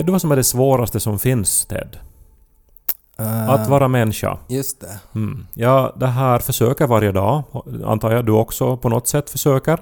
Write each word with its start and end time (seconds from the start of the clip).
Vet 0.00 0.06
du 0.06 0.12
vad 0.12 0.20
som 0.20 0.32
är 0.32 0.36
det 0.36 0.44
svåraste 0.44 1.00
som 1.00 1.18
finns, 1.18 1.66
Ted? 1.66 1.98
Eh, 3.18 3.48
Att 3.50 3.68
vara 3.68 3.88
människa. 3.88 4.38
Just 4.48 4.80
det. 4.80 5.00
Mm. 5.14 5.46
Jag 5.54 5.92
det 5.96 6.06
här 6.06 6.38
försöker 6.38 6.86
varje 6.86 7.12
dag. 7.12 7.42
Antar 7.84 8.10
jag 8.10 8.26
du 8.26 8.32
också 8.32 8.76
på 8.76 8.88
något 8.88 9.08
sätt 9.08 9.30
försöker. 9.30 9.78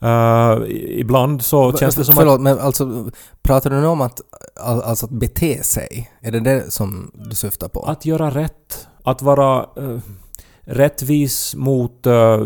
Eh, 0.00 0.56
i- 0.66 0.96
ibland 1.00 1.42
så 1.42 1.72
känns 1.72 1.94
det 1.94 2.04
som 2.04 2.12
att... 2.12 2.18
Förlåt, 2.18 2.40
men 2.40 2.58
alltså 2.58 3.10
pratar 3.42 3.70
du 3.70 3.76
nu 3.80 3.86
om 3.86 4.00
att, 4.00 4.20
all- 4.60 4.82
alltså 4.82 5.06
att 5.06 5.12
bete 5.12 5.62
sig? 5.64 6.10
Är 6.20 6.30
det 6.32 6.40
det 6.40 6.72
som 6.72 7.10
du 7.14 7.34
syftar 7.36 7.68
på? 7.68 7.80
Att 7.82 8.04
göra 8.06 8.30
rätt. 8.30 8.88
Att 9.02 9.22
vara 9.22 9.58
eh, 9.76 9.98
rättvis 10.68 11.54
mot 11.56 12.06
eh, 12.06 12.40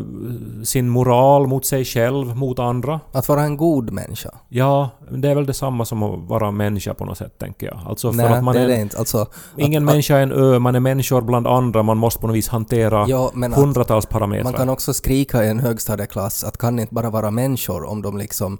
sin 0.64 0.88
moral, 0.88 1.46
mot 1.46 1.66
sig 1.66 1.84
själv, 1.84 2.36
mot 2.36 2.58
andra. 2.58 3.00
Att 3.12 3.28
vara 3.28 3.42
en 3.42 3.56
god 3.56 3.90
människa? 3.90 4.30
Ja, 4.48 4.90
det 5.10 5.28
är 5.28 5.34
väl 5.34 5.46
detsamma 5.46 5.84
som 5.84 6.02
att 6.02 6.20
vara 6.28 6.50
människa 6.50 6.94
på 6.94 7.04
något 7.04 7.18
sätt, 7.18 7.38
tänker 7.38 7.66
jag. 7.66 7.80
Alltså 7.86 8.12
för 8.12 8.16
Nej, 8.16 8.26
att 8.26 8.44
man 8.44 8.54
det 8.54 8.60
är 8.60 8.68
det 8.68 8.80
inte. 8.80 8.98
Alltså, 8.98 9.26
Ingen 9.56 9.82
att, 9.82 9.92
människa 9.92 10.16
är 10.16 10.22
en 10.22 10.32
ö, 10.32 10.58
man 10.58 10.74
är 10.74 10.80
människor 10.80 11.20
bland 11.20 11.46
andra, 11.46 11.82
man 11.82 11.98
måste 11.98 12.20
på 12.20 12.26
något 12.26 12.36
vis 12.36 12.48
hantera 12.48 13.06
Ja, 13.08 13.32
att 13.44 13.54
hundratals 13.54 14.06
parametrar. 14.06 14.44
man 14.44 14.52
kan 14.52 14.68
också 14.68 14.92
skrika 14.94 15.44
i 15.44 15.48
en 15.48 15.60
högstadieklass 15.60 16.44
att 16.44 16.58
kan 16.58 16.78
inte 16.78 16.94
bara 16.94 17.10
vara 17.10 17.30
människor 17.30 17.84
om 17.84 18.02
de 18.02 18.18
liksom 18.18 18.58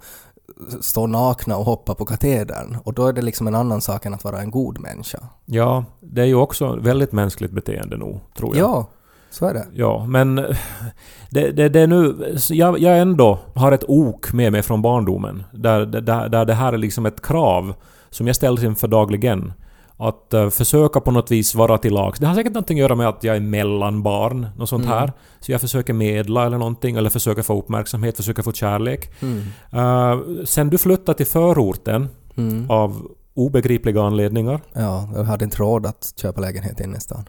står 0.81 1.07
nakna 1.07 1.57
och 1.57 1.65
hoppar 1.65 1.95
på 1.95 2.05
katedern. 2.05 2.77
Och 2.85 2.95
då 2.95 3.07
är 3.07 3.13
det 3.13 3.23
liksom 3.23 3.47
en 3.47 3.55
annan 3.55 3.81
sak 3.81 4.07
än 4.07 4.15
att 4.15 4.25
vara 4.25 4.41
en 4.41 4.51
god 4.51 4.79
människa. 4.81 5.19
Ja, 5.45 5.85
det 6.01 6.21
är 6.23 6.27
ju 6.27 6.35
också 6.35 6.77
väldigt 6.77 7.13
mänskligt 7.13 7.53
beteende 7.53 7.97
nog, 7.97 8.21
tror 8.37 8.57
jag. 8.57 8.69
Ja, 8.69 8.87
så 9.31 9.47
är 9.47 9.55
det. 9.55 9.67
Ja, 9.73 10.05
men 10.09 10.35
det, 11.31 11.51
det, 11.51 11.69
det 11.69 11.81
är 11.81 11.87
nu... 11.87 12.35
Jag, 12.51 12.79
jag 12.79 12.99
ändå 12.99 13.39
har 13.55 13.73
ett 13.73 13.85
ok 13.89 14.33
med 14.33 14.53
mig 14.53 14.63
från 14.63 14.83
barndomen. 14.83 15.43
Där, 15.53 15.87
där, 15.87 16.29
där 16.29 16.45
det 16.45 16.55
här 16.55 16.73
är 16.73 16.79
liksom 16.79 17.07
ett 17.07 17.23
krav 17.23 17.75
som 18.11 18.27
jag 18.27 18.37
ställs 18.37 18.63
inför 18.63 18.89
dagligen. 18.89 19.53
Att 19.97 20.35
eh, 20.35 20.51
försöka 20.51 21.01
på 21.01 21.11
något 21.11 21.31
vis 21.31 21.55
vara 21.55 21.79
till 21.79 21.93
lags. 21.95 22.19
Det 22.19 22.27
har 22.27 22.35
säkert 22.35 22.53
någonting 22.53 22.79
att 22.79 22.81
göra 22.83 22.95
med 22.95 23.09
att 23.09 23.25
jag 23.25 23.37
är 23.37 23.41
mellanbarn, 23.41 24.47
något 24.59 24.69
sånt 24.69 24.85
Mm. 24.85 24.99
här. 24.99 25.13
Så 25.41 25.53
jag 25.53 25.61
försöker 25.61 25.93
medla 25.93 26.47
eller 26.47 26.59
någonting, 26.59 26.97
eller 26.97 27.11
försöker 27.11 27.43
få 27.43 27.59
uppmärksamhet, 27.59 28.17
försöker 28.17 28.43
få 28.43 28.53
kärlek. 28.53 29.11
Mm. 29.23 29.39
Uh, 29.85 30.45
sen 30.45 30.71
du 30.71 30.79
flyttade 30.79 31.17
till 31.17 31.27
förorten 31.27 32.09
Mm. 32.37 32.71
av 32.71 33.03
obegripliga 33.35 34.03
anledningar. 34.03 34.61
Ja, 34.73 35.09
jag 35.15 35.25
hade 35.25 35.45
inte 35.45 35.57
råd 35.57 35.87
att 35.87 36.15
köpa 36.17 36.41
lägenhet 36.41 36.81
inne 36.81 36.97
i 36.97 37.01
stan. 37.01 37.25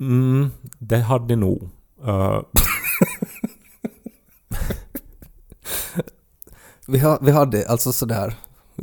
Mm, 0.00 0.50
det 0.78 0.98
hade 0.98 1.36
nog. 1.36 1.68
Eh, 2.06 2.40
Vi, 6.88 6.98
ha, 6.98 7.18
vi 7.22 7.30
hade 7.30 7.68
alltså 7.68 7.92
sådär, 7.92 8.34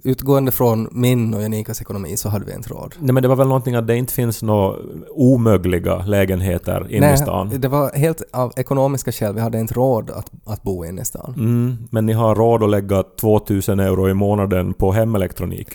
utgående 0.04 0.52
från 0.52 0.88
min 0.92 1.34
och 1.34 1.42
Janikas 1.42 1.82
ekonomi 1.82 2.18
så 2.18 2.30
hade 2.30 2.46
vi 2.46 2.54
inte 2.54 2.70
råd. 2.70 2.96
Nej 3.00 3.14
men 3.14 3.24
det 3.24 3.30
var 3.30 3.36
väl 3.36 3.48
någonting 3.48 3.76
att 3.76 3.88
det 3.88 3.96
inte 3.96 4.14
finns 4.14 4.44
några 4.44 4.78
omöjliga 5.10 5.98
lägenheter 5.98 6.92
inne 6.92 7.14
i 7.14 7.18
stan. 7.18 7.52
det 7.58 7.68
var 7.68 7.92
helt 7.92 8.22
av 8.34 8.54
ekonomiska 8.56 9.12
skäl. 9.12 9.36
Vi 9.36 9.42
hade 9.42 9.60
inte 9.60 9.74
råd 9.74 10.10
att, 10.10 10.32
att 10.46 10.64
bo 10.64 10.86
inne 10.86 11.02
i 11.02 11.06
stan. 11.06 11.34
Mm, 11.38 11.78
men 11.92 12.06
ni 12.06 12.14
har 12.14 12.36
råd 12.36 12.64
att 12.64 12.70
lägga 12.70 13.04
2000 13.04 13.80
euro 13.80 14.10
i 14.10 14.14
månaden 14.14 14.74
på 14.74 14.92
hemelektronik. 14.92 15.70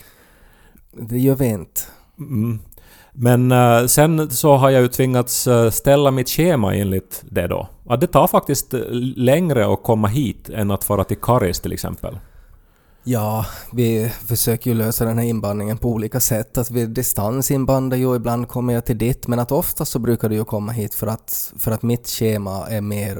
Det 0.92 1.18
gör 1.18 1.34
vi 1.34 1.46
inte. 1.46 1.80
Mm. 2.18 2.58
Men 3.20 3.52
uh, 3.52 3.86
sen 3.86 4.30
så 4.30 4.56
har 4.56 4.70
jag 4.70 4.82
ju 4.82 4.88
tvingats 4.88 5.46
eh, 5.46 5.70
ställa 5.70 6.10
mitt 6.10 6.28
schema 6.28 6.74
enligt 6.74 7.24
det 7.30 7.46
då. 7.46 7.68
Att 7.86 8.00
det 8.00 8.06
tar 8.06 8.26
faktiskt 8.26 8.74
eh, 8.74 8.80
längre 9.16 9.72
att 9.72 9.82
komma 9.82 10.08
hit 10.08 10.48
än 10.48 10.70
att 10.70 10.84
fara 10.84 11.04
till 11.04 11.16
Karis 11.16 11.60
till 11.60 11.72
exempel. 11.72 12.18
Ja, 13.04 13.46
vi 13.72 14.12
försöker 14.26 14.70
ju 14.70 14.76
lösa 14.76 15.04
den 15.04 15.18
här 15.18 15.24
inbandningen 15.24 15.78
på 15.78 15.88
olika 15.88 16.20
sätt. 16.20 16.58
Att 16.58 16.70
vi 16.70 16.86
distansinbandar 16.86 17.96
ju, 17.96 18.16
ibland 18.16 18.48
kommer 18.48 18.74
jag 18.74 18.84
till 18.84 18.98
ditt, 18.98 19.26
men 19.26 19.38
att 19.38 19.52
oftast 19.52 19.92
så 19.92 19.98
brukar 19.98 20.28
du 20.28 20.34
ju 20.34 20.44
komma 20.44 20.72
hit 20.72 20.94
för 20.94 21.06
att, 21.06 21.52
för 21.58 21.70
att 21.70 21.82
mitt 21.82 22.08
schema 22.08 22.66
är 22.68 22.80
mer, 22.80 23.16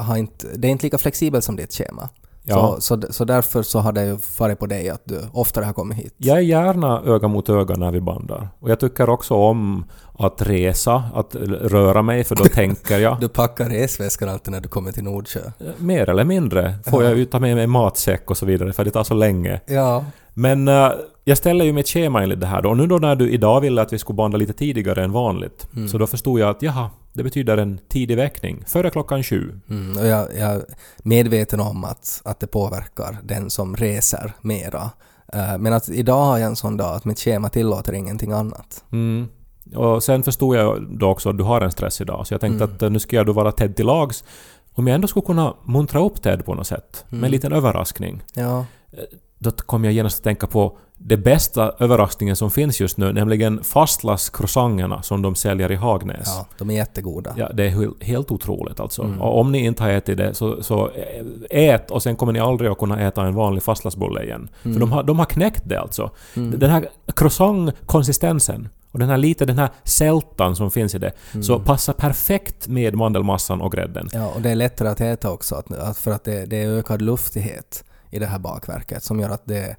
har 0.00 0.16
inte, 0.16 0.46
det 0.56 0.68
är 0.68 0.72
inte 0.72 0.86
lika 0.86 0.98
flexibelt 0.98 1.44
som 1.44 1.56
ditt 1.56 1.74
schema. 1.74 2.08
Ja. 2.48 2.76
Så, 2.80 3.00
så, 3.00 3.12
så 3.12 3.24
därför 3.24 3.62
så 3.62 3.78
har 3.78 3.92
det 3.92 4.04
ju 4.04 4.16
farit 4.18 4.58
på 4.58 4.66
dig 4.66 4.88
att 4.90 5.02
du 5.04 5.20
oftare 5.32 5.64
har 5.64 5.72
kommit 5.72 5.98
hit. 5.98 6.14
Jag 6.16 6.36
är 6.36 6.42
gärna 6.42 7.02
öga 7.06 7.28
mot 7.28 7.48
öga 7.48 7.74
när 7.76 7.90
vi 7.90 8.00
bandar. 8.00 8.48
Och 8.60 8.70
jag 8.70 8.80
tycker 8.80 9.08
också 9.08 9.34
om 9.34 9.84
att 10.18 10.42
resa, 10.42 11.04
att 11.14 11.34
röra 11.62 12.02
mig, 12.02 12.24
för 12.24 12.36
då 12.36 12.44
tänker 12.54 12.98
jag. 12.98 13.20
Du 13.20 13.28
packar 13.28 13.64
resväskan 13.68 14.28
alltid 14.28 14.52
när 14.52 14.60
du 14.60 14.68
kommer 14.68 14.92
till 14.92 15.04
Nordsjö. 15.04 15.40
Mer 15.78 16.08
eller 16.10 16.24
mindre 16.24 16.74
får 16.86 17.02
Ja. 17.02 17.08
jag 17.08 17.18
ju 17.18 17.24
ta 17.24 17.40
med 17.40 17.56
mig 17.56 17.66
matsäck 17.66 18.30
och 18.30 18.36
så 18.38 18.46
vidare, 18.46 18.72
för 18.72 18.84
det 18.84 18.90
tar 18.90 19.04
så 19.04 19.14
länge. 19.14 19.60
Ja, 19.66 20.04
Men 20.34 20.68
eh, 20.68 20.90
jag 21.28 21.38
ställer 21.38 21.64
ju 21.64 21.72
mitt 21.72 21.88
schema 21.88 22.22
enligt 22.22 22.40
det 22.40 22.46
här 22.46 22.62
då. 22.62 22.68
Och 22.68 22.76
nu 22.76 22.86
då 22.86 22.96
när 22.98 23.16
du 23.16 23.30
idag 23.30 23.60
ville 23.60 23.82
att 23.82 23.92
vi 23.92 23.98
skulle 23.98 24.16
banda 24.16 24.38
lite 24.38 24.52
tidigare 24.52 25.04
än 25.04 25.12
vanligt, 25.12 25.68
Mm. 25.76 25.88
så 25.88 25.98
då 25.98 26.06
förstod 26.06 26.40
jag 26.40 26.48
att 26.50 26.62
jaha, 26.62 26.90
det 27.12 27.22
betyder 27.22 27.56
en 27.56 27.80
tidig 27.88 28.16
väckning. 28.16 28.64
Före 28.66 28.90
klockan 28.90 29.22
sju. 29.22 29.60
mm, 29.70 29.98
och 29.98 30.06
jag, 30.06 30.28
jag 30.38 30.50
är 30.54 30.62
medveten 31.02 31.60
om 31.60 31.84
att, 31.84 32.22
att 32.24 32.40
det 32.40 32.46
påverkar 32.46 33.18
den 33.22 33.50
som 33.50 33.76
reser 33.76 34.32
mera. 34.40 34.90
Eh, 35.32 35.58
Men 35.58 35.72
att 35.72 35.88
idag 35.88 36.24
har 36.24 36.38
jag 36.38 36.46
en 36.46 36.56
sån 36.56 36.76
dag 36.76 36.94
att 36.96 37.04
mitt 37.04 37.18
schema 37.18 37.48
tillåter 37.48 37.92
ingenting 37.92 38.32
annat. 38.32 38.84
Mm. 38.92 39.28
Och 39.74 40.02
sen 40.02 40.22
förstod 40.22 40.56
jag 40.56 40.98
då 40.98 41.08
också 41.08 41.30
att 41.30 41.38
du 41.38 41.44
har 41.44 41.60
en 41.60 41.70
stress 41.72 42.00
idag, 42.00 42.26
så 42.26 42.34
jag 42.34 42.40
tänkte 42.40 42.64
Mm. 42.64 42.74
att 42.76 42.82
eh, 42.82 42.90
nu 42.90 42.98
ska 42.98 43.16
jag 43.16 43.26
då 43.26 43.32
vara 43.32 43.52
Ted 43.52 43.76
till 43.76 43.86
lags. 43.86 44.24
Om 44.74 44.86
jag 44.86 44.94
ändå 44.94 45.08
skulle 45.08 45.26
kunna 45.26 45.54
muntra 45.64 46.00
upp 46.04 46.22
Ted 46.22 46.44
på 46.44 46.54
något 46.54 46.66
sätt, 46.66 47.04
med 47.08 47.12
en 47.12 47.18
Mm. 47.18 47.30
liten 47.30 47.52
överraskning. 47.52 48.22
Ja, 48.34 48.64
Då 49.38 49.50
kom 49.50 49.84
jag 49.84 49.92
genast 49.92 50.18
att 50.18 50.24
tänka 50.24 50.46
på 50.46 50.78
det 51.00 51.16
bästa 51.16 51.72
överraskningen 51.78 52.36
som 52.36 52.50
finns 52.50 52.80
just 52.80 52.96
nu, 52.98 53.12
nämligen 53.12 53.64
fastlagscroissangerna 53.64 55.02
som 55.02 55.22
de 55.22 55.34
säljer 55.34 55.72
i 55.72 55.74
Hagnäs. 55.74 56.22
ja 56.26 56.46
de 56.58 56.70
är 56.70 56.74
jättegoda. 56.74 57.34
Ja, 57.36 57.48
det 57.52 57.64
är 57.66 58.04
helt- 58.04 58.30
otroligt 58.30 58.80
alltså. 58.80 59.02
Mm. 59.02 59.20
Och 59.22 59.40
om 59.40 59.52
ni 59.52 59.58
inte 59.64 59.82
har 59.82 59.90
ätit 59.90 60.16
det 60.18 60.34
så, 60.34 60.62
så 60.62 60.90
ät 61.50 61.90
och 61.90 62.02
sen 62.02 62.16
kommer 62.16 62.32
ni 62.32 62.38
aldrig 62.40 62.70
att 62.70 62.78
kunna 62.78 63.00
äta 63.00 63.26
en 63.26 63.34
vanlig 63.34 63.62
fastlagsbulle 63.62 64.22
igen. 64.22 64.48
För 64.62 64.68
Mm. 64.68 64.80
de 64.80 64.92
har, 64.92 65.02
de 65.02 65.18
har 65.18 65.26
knäckt 65.26 65.62
det 65.68 65.80
alltså. 65.80 66.10
Mm. 66.36 66.58
Den 66.58 66.70
här 66.70 66.88
croissant-konsistensen 67.14 68.68
och 68.92 68.98
den 68.98 69.08
här 69.08 69.16
lite 69.18 69.44
den 69.44 69.58
här 69.58 69.68
sältan 69.84 70.56
som 70.56 70.70
finns 70.70 70.94
i 70.94 70.98
det, 70.98 71.12
Mm. 71.32 71.42
så 71.42 71.58
passar 71.60 71.92
perfekt 71.92 72.68
med 72.68 72.94
mandelmassan 72.94 73.60
och 73.60 73.72
grädden. 73.72 74.08
Ja, 74.12 74.26
och 74.36 74.42
det 74.42 74.50
är 74.50 74.54
lättare 74.54 74.88
att 74.88 75.00
äta 75.00 75.30
också 75.30 75.62
för 75.94 76.10
att 76.10 76.24
det, 76.24 76.46
det 76.46 76.62
är 76.62 76.68
ökad 76.68 77.02
luftighet 77.02 77.84
i 78.10 78.18
det 78.18 78.26
här 78.26 78.38
bakverket 78.38 79.02
som 79.02 79.20
gör 79.20 79.30
att 79.30 79.42
det, 79.44 79.76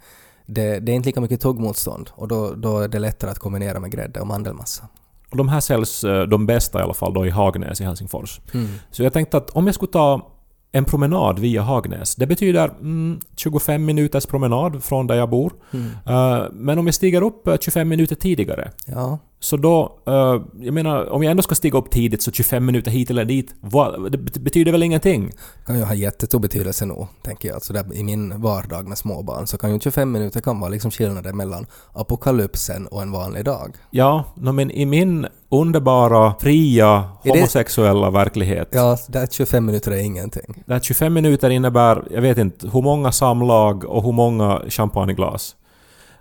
det, 0.50 0.80
det 0.80 0.92
är 0.92 0.96
inte 0.96 1.10
lika 1.10 1.22
mycket 1.22 1.42
tuggmotstånd 1.42 2.10
och 2.14 2.28
då, 2.28 2.54
då 2.54 2.80
är 2.80 2.88
det 2.88 3.00
lättare 3.00 3.32
att 3.32 3.40
kombinera 3.40 3.80
med 3.80 3.92
grädde 3.92 4.20
och 4.20 4.28
mandelmassa. 4.28 4.88
Och 5.32 5.38
de 5.38 5.48
här 5.48 5.60
säljs 5.60 6.04
eh, 6.04 6.24
de 6.24 6.46
bästa 6.46 6.80
i 6.80 6.82
alla 6.82 6.94
fall 6.94 7.14
då 7.14 7.26
i 7.26 7.30
Hagnäs 7.30 7.82
i 7.82 7.84
Helsingfors. 7.84 8.42
Mm. 8.54 8.68
Så 8.92 9.04
jag 9.04 9.14
tänkte 9.14 9.38
att 9.38 9.50
om 9.50 9.66
jag 9.66 9.76
skulle 9.76 9.92
ta 9.92 10.32
en 10.72 10.86
promenad 10.86 11.40
via 11.40 11.62
Hagnäs, 11.62 12.16
det 12.16 12.28
betyder 12.28 12.70
mm, 12.70 13.20
25 13.36 13.86
minuters 13.86 14.26
promenad 14.26 14.84
från 14.84 15.08
där 15.08 15.16
jag 15.16 15.30
bor. 15.30 15.54
Mm. 15.72 15.88
Eh, 16.06 16.46
men 16.52 16.80
om 16.80 16.86
jag 16.86 16.96
stiger 16.96 17.22
upp 17.22 17.48
eh, 17.48 17.58
25 17.58 17.90
minuter 17.90 18.16
tidigare, 18.16 18.72
Ja, 18.86 19.20
så 19.42 19.58
då... 19.58 19.98
eh, 20.08 20.42
jag 20.66 20.74
menar, 20.74 21.10
om 21.10 21.24
jag 21.24 21.32
ändå 21.32 21.44
ska 21.44 21.56
stiga 21.56 21.78
upp 21.78 21.90
tidigt 21.92 22.22
så 22.22 22.32
25 22.32 22.66
minuter 22.66 22.92
hit 22.92 23.10
eller 23.10 23.26
dit, 23.26 23.56
vad, 23.62 24.12
det 24.12 24.18
bet- 24.18 24.38
betyder 24.42 24.72
väl 24.72 24.84
ingenting? 24.84 25.32
kan 25.66 25.78
ju 25.78 25.84
ha 25.84 25.94
jättestor 25.94 26.40
betydelse 26.40 26.86
nog, 26.86 27.08
tänker 27.24 27.50
jag. 27.50 27.62
Så 27.64 27.74
där, 27.74 27.94
I 27.94 28.04
min 28.04 28.42
vardag 28.42 28.88
med 28.88 28.98
småbarn 28.98 29.48
så 29.48 29.58
kan 29.58 29.74
ju 29.74 29.80
25 29.80 30.12
minuter 30.12 30.42
kan 30.42 30.60
vara 30.60 30.70
liksom 30.70 30.92
skillnaden 30.92 31.38
mellan 31.38 31.66
apokalypsen 31.94 32.88
och 32.88 33.02
en 33.02 33.12
vanlig 33.12 33.46
dag. 33.46 33.76
Ja, 33.92 34.24
no, 34.36 34.52
men 34.52 34.72
i 34.72 34.86
min 34.86 35.28
underbara, 35.52 36.34
fria, 36.40 36.88
Är 37.24 37.34
det- 37.34 37.40
homosexuella 37.40 38.10
verklighet, 38.10 38.70
Ja, 38.72 38.98
där 39.08 39.28
25 39.32 39.66
minuter 39.66 39.92
är 39.92 39.98
ingenting. 39.98 40.64
där 40.66 40.80
25 40.80 41.14
minuter 41.14 41.50
innebär, 41.50 42.04
jag 42.12 42.22
vet 42.22 42.38
inte, 42.38 42.68
hur 42.74 42.82
många 42.82 43.12
samlag 43.12 43.84
och 43.86 44.04
hur 44.04 44.12
många 44.12 44.62
champagneglas. 44.70 45.56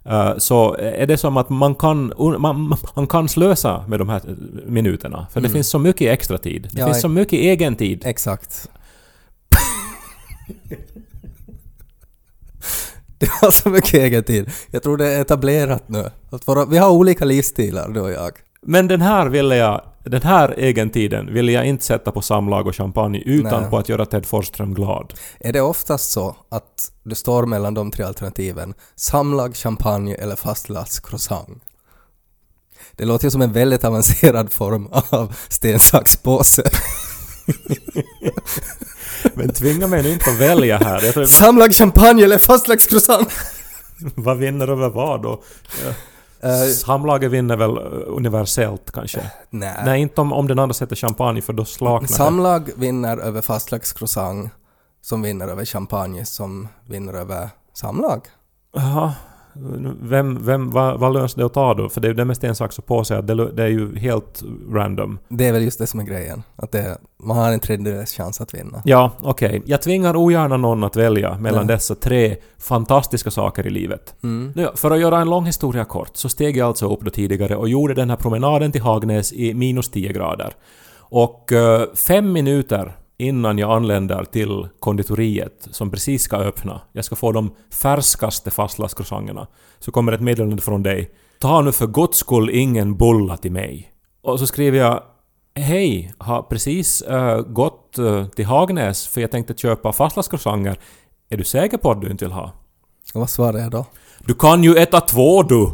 Eh, 0.08 0.36
så 0.38 0.74
är 0.74 1.06
det 1.06 1.16
som 1.16 1.36
att 1.36 1.48
man 1.48 1.74
kan, 1.74 2.12
man, 2.38 2.76
man 2.96 3.06
kan 3.06 3.28
slösa 3.28 3.84
med 3.88 3.98
de 3.98 4.08
här 4.08 4.20
minuterna. 4.66 5.26
För 5.32 5.40
det 5.40 5.46
Mm. 5.46 5.54
finns 5.56 5.68
så 5.70 5.78
mycket 5.78 6.12
extra 6.12 6.38
tid. 6.38 6.68
Det 6.72 6.80
Ja, 6.80 6.86
finns 6.86 7.00
så 7.00 7.08
mycket 7.08 7.32
egen 7.38 7.76
tid. 7.76 8.02
Exakt. 8.06 8.68
Det 13.18 13.28
har 13.30 13.50
så 13.50 13.68
mycket 13.68 13.94
egen 13.94 14.24
tid. 14.24 14.50
Jag 14.70 14.82
tror 14.82 14.96
det 14.96 15.06
är 15.06 15.20
etablerat 15.20 15.88
nu. 15.88 16.10
Vi 16.68 16.78
har 16.78 16.90
olika 16.90 17.24
livsstilar, 17.24 17.88
du 17.88 18.00
och 18.00 18.10
jag. 18.10 18.30
Men 18.62 18.88
den 18.88 19.00
här 19.00 19.26
ville 19.28 19.56
jag, 19.56 19.82
den 20.08 20.22
här 20.22 20.60
egentiden 20.60 21.34
ville 21.34 21.52
jag 21.52 21.66
inte 21.66 21.84
sätta 21.84 22.12
på 22.12 22.22
samlag 22.22 22.66
och 22.66 22.76
champagne 22.76 23.22
utan 23.26 23.60
Nej. 23.60 23.70
på 23.70 23.78
att 23.78 23.88
göra 23.88 24.06
Ted 24.06 24.26
Forsström 24.26 24.74
glad. 24.74 25.14
Är 25.40 25.52
det 25.52 25.60
oftast 25.60 26.10
så 26.10 26.36
att 26.48 26.92
du 27.02 27.14
står 27.14 27.46
mellan 27.46 27.74
de 27.74 27.90
tre 27.90 28.04
alternativen 28.04 28.74
samlag, 28.96 29.56
champagne 29.56 30.14
eller 30.14 30.36
fastlagscroissant? 30.36 31.62
Det 32.96 33.04
låter 33.04 33.24
ju 33.24 33.30
som 33.30 33.42
en 33.42 33.52
väldigt 33.52 33.84
avancerad 33.84 34.52
form 34.52 34.88
av 35.10 35.34
sten, 35.48 35.78
sax, 35.78 36.16
påse. 36.16 36.62
Men 39.34 39.52
tvinga 39.52 39.86
mig 39.86 40.02
nu 40.02 40.12
inte 40.12 40.30
att 40.30 40.40
välja 40.40 40.78
här. 40.78 41.04
Jag 41.04 41.14
tror, 41.14 41.24
Samlag, 41.24 41.72
champagne 41.72 42.24
eller 42.24 42.38
fastlagscroissant? 42.38 43.28
vad 44.14 44.38
vinner 44.38 44.68
över 44.68 44.88
vad 44.88 45.22
då? 45.22 45.42
Ja. 45.84 45.92
Eh, 46.42 46.68
Samlaget 46.74 47.30
vinner 47.30 47.56
väl 47.56 47.76
eh, 47.76 47.82
universellt 48.06 48.90
kanske? 48.92 49.30
nej. 49.50 49.82
Nej, 49.84 50.00
inte 50.00 50.20
om, 50.20 50.32
om 50.32 50.46
den 50.46 50.58
andra 50.58 50.74
sätter 50.74 50.96
champagne 50.96 51.42
för 51.42 51.52
då 51.52 51.64
slaknar 51.64 52.08
det. 52.08 52.14
Samlag 52.14 52.70
vinner 52.76 53.16
över 53.18 53.42
fastlagskroissant 53.42 54.50
som 55.00 55.22
vinner 55.22 55.48
över 55.48 55.64
champagne 55.64 56.24
som 56.24 56.68
vinner 56.86 57.12
över 57.14 57.50
samlag. 57.74 58.20
Jaha. 58.74 59.12
Vem, 60.00 60.38
vem, 60.44 60.70
vad, 60.70 61.00
vad 61.00 61.12
löns 61.12 61.34
det 61.34 61.46
att 61.46 61.54
ta 61.54 61.74
då? 61.74 61.88
För 61.88 62.00
det 62.00 62.06
är 62.06 62.10
ju 62.10 62.14
det 62.14 62.24
med 62.24 62.36
sten, 62.36 62.54
sax 62.54 62.78
och 62.78 62.86
påse 62.86 63.18
att 63.18 63.26
det, 63.26 63.52
det 63.52 63.62
är 63.62 63.68
ju 63.68 63.96
helt 63.96 64.42
random. 64.72 65.18
Det 65.28 65.46
är 65.46 65.52
väl 65.52 65.62
just 65.62 65.78
det 65.78 65.86
som 65.86 66.00
är 66.00 66.04
grejen. 66.04 66.42
Att 66.56 66.72
det, 66.72 66.98
man 67.22 67.36
har 67.36 67.52
en 67.52 67.60
tredjedels 67.60 68.12
chans 68.12 68.40
att 68.40 68.54
vinna. 68.54 68.82
Ja, 68.84 69.12
okej. 69.20 69.62
Jag 69.66 69.82
tvingar 69.82 70.16
ogärna 70.16 70.56
någon 70.56 70.84
att 70.84 70.96
välja 70.96 71.38
mellan 71.38 71.66
Nej. 71.66 71.74
dessa 71.76 71.94
tre 71.94 72.36
fantastiska 72.58 73.30
saker 73.30 73.66
i 73.66 73.70
livet. 73.70 74.14
Mm. 74.22 74.52
Nu, 74.54 74.68
för 74.74 74.90
att 74.90 75.00
göra 75.00 75.20
en 75.20 75.30
lång 75.30 75.46
historia 75.46 75.84
kort 75.84 76.16
så 76.16 76.28
steg 76.28 76.56
jag 76.56 76.66
alltså 76.66 76.92
upp 76.92 77.00
då 77.00 77.10
tidigare 77.10 77.56
och 77.56 77.68
gjorde 77.68 77.94
den 77.94 78.10
här 78.10 78.16
promenaden 78.16 78.72
till 78.72 78.82
Hagnäs 78.82 79.32
i 79.32 79.54
minus 79.54 79.90
10 79.90 80.12
grader. 80.12 80.52
Och 80.98 81.52
eh, 81.52 81.82
fem 81.94 82.32
minuter 82.32 82.96
innan 83.18 83.58
jag 83.58 83.70
anländer 83.76 84.24
till 84.24 84.68
konditoriet 84.78 85.68
som 85.70 85.90
precis 85.90 86.22
ska 86.22 86.36
öppna, 86.36 86.80
jag 86.92 87.04
ska 87.04 87.16
få 87.16 87.32
de 87.32 87.54
färskaste 87.72 88.50
fastlagscroissanterna, 88.50 89.46
så 89.78 89.90
kommer 89.90 90.12
ett 90.12 90.20
meddelande 90.20 90.62
från 90.62 90.82
dig. 90.82 91.10
Ta 91.40 91.60
nu 91.60 91.72
för 91.72 91.86
guds 91.86 92.18
skull 92.18 92.50
ingen 92.50 92.96
bulla 92.96 93.36
till 93.36 93.52
mig. 93.52 93.92
Och 94.22 94.38
så 94.38 94.46
skriver 94.46 94.78
jag 94.78 95.02
Hej, 95.54 96.12
har 96.18 96.42
precis 96.42 97.02
eh, 97.02 97.40
gått 97.40 97.98
eh, 97.98 98.26
till 98.26 98.44
Hagnäs 98.44 99.06
för 99.06 99.20
jag 99.20 99.30
tänkte 99.30 99.54
köpa 99.54 99.92
fastlagscroissanter. 99.92 100.78
Är 101.30 101.36
du 101.36 101.44
säker 101.44 101.78
på 101.78 101.90
att 101.90 102.00
du 102.00 102.10
inte 102.10 102.24
vill 102.24 102.32
ha? 102.32 102.52
Och 103.14 103.20
vad 103.20 103.30
svarar 103.30 103.58
jag 103.58 103.70
då? 103.70 103.86
Du 104.18 104.34
kan 104.34 104.64
ju 104.64 104.76
äta 104.76 105.00
två 105.00 105.42
du! 105.42 105.70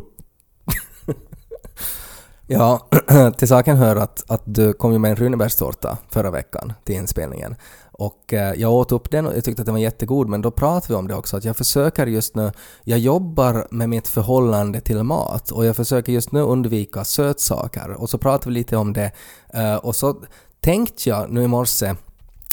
Ja, 2.46 2.88
till 3.37 3.49
saken 3.49 3.76
hör 3.76 3.96
att, 3.96 4.25
att 4.31 4.43
du 4.44 4.73
kom 4.73 4.93
ju 4.93 4.99
med 4.99 5.11
en 5.11 5.17
runebärstårta 5.17 5.99
förra 6.11 6.31
veckan 6.31 6.73
till 6.85 6.94
inspelningen. 6.94 7.56
Och 7.93 8.35
eh, 8.35 8.55
jag 8.55 8.73
åt 8.73 8.93
upp 8.93 9.11
den 9.11 9.26
och 9.26 9.37
jag 9.37 9.44
tyckte 9.44 9.62
att 9.62 9.67
den 9.67 9.75
var 9.75 9.81
jättegod, 9.81 10.29
men 10.29 10.43
då 10.43 10.50
pratade 10.50 10.93
vi 10.93 10.94
om 10.99 11.08
det 11.08 11.14
också, 11.14 11.37
att 11.37 11.44
jag 11.44 11.56
försöker 11.56 12.06
just 12.06 12.35
nu, 12.35 12.52
jag 12.85 12.99
jobbar 12.99 13.67
med 13.70 13.88
mitt 13.88 14.08
förhållande 14.08 14.81
till 14.81 15.02
mat 15.02 15.50
och 15.50 15.64
jag 15.64 15.76
försöker 15.76 16.12
just 16.12 16.32
nu 16.32 16.41
undvika 16.41 17.05
sötsaker. 17.05 17.91
Och 17.91 18.11
så 18.11 18.19
pratade 18.19 18.49
vi 18.49 18.55
lite 18.55 18.76
om 18.76 18.93
det. 18.93 19.12
Eh, 19.55 19.76
och 19.76 19.96
så 19.96 20.17
tänkte 20.61 21.08
jag 21.08 21.31
nu 21.31 21.43
i 21.43 21.49
morse 21.49 21.94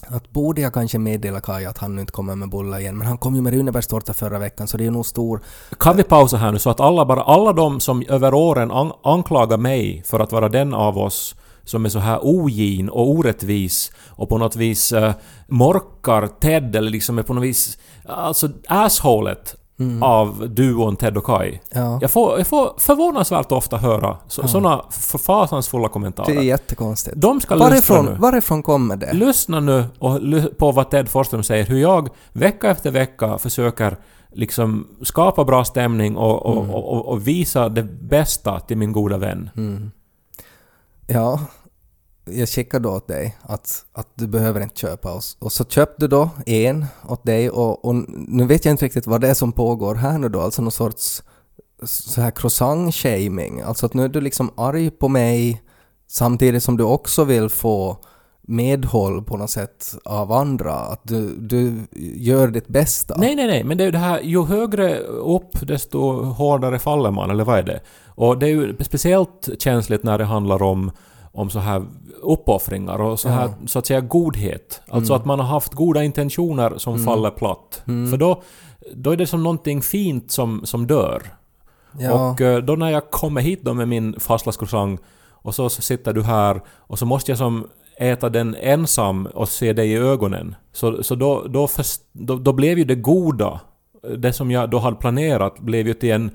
att 0.07 0.31
borde 0.31 0.61
jag 0.61 0.73
kanske 0.73 0.99
meddela 0.99 1.41
Kaj 1.41 1.65
att 1.65 1.77
han 1.77 1.95
nu 1.95 2.01
inte 2.01 2.13
kommer 2.13 2.35
med 2.35 2.49
bullar 2.49 2.79
igen, 2.79 2.97
men 2.97 3.07
han 3.07 3.17
kom 3.17 3.35
ju 3.35 3.41
med 3.41 3.53
Runebergstårta 3.53 4.13
förra 4.13 4.39
veckan 4.39 4.67
så 4.67 4.77
det 4.77 4.83
är 4.83 4.85
ju 4.85 4.91
nog 4.91 5.05
stor 5.05 5.41
Kan 5.79 5.97
vi 5.97 6.03
pausa 6.03 6.37
här 6.37 6.51
nu 6.51 6.59
så 6.59 6.69
att 6.69 6.79
alla 6.79 7.05
bara, 7.05 7.23
alla 7.23 7.53
de 7.53 7.79
som 7.79 8.03
över 8.09 8.33
åren 8.33 8.71
an, 8.71 8.91
anklagar 9.03 9.57
mig 9.57 10.03
för 10.05 10.19
att 10.19 10.31
vara 10.31 10.49
den 10.49 10.73
av 10.73 10.97
oss 10.97 11.35
som 11.63 11.85
är 11.85 11.89
så 11.89 11.99
här 11.99 12.19
ogin 12.21 12.89
och 12.89 13.09
orättvis 13.09 13.91
och 14.09 14.29
på 14.29 14.37
något 14.37 14.55
vis 14.55 14.93
uh, 14.93 15.11
morkar 15.47 16.27
Ted 16.27 16.75
eller 16.75 16.91
liksom 16.91 17.17
är 17.17 17.23
på 17.23 17.33
något 17.33 17.43
vis 17.43 17.77
alltså 18.05 18.49
assholet 18.67 19.55
av 20.01 20.49
duon 20.49 20.95
Ted 20.95 21.17
och 21.17 21.25
Kai. 21.25 21.59
Ja. 21.69 21.99
Jag 22.01 22.11
får, 22.11 22.37
jag 22.37 22.47
får 22.47 22.73
förvånansvärt 22.77 23.51
ofta 23.51 23.77
höra 23.77 24.17
så, 24.27 24.47
såna 24.47 24.85
fasansfulla 25.25 25.87
kommentarer. 25.87 26.33
Det 26.35 26.41
är 26.41 26.43
jättekonstigt. 26.43 27.15
De 27.17 27.41
ska 27.41 27.57
Varifrån, 27.57 28.05
nu. 28.05 28.15
varifrån 28.19 28.63
kommer 28.63 28.95
det? 28.95 29.13
Lyssna 29.13 29.59
nu 29.59 29.85
och 29.99 30.19
på 30.57 30.71
vad 30.71 30.89
Ted 30.89 31.09
Forsström 31.09 31.43
säger, 31.43 31.65
hur 31.65 31.77
jag 31.77 32.09
vecka 32.33 32.69
efter 32.69 32.91
vecka 32.91 33.37
försöker 33.37 33.97
liksom 34.33 34.87
skapa 35.01 35.43
bra 35.43 35.63
stämning 35.63 36.17
och, 36.17 36.45
och, 36.45 36.57
och, 36.57 36.93
och, 36.93 37.05
och 37.07 37.27
visa 37.27 37.69
det 37.69 37.83
bästa 37.83 38.59
till 38.59 38.77
min 38.77 38.91
goda 38.91 39.17
vän. 39.17 39.49
Mm. 39.57 39.91
Ja, 41.07 41.39
jag 42.25 42.49
skickade 42.49 42.83
då 42.83 42.95
åt 42.95 43.07
dig 43.07 43.37
att, 43.41 43.85
att 43.93 44.07
du 44.15 44.27
behöver 44.27 44.61
inte 44.61 44.79
köpa 44.79 45.13
oss. 45.13 45.37
Och 45.39 45.51
så 45.51 45.65
köpte 45.65 45.95
du 46.03 46.07
då 46.07 46.29
en 46.45 46.85
åt 47.07 47.25
dig 47.25 47.49
och, 47.49 47.85
och 47.85 47.95
nu 48.09 48.45
vet 48.45 48.65
jag 48.65 48.73
inte 48.73 48.85
riktigt 48.85 49.07
vad 49.07 49.21
det 49.21 49.29
är 49.29 49.33
som 49.33 49.51
pågår 49.51 49.95
här 49.95 50.17
nu 50.17 50.29
då, 50.29 50.41
alltså 50.41 50.61
någon 50.61 50.71
sorts 50.71 51.23
så 51.83 52.21
här 52.21 52.31
croissant-shaming. 52.31 53.61
Alltså 53.61 53.85
att 53.85 53.93
nu 53.93 54.03
är 54.03 54.09
du 54.09 54.21
liksom 54.21 54.51
arg 54.57 54.91
på 54.91 55.07
mig 55.07 55.61
samtidigt 56.07 56.63
som 56.63 56.77
du 56.77 56.83
också 56.83 57.23
vill 57.23 57.49
få 57.49 57.97
medhåll 58.41 59.23
på 59.23 59.37
något 59.37 59.49
sätt 59.49 59.95
av 60.05 60.31
andra. 60.31 60.73
Att 60.73 61.01
du, 61.03 61.35
du 61.37 61.87
gör 62.15 62.47
ditt 62.47 62.67
bästa. 62.67 63.15
Nej, 63.17 63.35
nej, 63.35 63.47
nej, 63.47 63.63
men 63.63 63.77
det 63.77 63.83
är 63.83 63.85
ju 63.85 63.91
det 63.91 63.97
här, 63.97 64.21
ju 64.21 64.43
högre 64.43 64.99
upp 64.99 65.67
desto 65.67 66.23
hårdare 66.23 66.79
faller 66.79 67.11
man, 67.11 67.29
eller 67.29 67.43
vad 67.43 67.59
är 67.59 67.63
det? 67.63 67.81
Och 68.07 68.37
det 68.37 68.45
är 68.45 68.49
ju 68.49 68.75
speciellt 68.83 69.49
känsligt 69.59 70.03
när 70.03 70.17
det 70.17 70.25
handlar 70.25 70.63
om 70.63 70.91
om 71.31 71.49
så 71.49 71.59
här 71.59 71.85
uppoffringar 72.21 73.01
och 73.01 73.19
så 73.19 73.29
här, 73.29 73.45
Ja. 73.45 73.67
så 73.67 73.79
att 73.79 73.85
säga 73.85 74.01
godhet. 74.01 74.81
Alltså 74.89 75.13
att 75.13 75.25
man 75.25 75.39
har 75.39 75.47
haft 75.47 75.73
goda 75.73 76.03
intentioner 76.03 76.73
som 76.77 76.99
faller 76.99 77.29
platt. 77.29 77.81
För 77.85 78.17
då, 78.17 78.41
då 78.95 79.11
är 79.11 79.17
det 79.17 79.27
som 79.27 79.43
någonting 79.43 79.81
fint 79.81 80.31
som, 80.31 80.61
som 80.65 80.87
dör. 80.87 81.23
Ja. 81.99 82.31
Och 82.31 82.41
eh, 82.41 82.57
då 82.63 82.75
när 82.75 82.89
jag 82.89 83.11
kommer 83.11 83.41
hit 83.41 83.61
då 83.61 83.73
med 83.73 83.87
min 83.87 84.19
fastlagscroissant 84.19 85.01
och 85.29 85.55
så, 85.55 85.69
så 85.69 85.81
sitter 85.81 86.13
du 86.13 86.23
här 86.23 86.61
och 86.69 86.99
så 86.99 87.05
måste 87.05 87.31
jag 87.31 87.37
som 87.37 87.67
äta 87.97 88.29
den 88.29 88.55
ensam 88.55 89.25
och 89.25 89.49
se 89.49 89.73
dig 89.73 89.91
i 89.91 89.97
ögonen. 89.97 90.55
Så, 90.73 91.03
så 91.03 91.15
då, 91.15 91.45
då, 91.47 91.67
först, 91.67 92.01
då, 92.11 92.35
då 92.35 92.53
blev 92.53 92.77
ju 92.77 92.83
det 92.83 92.95
goda, 92.95 93.59
det 94.17 94.33
som 94.33 94.51
jag 94.51 94.69
då 94.69 94.79
hade 94.79 94.95
planerat, 94.95 95.59
blev 95.59 95.87
ju 95.87 95.93
till 95.93 96.11
en, 96.11 96.31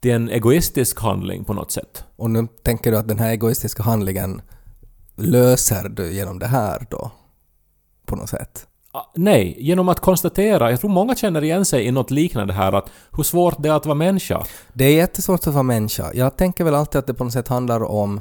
till 0.00 0.10
en 0.10 0.28
egoistisk 0.28 1.00
handling 1.00 1.44
på 1.44 1.52
något 1.52 1.70
sätt. 1.70 2.04
Och 2.16 2.30
nu 2.30 2.48
tänker 2.62 2.90
du 2.90 2.98
att 2.98 3.08
den 3.08 3.18
här 3.18 3.30
egoistiska 3.30 3.82
handlingen 3.82 4.42
löser 5.16 5.88
du 5.88 6.12
genom 6.12 6.38
det 6.38 6.46
här 6.46 6.86
då? 6.90 7.10
På 8.06 8.16
något 8.16 8.28
sätt? 8.28 8.66
Ah, 8.92 9.04
Nej, 9.14 9.56
genom 9.58 9.88
att 9.88 10.00
konstatera, 10.00 10.70
jag 10.70 10.80
tror 10.80 10.90
många 10.90 11.14
känner 11.14 11.44
igen 11.44 11.64
sig 11.64 11.86
i 11.86 11.90
något 11.90 12.10
liknande 12.10 12.52
här, 12.52 12.72
att 12.72 12.90
hur 13.16 13.22
svårt 13.22 13.62
det 13.62 13.68
är 13.68 13.72
att 13.72 13.86
vara 13.86 13.94
människa. 13.94 14.44
Det 14.72 14.84
är 14.84 14.94
jättesvårt 14.94 15.46
att 15.46 15.54
vara 15.54 15.62
människa. 15.62 16.10
Jag 16.14 16.36
tänker 16.36 16.64
väl 16.64 16.74
alltid 16.74 16.98
att 16.98 17.06
det 17.06 17.14
på 17.14 17.24
något 17.24 17.32
sätt 17.32 17.48
handlar 17.48 17.84
om... 17.84 18.20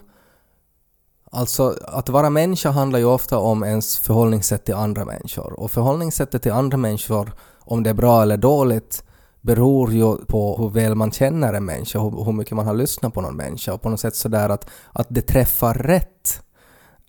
Alltså, 1.32 1.76
att 1.84 2.10
vara 2.10 2.30
människa 2.30 2.72
handlar 2.72 3.00
ju 3.00 3.06
ofta 3.06 3.38
om 3.38 3.64
ens 3.64 3.98
förhållningssätt 3.98 4.66
till 4.66 4.76
andra 4.76 5.06
människor. 5.06 5.60
Och 5.60 5.72
förhållningssättet 5.72 6.44
till 6.44 6.52
andra 6.52 6.78
människor, 6.78 7.32
om 7.60 7.84
det 7.84 7.90
är 7.90 7.94
bra 7.94 8.22
eller 8.22 8.38
dåligt, 8.38 9.04
beror 9.48 9.94
ju 9.94 10.18
på 10.26 10.58
hur 10.58 10.70
väl 10.70 10.96
man 10.96 11.12
känner 11.12 11.54
en 11.54 11.66
människa, 11.66 12.00
hur, 12.00 12.26
hur 12.26 12.32
mycket 12.32 12.56
man 12.56 12.68
har 12.68 12.74
lyssnat 12.74 13.14
på 13.14 13.22
någon 13.22 13.36
människa 13.36 13.74
och 13.74 13.82
på 13.82 13.90
något 13.90 14.00
sätt 14.00 14.16
sådär 14.16 14.50
att, 14.50 14.70
att 14.94 15.08
det 15.10 15.22
träffar 15.22 15.74
rätt. 15.74 16.42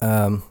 Um, 0.02 0.42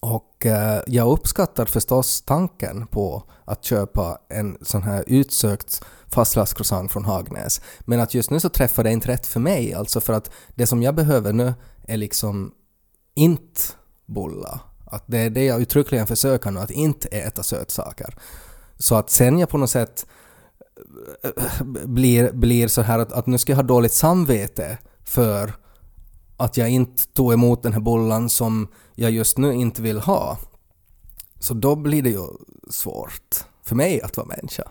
och 0.00 0.46
uh, 0.46 0.80
jag 0.86 1.08
uppskattar 1.08 1.66
förstås 1.66 2.22
tanken 2.22 2.86
på 2.86 3.22
att 3.44 3.64
köpa 3.64 4.18
en 4.28 4.58
sån 4.62 4.82
här 4.82 5.04
utsökt 5.06 5.84
fastlagscroissant 6.06 6.92
från 6.92 7.04
Hagnäs. 7.04 7.60
Men 7.80 8.00
att 8.00 8.14
just 8.14 8.30
nu 8.30 8.40
så 8.40 8.48
träffar 8.48 8.84
det 8.84 8.92
inte 8.92 9.08
rätt 9.08 9.26
för 9.26 9.40
mig, 9.40 9.74
alltså 9.74 10.00
för 10.00 10.12
att 10.12 10.30
det 10.54 10.66
som 10.66 10.82
jag 10.82 10.94
behöver 10.94 11.32
nu 11.32 11.54
är 11.88 11.96
liksom 11.96 12.52
inte 13.14 13.60
bulla. 14.06 14.60
Att 14.86 15.04
det 15.06 15.18
är 15.18 15.30
det 15.30 15.44
jag 15.44 15.60
uttryckligen 15.60 16.06
försöker 16.06 16.50
nu, 16.50 16.60
att 16.60 16.70
inte 16.70 17.08
äta 17.08 17.42
sötsaker. 17.42 18.14
Så 18.78 18.94
att 18.94 19.10
sen 19.10 19.38
jag 19.38 19.48
på 19.48 19.58
något 19.58 19.70
sätt 19.70 20.06
blir, 21.84 22.32
blir 22.32 22.68
så 22.68 22.82
här 22.82 22.98
att, 22.98 23.12
att 23.12 23.26
nu 23.26 23.38
ska 23.38 23.52
jag 23.52 23.56
ha 23.56 23.62
dåligt 23.62 23.92
samvete 23.92 24.78
för 25.04 25.52
att 26.36 26.56
jag 26.56 26.70
inte 26.70 27.06
tog 27.06 27.32
emot 27.32 27.62
den 27.62 27.72
här 27.72 27.80
bullan 27.80 28.28
som 28.28 28.68
jag 28.94 29.10
just 29.10 29.38
nu 29.38 29.54
inte 29.54 29.82
vill 29.82 30.00
ha. 30.00 30.38
Så 31.38 31.54
då 31.54 31.76
blir 31.76 32.02
det 32.02 32.10
ju 32.10 32.26
svårt 32.70 33.44
för 33.62 33.76
mig 33.76 34.02
att 34.02 34.16
vara 34.16 34.26
människa. 34.26 34.68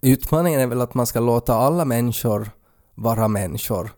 Utmaningen 0.00 0.60
är 0.60 0.66
väl 0.66 0.80
att 0.80 0.94
man 0.94 1.06
ska 1.06 1.20
låta 1.20 1.54
alla 1.54 1.84
människor 1.84 2.50
vara 2.94 3.28
människor 3.28 3.90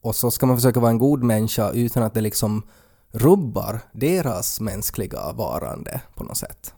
och 0.00 0.16
så 0.16 0.30
ska 0.30 0.46
man 0.46 0.56
försöka 0.56 0.80
vara 0.80 0.90
en 0.90 0.98
god 0.98 1.22
människa 1.22 1.70
utan 1.70 2.02
att 2.02 2.14
det 2.14 2.20
liksom 2.20 2.62
rubbar 3.10 3.80
deras 3.92 4.60
mänskliga 4.60 5.32
varande 5.32 6.00
på 6.14 6.24
något 6.24 6.36
sätt. 6.36 6.74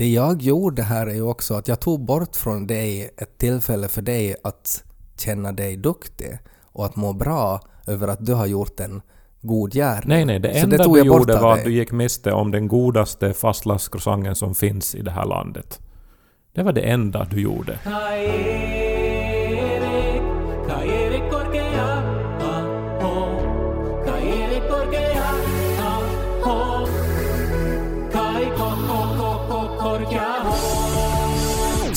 Det 0.00 0.08
jag 0.08 0.42
gjorde 0.42 0.82
här 0.82 1.06
är 1.06 1.14
ju 1.14 1.22
också 1.22 1.54
att 1.54 1.68
jag 1.68 1.80
tog 1.80 2.04
bort 2.04 2.36
från 2.36 2.66
dig 2.66 3.10
ett 3.16 3.38
tillfälle 3.38 3.88
för 3.88 4.02
dig 4.02 4.36
att 4.44 4.84
känna 5.18 5.52
dig 5.52 5.76
duktig 5.76 6.38
och 6.62 6.84
att 6.84 6.96
må 6.96 7.12
bra 7.12 7.60
över 7.86 8.08
att 8.08 8.26
du 8.26 8.34
har 8.34 8.46
gjort 8.46 8.80
en 8.80 9.02
god 9.40 9.72
gärning. 9.72 10.08
Nej, 10.08 10.24
nej, 10.24 10.38
det 10.38 10.54
Så 10.54 10.64
enda 10.64 10.84
tog 10.84 10.94
du 10.94 11.02
gjorde 11.02 11.40
var 11.40 11.54
att 11.54 11.64
du 11.64 11.72
gick 11.72 11.92
miste 11.92 12.32
om 12.32 12.50
den 12.50 12.68
godaste 12.68 13.32
fastlagscroissanten 13.32 14.34
som 14.34 14.54
finns 14.54 14.94
i 14.94 15.02
det 15.02 15.10
här 15.10 15.24
landet. 15.24 15.80
Det 16.54 16.62
var 16.62 16.72
det 16.72 16.80
enda 16.80 17.26
du 17.30 17.40
gjorde. 17.40 17.78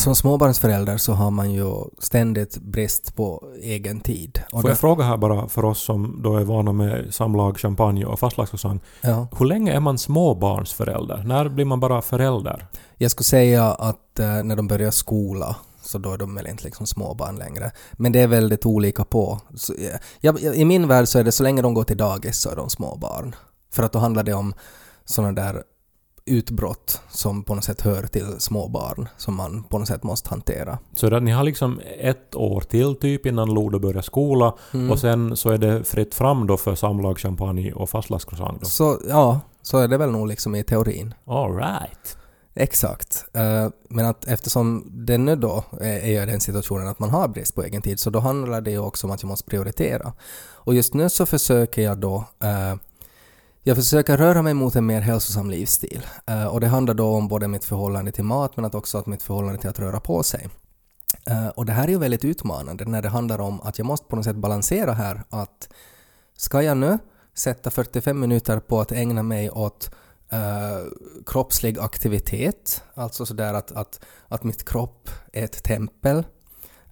Som 0.03 0.15
småbarnsförälder 0.15 0.97
så 0.97 1.13
har 1.13 1.31
man 1.31 1.51
ju 1.51 1.73
ständigt 1.99 2.57
brist 2.57 3.15
på 3.15 3.43
egen 3.61 3.99
tid. 3.99 4.41
Och 4.51 4.61
Får 4.61 4.69
jag 4.69 4.79
fråga 4.79 5.03
här 5.03 5.17
bara 5.17 5.47
för 5.47 5.65
oss 5.65 5.83
som 5.83 6.21
då 6.23 6.37
är 6.37 6.43
vana 6.43 6.71
med 6.71 7.13
samlag, 7.13 7.57
champagne 7.57 8.05
och 8.05 8.19
fastlagscroissant. 8.19 8.83
ja. 9.01 9.27
Hur 9.37 9.45
länge 9.45 9.73
är 9.73 9.79
man 9.79 9.97
småbarnsförälder? 9.97 11.23
När 11.25 11.49
blir 11.49 11.65
man 11.65 11.79
bara 11.79 12.01
förälder? 12.01 12.67
Jag 12.97 13.11
skulle 13.11 13.25
säga 13.25 13.71
att 13.71 14.19
eh, 14.19 14.43
när 14.43 14.55
de 14.55 14.67
börjar 14.67 14.91
skola 14.91 15.55
så 15.81 15.97
då 15.97 16.13
är 16.13 16.17
de 16.17 16.35
väl 16.35 16.47
inte 16.47 16.63
liksom 16.63 16.87
småbarn 16.87 17.35
längre. 17.35 17.71
Men 17.91 18.11
det 18.11 18.19
är 18.19 18.27
väldigt 18.27 18.65
olika 18.65 19.03
på. 19.03 19.39
Så, 19.55 19.73
eh, 19.73 19.99
jag, 20.19 20.39
I 20.41 20.65
min 20.65 20.87
värld 20.87 21.07
så 21.07 21.19
är 21.19 21.23
det 21.23 21.31
så 21.31 21.43
länge 21.43 21.61
de 21.61 21.73
går 21.73 21.83
till 21.83 21.97
dagis 21.97 22.37
så 22.39 22.49
är 22.49 22.55
de 22.55 22.69
småbarn. 22.69 23.35
För 23.71 23.83
att 23.83 23.91
då 23.91 23.99
handlar 23.99 24.23
det 24.23 24.33
om 24.33 24.53
sådana 25.05 25.31
där 25.31 25.63
utbrott 26.25 27.01
som 27.09 27.43
på 27.43 27.55
något 27.55 27.63
sätt 27.63 27.81
hör 27.81 28.03
till 28.07 28.35
småbarn 28.39 29.07
som 29.17 29.35
man 29.35 29.63
på 29.63 29.79
något 29.79 29.87
sätt 29.87 30.03
måste 30.03 30.29
hantera. 30.29 30.79
Så 30.93 31.15
att 31.15 31.23
ni 31.23 31.31
har 31.31 31.43
liksom 31.43 31.79
ett 31.99 32.35
år 32.35 32.61
till 32.61 32.95
typ 32.95 33.25
innan 33.25 33.53
Lodo 33.53 33.79
börjar 33.79 34.01
skola 34.01 34.55
Mm. 34.73 34.91
och 34.91 34.99
sen 34.99 35.37
så 35.37 35.49
är 35.49 35.57
det 35.57 35.83
fritt 35.83 36.15
fram 36.15 36.47
då 36.47 36.57
för 36.57 36.75
samlag, 36.75 37.19
champagne 37.19 37.73
och 37.73 37.89
fastlagscroissant 37.89 38.61
då? 38.61 38.65
Så 38.67 38.99
ja, 39.09 39.39
så 39.61 39.77
är 39.77 39.87
det 39.87 39.97
väl 39.97 40.11
nog 40.11 40.27
liksom 40.27 40.55
i 40.55 40.63
teorin. 40.63 41.13
All 41.25 41.55
right. 41.55 42.17
Exakt. 42.55 43.25
Eh, 43.33 43.69
Men 43.89 44.05
att 44.05 44.27
eftersom 44.27 44.85
det 45.05 45.17
nu 45.17 45.35
då 45.35 45.63
är 45.81 46.23
i 46.23 46.25
den 46.25 46.39
situationen 46.39 46.87
att 46.87 46.99
man 46.99 47.09
har 47.09 47.27
brist 47.27 47.55
på 47.55 47.63
egen 47.63 47.81
tid 47.81 47.99
så 47.99 48.09
då 48.09 48.19
handlar 48.19 48.61
det 48.61 48.71
ju 48.71 48.79
också 48.79 49.07
om 49.07 49.13
att 49.13 49.21
jag 49.23 49.29
måste 49.29 49.49
prioritera. 49.49 50.13
Och 50.53 50.73
just 50.73 50.93
nu 50.93 51.09
så 51.09 51.25
försöker 51.25 51.81
jag 51.81 51.97
då 51.97 52.15
eh, 52.43 52.75
jag 53.63 53.77
försöker 53.77 54.17
röra 54.17 54.41
mig 54.41 54.53
mot 54.53 54.75
en 54.75 54.85
mer 54.85 55.01
hälsosam 55.01 55.49
livsstil. 55.49 56.05
Eh, 56.25 56.45
och 56.45 56.59
det 56.59 56.67
handlar 56.67 56.93
då 56.93 57.07
om 57.07 57.27
både 57.27 57.47
mitt 57.47 57.65
förhållande 57.65 58.11
till 58.11 58.23
mat 58.23 58.57
men 58.57 58.65
också 58.65 58.97
att 58.97 59.05
mitt 59.05 59.23
förhållande 59.23 59.59
till 59.59 59.69
att 59.69 59.79
röra 59.79 59.99
på 59.99 60.23
sig. 60.23 60.47
Eh, 61.27 61.47
och 61.47 61.65
det 61.65 61.73
här 61.73 61.83
är 61.83 61.87
ju 61.87 61.97
väldigt 61.97 62.25
utmanande 62.25 62.85
när 62.85 63.01
det 63.01 63.09
handlar 63.09 63.41
om 63.41 63.61
att 63.61 63.77
jag 63.77 63.85
måste 63.85 64.05
på 64.05 64.15
något 64.15 64.25
sätt 64.25 64.35
balansera 64.35 64.93
här 64.93 65.23
att 65.29 65.69
ska 66.37 66.61
jag 66.61 66.77
nu 66.77 66.99
sätta 67.33 67.71
45 67.71 68.19
minuter 68.19 68.59
på 68.59 68.81
att 68.81 68.91
ägna 68.91 69.23
mig 69.23 69.49
åt 69.49 69.91
Uh, 70.33 70.91
kroppslig 71.25 71.79
aktivitet, 71.79 72.83
alltså 72.93 73.25
sådär 73.25 73.53
att, 73.53 73.71
att, 73.71 73.99
att 74.27 74.43
mitt 74.43 74.65
kropp 74.65 75.09
är 75.33 75.43
ett 75.43 75.63
tempel. 75.63 76.23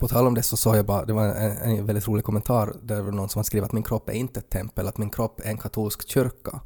På 0.01 0.07
tal 0.07 0.27
om 0.27 0.33
det 0.33 0.43
så 0.43 0.57
sa 0.57 0.75
jag 0.75 0.85
bara, 0.85 1.05
det 1.05 1.13
var 1.13 1.23
en, 1.27 1.57
en 1.57 1.85
väldigt 1.85 2.07
rolig 2.07 2.25
kommentar 2.25 2.73
där 2.83 2.95
det 2.95 3.01
var 3.01 3.11
någon 3.11 3.29
som 3.29 3.39
har 3.39 3.43
skrivit 3.43 3.65
att 3.65 3.71
min 3.73 3.83
kropp 3.83 4.09
är 4.09 4.13
inte 4.13 4.39
ett 4.39 4.49
tempel, 4.49 4.87
att 4.87 4.97
min 4.97 5.09
kropp 5.09 5.39
är 5.43 5.49
en 5.49 5.57
katolsk 5.57 6.09
kyrka. 6.09 6.59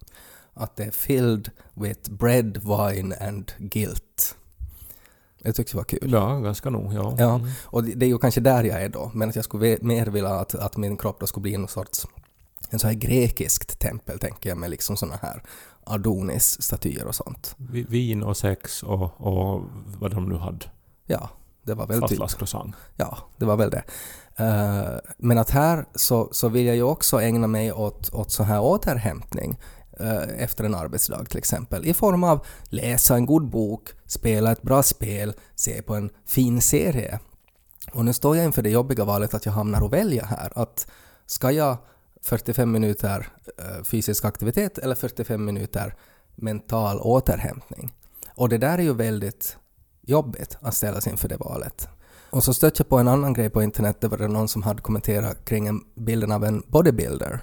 Att 0.53 0.75
det 0.75 0.83
är 0.83 0.91
filled 0.91 1.49
with 1.73 2.11
bread, 2.11 2.57
wine 2.57 3.15
and 3.15 3.51
guilt. 3.57 4.35
Det 5.43 5.53
tyckte 5.53 5.73
jag 5.73 5.77
var 5.79 5.83
kul. 5.83 6.11
Ja, 6.11 6.39
ganska 6.39 6.69
nog. 6.69 6.93
Ja. 6.93 7.15
Ja, 7.19 7.35
Mm. 7.35 7.47
och 7.63 7.83
det 7.83 7.93
det 7.93 8.05
är 8.05 8.07
ju 8.07 8.17
kanske 8.17 8.41
där 8.41 8.63
jag 8.63 8.81
är 8.83 8.89
då, 8.89 9.11
men 9.13 9.29
att 9.29 9.35
jag 9.35 9.45
skulle 9.45 9.77
mer 9.81 10.05
vilja 10.05 10.29
att, 10.29 10.55
att 10.55 10.77
min 10.77 10.97
kropp 10.97 11.19
då 11.19 11.27
skulle 11.27 11.41
bli 11.41 11.57
någon 11.57 11.67
sorts 11.67 12.07
en 12.69 12.79
så 12.79 12.87
här 12.87 12.93
grekiskt 12.93 13.79
tempel, 13.79 14.19
tänker 14.19 14.49
jag, 14.49 14.57
med 14.57 14.69
liksom 14.69 14.97
såna 14.97 15.15
här 15.21 15.43
Adonis-statyer 15.83 17.05
och 17.07 17.15
sånt. 17.15 17.55
Vi- 17.57 17.83
Vin 17.89 18.23
och 18.23 18.37
sex 18.37 18.83
och, 18.83 19.21
och 19.21 19.61
vad 19.99 20.11
de 20.11 20.29
nu 20.29 20.35
hade. 20.35 20.65
Ja, 21.05 21.29
det 21.65 21.73
var 21.73 21.87
väl 21.87 22.01
typ, 22.01 22.09
Fastlagscroissant. 22.09 22.75
ja, 22.95 23.17
det 23.37 23.45
var 23.45 23.57
väl 23.57 23.69
det. 23.69 23.83
Eh, 24.35 24.99
men 25.17 25.37
att 25.37 25.49
här 25.49 25.85
så, 25.95 26.29
så 26.31 26.49
vill 26.49 26.65
jag 26.65 26.75
ju 26.75 26.83
också 26.83 27.21
ägna 27.21 27.47
mig 27.47 27.71
åt, 27.71 28.13
åt 28.13 28.31
så 28.31 28.43
här 28.43 28.61
återhämtning 28.61 29.59
eh, 29.99 30.43
efter 30.43 30.63
en 30.63 30.75
arbetsdag 30.75 31.25
till 31.25 31.37
exempel, 31.37 31.85
i 31.85 31.93
form 31.93 32.23
av 32.23 32.45
läsa 32.63 33.15
en 33.15 33.25
god 33.25 33.49
bok, 33.49 33.89
spela 34.05 34.51
ett 34.51 34.61
bra 34.61 34.83
spel, 34.83 35.33
se 35.55 35.81
på 35.81 35.95
en 35.95 36.09
fin 36.25 36.61
serie. 36.61 37.19
Och 37.93 38.05
nu 38.05 38.13
står 38.13 38.35
jag 38.35 38.45
inför 38.45 38.61
det 38.61 38.69
jobbiga 38.69 39.05
valet 39.05 39.33
att 39.33 39.45
jag 39.45 39.53
hamnar 39.53 39.81
och 39.81 39.93
välja 39.93 40.25
här. 40.25 40.51
Att 40.55 40.87
ska 41.25 41.51
jag 41.51 41.77
45 42.21 42.71
minuter 42.71 43.27
eh, 43.57 43.83
fysisk 43.83 44.25
aktivitet 44.25 44.77
eller 44.77 44.95
45 44.95 45.45
minuter 45.45 45.95
mental 46.35 46.99
återhämtning? 46.99 47.93
Och 48.35 48.49
det 48.49 48.57
där 48.57 48.77
är 48.77 48.83
ju 48.83 48.93
väldigt 48.93 49.57
jobbigt 50.05 50.57
att 50.61 50.73
ställa 50.75 51.01
sig 51.01 51.11
inför 51.11 51.27
det 51.29 51.37
valet. 51.37 51.87
Och 52.29 52.43
så 52.43 52.53
stötte 52.53 52.81
jag 52.81 52.89
på 52.89 52.97
en 52.97 53.07
annan 53.07 53.33
grej 53.33 53.49
på 53.49 53.63
internet, 53.63 53.97
det 54.01 54.07
var 54.07 54.17
det 54.17 54.27
någon 54.27 54.47
som 54.47 54.63
hade 54.63 54.81
kommenterat 54.81 55.45
kring 55.45 55.67
en, 55.67 55.81
bilden 55.95 56.31
av 56.31 56.43
en 56.43 56.63
bodybuilder. 56.67 57.39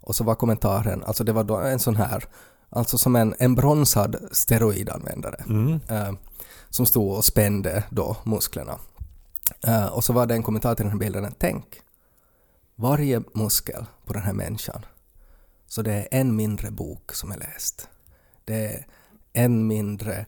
Och 0.00 0.16
så 0.16 0.24
var 0.24 0.34
kommentaren, 0.34 1.04
alltså 1.04 1.24
det 1.24 1.32
var 1.32 1.44
då 1.44 1.56
en 1.56 1.78
sån 1.78 1.96
här, 1.96 2.24
alltså 2.68 2.98
som 2.98 3.16
en, 3.16 3.34
en 3.38 3.54
bronsad 3.54 4.16
steroidanvändare 4.32 5.44
Mm. 5.48 5.80
eh, 5.88 6.12
som 6.68 6.86
stod 6.86 7.16
och 7.16 7.24
spände 7.24 7.84
då 7.90 8.16
musklerna. 8.24 8.78
Eh, 9.66 9.86
och 9.86 10.04
så 10.04 10.12
var 10.12 10.26
det 10.26 10.34
en 10.34 10.42
kommentar 10.42 10.74
till 10.74 10.84
den 10.84 10.92
här 10.92 10.98
bilden, 10.98 11.34
tänk, 11.38 11.64
varje 12.76 13.22
muskel 13.34 13.84
på 14.04 14.12
den 14.12 14.22
här 14.22 14.32
människan, 14.32 14.84
så 15.66 15.82
det 15.82 15.92
är 15.92 16.08
en 16.10 16.36
mindre 16.36 16.70
bok 16.70 17.14
som 17.14 17.32
är 17.32 17.36
läst. 17.38 17.88
Det 18.44 18.66
är 18.66 18.86
en 19.32 19.66
mindre 19.66 20.26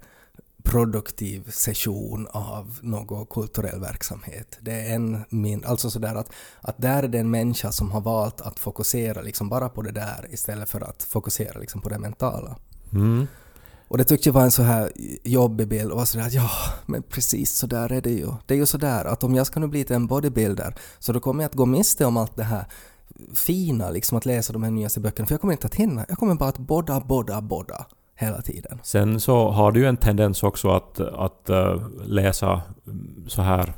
produktiv 0.63 1.51
session 1.51 2.29
av 2.31 2.79
någon 2.83 3.27
kulturell 3.27 3.81
verksamhet. 3.81 4.59
Det 4.61 4.73
är 4.73 4.95
en 4.95 5.25
min, 5.29 5.65
alltså 5.65 5.91
sådär 5.91 6.15
att, 6.15 6.31
att 6.61 6.79
där 6.79 7.03
är 7.03 7.09
det 7.09 7.19
en 7.19 7.31
människa 7.31 7.73
som 7.73 7.91
har 7.91 8.01
valt 8.01 8.41
att 8.41 8.59
fokusera 8.59 9.23
liksom 9.23 9.49
bara 9.49 9.69
på 9.69 9.83
det 9.83 9.93
där 9.93 10.27
istället 10.31 10.69
för 10.69 10.81
att 10.81 11.03
fokusera 11.03 11.61
liksom 11.61 11.81
på 11.81 11.89
det 11.89 11.99
mentala. 11.99 12.57
Mm. 12.93 13.27
Och 13.89 13.99
det 13.99 14.05
tyckte 14.05 14.29
jag 14.29 14.35
var 14.35 14.43
en 14.43 14.51
så 14.51 14.63
här 14.63 14.93
jobbig 15.25 15.69
bild 15.69 15.91
och 15.91 15.99
var 15.99 16.05
sådär 16.05 16.27
att 16.27 16.33
ja, 16.33 16.51
men 16.87 17.03
precis 17.03 17.53
så 17.53 17.67
där 17.67 17.93
är 17.93 18.01
det 18.01 18.11
ju. 18.11 18.29
Det 18.47 18.55
är 18.55 18.59
ju 18.59 18.67
sådär 18.67 19.05
att 19.05 19.25
om 19.25 19.35
jag 19.35 19.47
ska 19.47 19.61
nu 19.61 19.67
bli 19.67 19.85
till 19.85 19.97
en 19.97 20.07
bodybuilder 20.07 20.75
så 20.99 21.13
då 21.13 21.21
kommer 21.21 21.43
jag 21.43 21.49
att 21.49 21.55
gå 21.55 21.67
miste 21.67 22.05
om 22.05 22.17
allt 22.17 22.37
det 22.37 22.45
här 22.45 22.65
fina, 23.35 23.91
liksom 23.91 24.19
att 24.19 24.27
läsa 24.27 24.53
de 24.53 24.63
här 24.63 24.71
nyaste 24.71 25.01
böckerna, 25.01 25.27
för 25.27 25.35
jag 25.35 25.41
kommer 25.41 25.53
inte 25.53 25.67
att 25.67 25.75
hinna. 25.75 26.05
Jag 26.09 26.19
kommer 26.19 26.35
bara 26.35 26.49
att 26.49 26.59
bodda, 26.59 27.01
bodda, 27.01 27.41
bodda 27.41 27.87
hela 28.23 28.43
tiden. 28.43 28.81
Sen 28.83 29.21
så 29.21 29.51
har 29.51 29.73
du 29.73 29.81
ju 29.81 29.87
en 29.87 29.97
tendens 29.97 30.43
också 30.43 30.71
att, 30.71 31.01
att 31.01 31.51
eh, 31.51 31.77
läsa 32.05 32.63
så 33.27 33.43
här 33.43 33.73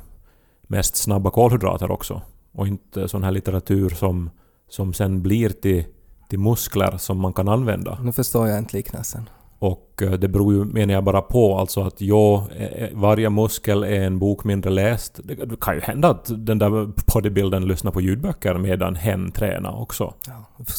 mest 0.67 0.95
snabba 0.95 1.29
kolhydrater 1.29 1.91
också. 1.91 2.21
Och 2.51 2.67
inte 2.67 3.07
sån 3.07 3.23
här 3.23 3.31
litteratur 3.31 3.89
som, 3.89 4.29
som 4.69 4.93
sen 4.93 5.21
blir 5.21 5.49
till, 5.49 5.83
till 6.29 6.39
muskler 6.39 6.97
som 6.97 7.19
man 7.19 7.33
kan 7.33 7.47
använda. 7.47 7.99
Nu 8.01 8.11
förstår 8.11 8.47
jag 8.47 8.57
inte 8.59 8.77
liknelsen. 8.77 9.29
Och 9.59 10.01
eh, 10.01 10.11
det 10.11 10.27
beror 10.27 10.53
ju, 10.53 10.65
menar 10.65 10.93
jag, 10.93 11.03
bara 11.03 11.21
på 11.21 11.57
alltså 11.57 11.81
att 11.81 12.01
ja, 12.01 12.47
eh, 12.57 12.89
varje 12.93 13.29
muskel 13.29 13.83
är 13.83 14.01
en 14.01 14.19
bok 14.19 14.43
mindre 14.43 14.71
läst. 14.71 15.19
Det 15.23 15.59
kan 15.59 15.75
ju 15.75 15.81
hända 15.81 16.09
att 16.09 16.31
den 16.37 16.59
där 16.59 16.69
bodybuildern 17.13 17.67
lyssnar 17.67 17.91
på 17.91 18.01
ljudböcker 18.01 18.53
medan 18.53 18.95
hen 18.95 19.31
tränar 19.31 19.81
också. 19.81 20.13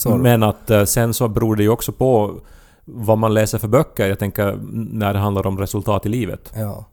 Ja. 0.05 0.17
Men 0.17 0.43
att 0.43 0.71
sen 0.89 1.15
så 1.15 1.29
beror 1.29 1.57
det 1.57 1.63
ju 1.63 1.69
också 1.69 1.93
på 1.93 2.41
vad 2.87 3.19
man 3.19 3.35
läser 3.35 3.59
för 3.59 3.69
böcker. 3.69 4.09
Jag 4.09 4.19
tänker 4.19 4.59
när 4.73 5.13
det 5.13 5.19
handlar 5.19 5.47
om 5.47 5.59
resultat 5.59 6.07
i 6.07 6.09
livet. 6.09 6.53
Ja. 6.57 6.85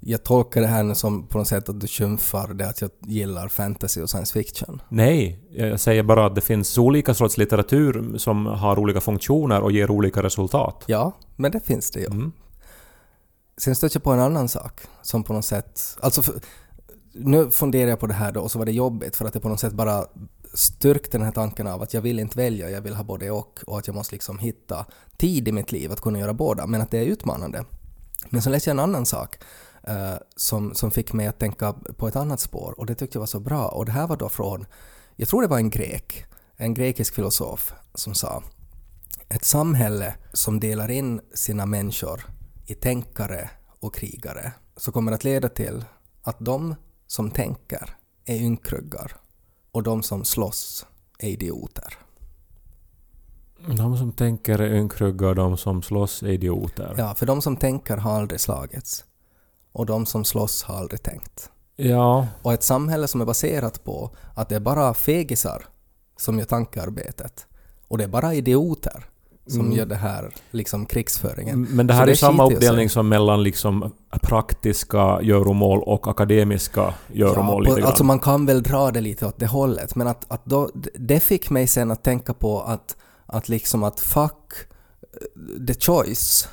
Jag 0.00 0.24
tolkar 0.24 0.60
det 0.60 0.66
här 0.66 0.94
som 0.94 1.26
på 1.26 1.38
något 1.38 1.48
sätt 1.48 1.68
att 1.68 1.80
du 1.80 1.86
skymfar 1.86 2.54
det 2.54 2.68
att 2.68 2.80
jag 2.80 2.90
gillar 3.00 3.48
fantasy 3.48 4.02
och 4.02 4.10
science 4.10 4.32
fiction. 4.32 4.82
Nej, 4.88 5.40
jag 5.50 5.80
säger 5.80 6.02
bara 6.02 6.26
att 6.26 6.34
det 6.34 6.40
finns 6.40 6.78
olika 6.78 7.14
sorts 7.14 7.36
litteratur 7.36 8.18
som 8.18 8.46
har 8.46 8.78
olika 8.78 9.00
funktioner 9.00 9.60
och 9.60 9.72
ger 9.72 9.90
olika 9.90 10.22
resultat. 10.22 10.84
Ja, 10.86 11.12
men 11.36 11.52
det 11.52 11.60
finns 11.60 11.90
det 11.90 12.00
ju. 12.00 12.06
Mm. 12.06 12.32
Sen 13.56 13.76
stötte 13.76 13.96
jag 13.96 14.02
på 14.02 14.12
en 14.12 14.20
annan 14.20 14.48
sak 14.48 14.80
som 15.02 15.24
på 15.24 15.32
något 15.32 15.44
sätt... 15.44 15.80
Alltså, 16.00 16.22
för, 16.22 16.34
nu 17.12 17.50
funderar 17.50 17.90
jag 17.90 18.00
på 18.00 18.06
det 18.06 18.14
här 18.14 18.32
då 18.32 18.40
och 18.40 18.50
så 18.50 18.58
var 18.58 18.66
det 18.66 18.72
jobbigt 18.72 19.16
för 19.16 19.24
att 19.24 19.32
det 19.32 19.40
på 19.40 19.48
något 19.48 19.60
sätt 19.60 19.72
bara 19.72 20.04
styrkt 20.54 21.12
den 21.12 21.22
här 21.22 21.32
tanken 21.32 21.66
av 21.66 21.82
att 21.82 21.94
jag 21.94 22.00
vill 22.00 22.20
inte 22.20 22.38
välja, 22.38 22.70
jag 22.70 22.80
vill 22.80 22.94
ha 22.94 23.04
både 23.04 23.30
och 23.30 23.60
och 23.66 23.78
att 23.78 23.86
jag 23.86 23.96
måste 23.96 24.14
liksom 24.14 24.38
hitta 24.38 24.86
tid 25.16 25.48
i 25.48 25.52
mitt 25.52 25.72
liv 25.72 25.92
att 25.92 26.00
kunna 26.00 26.18
göra 26.18 26.34
båda, 26.34 26.66
men 26.66 26.80
att 26.80 26.90
det 26.90 26.98
är 26.98 27.04
utmanande. 27.04 27.64
Men 28.30 28.42
så 28.42 28.50
läste 28.50 28.70
jag 28.70 28.74
en 28.74 28.80
annan 28.80 29.06
sak 29.06 29.38
eh, 29.82 30.14
som, 30.36 30.74
som 30.74 30.90
fick 30.90 31.12
mig 31.12 31.26
att 31.26 31.38
tänka 31.38 31.72
på 31.72 32.08
ett 32.08 32.16
annat 32.16 32.40
spår 32.40 32.74
och 32.78 32.86
det 32.86 32.94
tyckte 32.94 33.16
jag 33.16 33.20
var 33.20 33.26
så 33.26 33.40
bra 33.40 33.68
och 33.68 33.86
det 33.86 33.92
här 33.92 34.06
var 34.06 34.16
då 34.16 34.28
från, 34.28 34.66
jag 35.16 35.28
tror 35.28 35.42
det 35.42 35.48
var 35.48 35.58
en 35.58 35.70
grek, 35.70 36.24
en 36.56 36.74
grekisk 36.74 37.14
filosof 37.14 37.72
som 37.94 38.14
sa 38.14 38.42
ett 39.28 39.44
samhälle 39.44 40.14
som 40.32 40.60
delar 40.60 40.90
in 40.90 41.20
sina 41.34 41.66
människor 41.66 42.26
i 42.66 42.74
tänkare 42.74 43.50
och 43.80 43.94
krigare 43.94 44.52
så 44.76 44.92
kommer 44.92 45.12
att 45.12 45.24
leda 45.24 45.48
till 45.48 45.84
att 46.22 46.36
de 46.38 46.74
som 47.06 47.30
tänker 47.30 47.96
är 48.24 48.36
ynkryggar 48.36 49.16
och 49.72 49.82
de 49.82 50.02
som 50.02 50.24
slåss 50.24 50.86
är 51.18 51.28
idioter. 51.28 51.98
De 53.76 53.98
som 53.98 54.12
tänker 54.12 54.58
är 54.58 54.74
ynkryggar, 54.74 55.34
de 55.34 55.56
som 55.56 55.82
slåss 55.82 56.22
är 56.22 56.28
idioter. 56.28 56.94
Ja, 56.98 57.14
för 57.14 57.26
de 57.26 57.42
som 57.42 57.56
tänker 57.56 57.96
har 57.96 58.12
aldrig 58.12 58.40
slagits 58.40 59.04
och 59.72 59.86
de 59.86 60.06
som 60.06 60.24
slåss 60.24 60.62
har 60.62 60.76
aldrig 60.76 61.02
tänkt. 61.02 61.50
ja. 61.76 62.26
Och 62.42 62.52
ett 62.52 62.62
samhälle 62.62 63.08
som 63.08 63.20
är 63.20 63.24
baserat 63.24 63.84
på 63.84 64.10
att 64.34 64.48
det 64.48 64.56
är 64.56 64.60
bara 64.60 64.94
fegisar 64.94 65.66
som 66.16 66.38
gör 66.38 66.46
tankearbetet 66.46 67.46
och 67.88 67.98
det 67.98 68.04
är 68.04 68.08
bara 68.08 68.34
idioter 68.34 69.04
som 69.48 69.60
Mm. 69.60 69.72
gör 69.72 69.86
det 69.86 69.94
här 69.96 70.30
liksom 70.50 70.86
krigsföringen. 70.86 71.66
Men 71.70 71.86
det 71.86 71.92
Så 71.92 71.98
här 71.98 72.06
det 72.06 72.12
är 72.12 72.16
samma 72.16 72.42
ju 72.44 72.48
sig. 72.48 72.56
uppdelning 72.56 72.90
som 72.90 73.08
mellan 73.08 73.42
liksom 73.42 73.92
praktiska 74.22 75.18
göromål 75.22 75.82
och 75.82 76.08
akademiska 76.08 76.94
göromål 77.12 77.64
på- 77.64 77.70
lite 77.70 77.80
grann. 77.80 77.88
alltså 77.88 78.04
man 78.04 78.18
kan 78.18 78.46
väl 78.46 78.62
dra 78.62 78.90
det 78.90 79.00
lite 79.00 79.26
åt 79.26 79.38
det 79.38 79.46
hållet, 79.46 79.94
men 79.94 80.06
att, 80.06 80.24
att 80.28 80.44
då, 80.44 80.70
det 80.94 81.20
fick 81.20 81.50
mig 81.50 81.66
sen 81.66 81.90
att 81.90 82.04
tänka 82.04 82.34
på 82.34 82.60
att, 82.60 82.96
att 83.26 83.48
liksom 83.48 83.82
att 83.82 84.00
fuck 84.00 84.52
eh, 85.02 85.66
the 85.66 85.74
choice. 85.74 86.48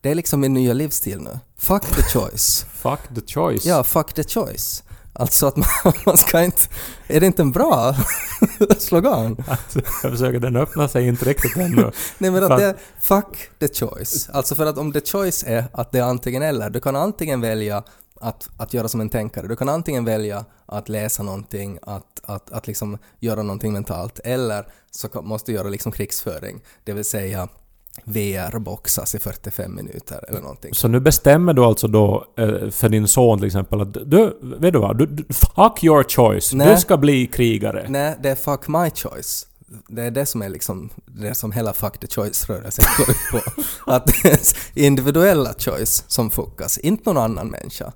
Det 0.00 0.10
är 0.10 0.14
liksom 0.14 0.40
min 0.40 0.54
nya 0.54 0.72
livsstil 0.72 1.20
nu. 1.20 1.38
Fuck 1.56 1.82
the 1.82 2.02
choice. 2.02 2.66
Fuck 2.72 3.00
the 3.14 3.20
choice. 3.34 3.66
Ja, 3.66 3.84
fuck 3.84 4.12
the 4.12 4.24
choice. 4.24 4.82
Alltså 5.12 5.46
att 5.46 5.56
man, 5.56 5.68
man 6.06 6.16
ska 6.16 6.42
inte... 6.42 6.62
Är 7.08 7.20
det 7.20 7.26
inte 7.26 7.42
en 7.42 7.52
bra 7.52 7.94
slogan? 8.78 9.44
Alltså, 9.48 9.80
jag 10.02 10.12
försöker, 10.12 10.40
den 10.40 10.56
öppnar 10.56 10.88
sig 10.88 11.08
inte 11.08 11.24
riktigt 11.24 11.56
ännu. 11.56 11.90
Nej 12.18 12.30
men 12.30 12.44
att 12.44 12.58
det 12.58 12.76
fuck 13.00 13.50
the 13.58 13.68
choice. 13.68 14.28
Alltså 14.32 14.54
för 14.54 14.66
att 14.66 14.78
om 14.78 14.92
the 14.92 15.00
choice 15.00 15.44
är 15.46 15.64
att 15.72 15.92
det 15.92 15.98
är 15.98 16.02
antingen 16.02 16.42
eller, 16.42 16.70
du 16.70 16.80
kan 16.80 16.96
antingen 16.96 17.40
välja 17.40 17.82
att, 18.20 18.48
att 18.56 18.74
göra 18.74 18.88
som 18.88 19.00
en 19.00 19.08
tänkare, 19.08 19.48
du 19.48 19.56
kan 19.56 19.68
antingen 19.68 20.04
välja 20.04 20.44
att 20.66 20.88
läsa 20.88 21.22
någonting, 21.22 21.78
att, 21.82 22.20
att, 22.22 22.52
att 22.52 22.66
liksom 22.66 22.98
göra 23.20 23.42
någonting 23.42 23.72
mentalt, 23.72 24.20
eller 24.24 24.66
så 24.90 25.22
måste 25.22 25.52
du 25.52 25.56
göra 25.56 25.68
liksom 25.68 25.92
krigsföring, 25.92 26.60
det 26.84 26.92
vill 26.92 27.04
säga 27.04 27.48
VR-boxas 28.04 29.14
i 29.14 29.18
45 29.18 29.74
minuter 29.74 30.24
eller 30.28 30.40
någonting. 30.40 30.74
Så 30.74 30.88
nu 30.88 31.00
bestämmer 31.00 31.52
du 31.52 31.64
alltså 31.64 31.88
då 31.88 32.24
eh, 32.36 32.70
för 32.70 32.88
din 32.88 33.08
son 33.08 33.38
till 33.38 33.46
exempel 33.46 33.80
att 33.80 33.94
du, 33.94 34.38
vet 34.42 34.72
du 34.72 34.78
vad? 34.78 34.98
Du, 34.98 35.06
du, 35.06 35.24
fuck 35.34 35.84
your 35.84 36.04
choice. 36.08 36.52
Nej. 36.52 36.74
Du 36.74 36.80
ska 36.80 36.96
bli 36.96 37.26
krigare. 37.26 37.86
Nej, 37.88 38.16
det 38.22 38.30
är 38.30 38.34
fuck 38.34 38.68
my 38.68 38.90
choice. 38.90 39.46
Det 39.88 40.02
är 40.02 40.10
det 40.10 40.26
som 40.26 40.42
är 40.42 40.48
liksom, 40.48 40.90
det 41.06 41.34
som 41.34 41.52
hela 41.52 41.72
fuck 41.72 41.98
the 41.98 42.06
choice-rörelsen 42.06 42.84
går 42.98 43.10
ut 43.10 43.16
på. 43.32 43.62
Att 43.92 44.06
det 44.06 44.28
är 44.28 44.38
individuella 44.86 45.54
choice 45.58 46.04
som 46.06 46.30
fuckas, 46.30 46.78
inte 46.78 47.12
någon 47.12 47.22
annan 47.22 47.48
människa. 47.48 47.92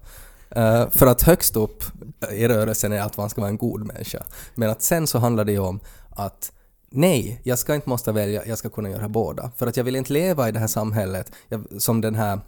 Eh, 0.50 0.90
för 0.90 1.06
att 1.06 1.22
högst 1.22 1.56
upp 1.56 1.84
i 2.32 2.48
rörelsen 2.48 2.92
är 2.92 3.00
att 3.00 3.16
man 3.16 3.30
ska 3.30 3.40
vara 3.40 3.50
en 3.50 3.56
god 3.56 3.86
människa. 3.86 4.22
Men 4.54 4.70
att 4.70 4.82
sen 4.82 5.06
så 5.06 5.18
handlar 5.18 5.44
det 5.44 5.52
ju 5.52 5.58
om 5.58 5.80
att 6.10 6.52
nej, 6.94 7.40
jag 7.44 7.58
ska 7.58 7.74
inte 7.74 7.88
måste 7.88 8.12
välja, 8.12 8.46
jag 8.46 8.58
ska 8.58 8.68
kunna 8.68 8.90
göra 8.90 9.08
båda. 9.08 9.50
För 9.56 9.66
att 9.66 9.76
jag 9.76 9.84
vill 9.84 9.96
inte 9.96 10.12
leva 10.12 10.48
i 10.48 10.52
det 10.52 10.58
här 10.58 10.66
samhället 10.66 11.32
jag, 11.48 11.66
som 11.78 12.00
den 12.00 12.14
här 12.14 12.40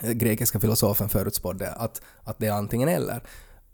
eh, 0.00 0.10
grekiska 0.10 0.60
filosofen 0.60 1.08
förutspådde, 1.08 1.72
att, 1.72 2.02
att 2.24 2.38
det 2.38 2.46
är 2.46 2.52
antingen 2.52 2.88
eller 2.88 3.22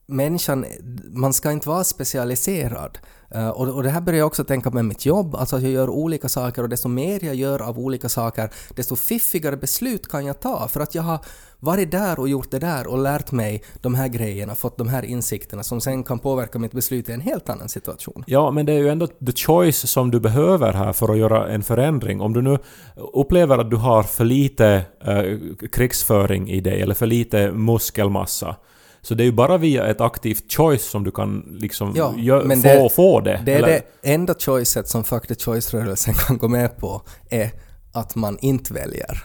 människan, 0.08 0.64
man 1.10 1.32
ska 1.32 1.52
inte 1.52 1.68
vara 1.68 1.84
specialiserad. 1.84 2.98
Uh, 3.34 3.48
och, 3.48 3.68
och 3.68 3.82
det 3.82 3.90
här 3.90 4.00
börjar 4.00 4.18
jag 4.18 4.26
också 4.26 4.44
tänka 4.44 4.70
med 4.70 4.84
mitt 4.84 5.06
jobb, 5.06 5.34
alltså 5.34 5.56
att 5.56 5.62
jag 5.62 5.72
gör 5.72 5.90
olika 5.90 6.28
saker 6.28 6.62
och 6.62 6.68
desto 6.68 6.88
mer 6.88 7.24
jag 7.24 7.34
gör 7.34 7.62
av 7.62 7.78
olika 7.78 8.08
saker, 8.08 8.50
desto 8.74 8.96
fiffigare 8.96 9.56
beslut 9.56 10.08
kan 10.08 10.26
jag 10.26 10.40
ta 10.40 10.68
för 10.68 10.80
att 10.80 10.94
jag 10.94 11.02
har 11.02 11.18
varit 11.60 11.90
där 11.90 12.20
och 12.20 12.28
gjort 12.28 12.50
det 12.50 12.58
där 12.58 12.86
och 12.86 12.98
lärt 12.98 13.32
mig 13.32 13.62
de 13.80 13.94
här 13.94 14.08
grejerna, 14.08 14.54
fått 14.54 14.78
de 14.78 14.88
här 14.88 15.04
insikterna 15.04 15.62
som 15.62 15.80
sen 15.80 16.02
kan 16.04 16.18
påverka 16.18 16.58
mitt 16.58 16.72
beslut 16.72 17.08
i 17.08 17.12
en 17.12 17.20
helt 17.20 17.48
annan 17.48 17.68
situation. 17.68 18.24
Ja, 18.26 18.50
men 18.50 18.66
det 18.66 18.72
är 18.72 18.78
ju 18.78 18.88
ändå 18.88 19.06
the 19.06 19.32
choice 19.32 19.90
som 19.90 20.10
du 20.10 20.20
behöver 20.20 20.72
här 20.72 20.92
för 20.92 21.08
att 21.12 21.18
göra 21.18 21.48
en 21.48 21.62
förändring. 21.62 22.20
Om 22.20 22.32
du 22.32 22.42
nu 22.42 22.58
upplever 23.14 23.58
att 23.58 23.70
du 23.70 23.76
har 23.76 24.02
för 24.02 24.24
lite 24.24 24.82
eh, 25.04 25.22
krigsföring 25.72 26.50
i 26.50 26.60
dig 26.60 26.80
eller 26.82 26.94
för 26.94 27.06
lite 27.06 27.52
muskelmassa 27.52 28.56
så 29.02 29.14
det 29.14 29.22
är 29.22 29.24
ju 29.24 29.32
bara 29.32 29.56
via 29.58 29.86
ett 29.86 30.00
aktivt 30.00 30.52
choice 30.52 30.82
som 30.90 31.04
du 31.04 31.10
kan 31.10 31.56
liksom 31.60 31.92
Ja, 31.96 32.14
gö- 32.16 32.44
men 32.44 32.62
få, 32.62 32.68
det- 32.68 32.90
få 32.90 33.20
det. 33.20 33.42
Det 33.46 33.52
är 33.52 33.56
eller? 33.56 33.68
det 33.68 33.82
enda 34.12 34.34
choicet 34.38 34.88
som 34.88 35.04
Fuck 35.04 35.26
the 35.26 35.34
Choice-rörelsen 35.34 36.14
kan 36.14 36.38
gå 36.38 36.48
med 36.48 36.76
på 36.76 37.02
är 37.30 37.50
att 37.92 38.14
man 38.14 38.38
inte 38.40 38.74
väljer. 38.74 39.24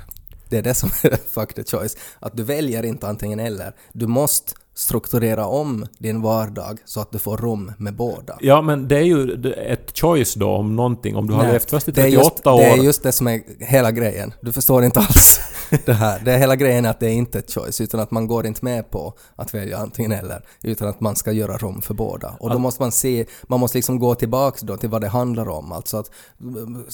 Det 0.53 0.57
är 0.57 0.61
det 0.61 0.73
som 0.73 0.89
är 1.03 1.17
Fuck 1.29 1.53
the 1.53 1.63
Choice. 1.63 1.97
Att 2.19 2.37
du 2.37 2.43
väljer 2.43 2.83
inte 2.83 3.07
antingen 3.07 3.39
eller. 3.39 3.75
Du 3.93 4.07
måste 4.07 4.53
strukturera 4.75 5.45
om 5.45 5.85
din 5.97 6.21
vardag 6.21 6.79
så 6.85 6.99
att 6.99 7.11
du 7.11 7.19
får 7.19 7.37
rum 7.37 7.71
med 7.77 7.95
båda. 7.95 8.37
Ja, 8.41 8.61
men 8.61 8.87
det 8.87 8.97
är 8.97 9.03
ju 9.03 9.53
ett 9.53 9.97
choice 9.99 10.33
då 10.33 10.49
om 10.49 10.75
någonting. 10.75 11.15
Om 11.15 11.27
du 11.27 11.33
har 11.33 11.43
Nej, 11.43 11.51
levt 11.51 11.69
först 11.69 11.87
i 11.87 11.91
det 11.91 12.01
är 12.01 12.05
38 12.05 12.23
just, 12.23 12.47
år. 12.47 12.57
Det 12.57 12.65
är 12.65 12.77
just 12.77 13.03
det 13.03 13.11
som 13.11 13.27
är 13.27 13.41
hela 13.59 13.91
grejen. 13.91 14.33
Du 14.41 14.51
förstår 14.51 14.83
inte 14.83 14.99
alls 14.99 15.39
det 15.85 15.93
här. 15.93 16.21
Det 16.25 16.31
är 16.31 16.37
hela 16.37 16.55
grejen 16.55 16.85
att 16.85 16.99
det 16.99 17.07
är 17.07 17.13
inte 17.13 17.39
ett 17.39 17.51
choice, 17.51 17.81
utan 17.81 17.99
att 17.99 18.11
man 18.11 18.27
går 18.27 18.45
inte 18.45 18.65
med 18.65 18.91
på 18.91 19.13
att 19.35 19.53
välja 19.53 19.77
antingen 19.77 20.11
eller, 20.11 20.45
utan 20.63 20.87
att 20.87 20.99
man 20.99 21.15
ska 21.15 21.31
göra 21.31 21.57
rum 21.57 21.81
för 21.81 21.93
båda. 21.93 22.35
Och 22.39 22.49
då 22.49 22.59
måste 22.59 22.81
man 22.81 22.91
se, 22.91 23.25
man 23.43 23.59
måste 23.59 23.77
liksom 23.77 23.99
gå 23.99 24.15
tillbaks 24.15 24.61
då 24.61 24.77
till 24.77 24.89
vad 24.89 25.01
det 25.01 25.07
handlar 25.07 25.49
om. 25.49 25.71
Alltså 25.71 25.97
att 25.97 26.11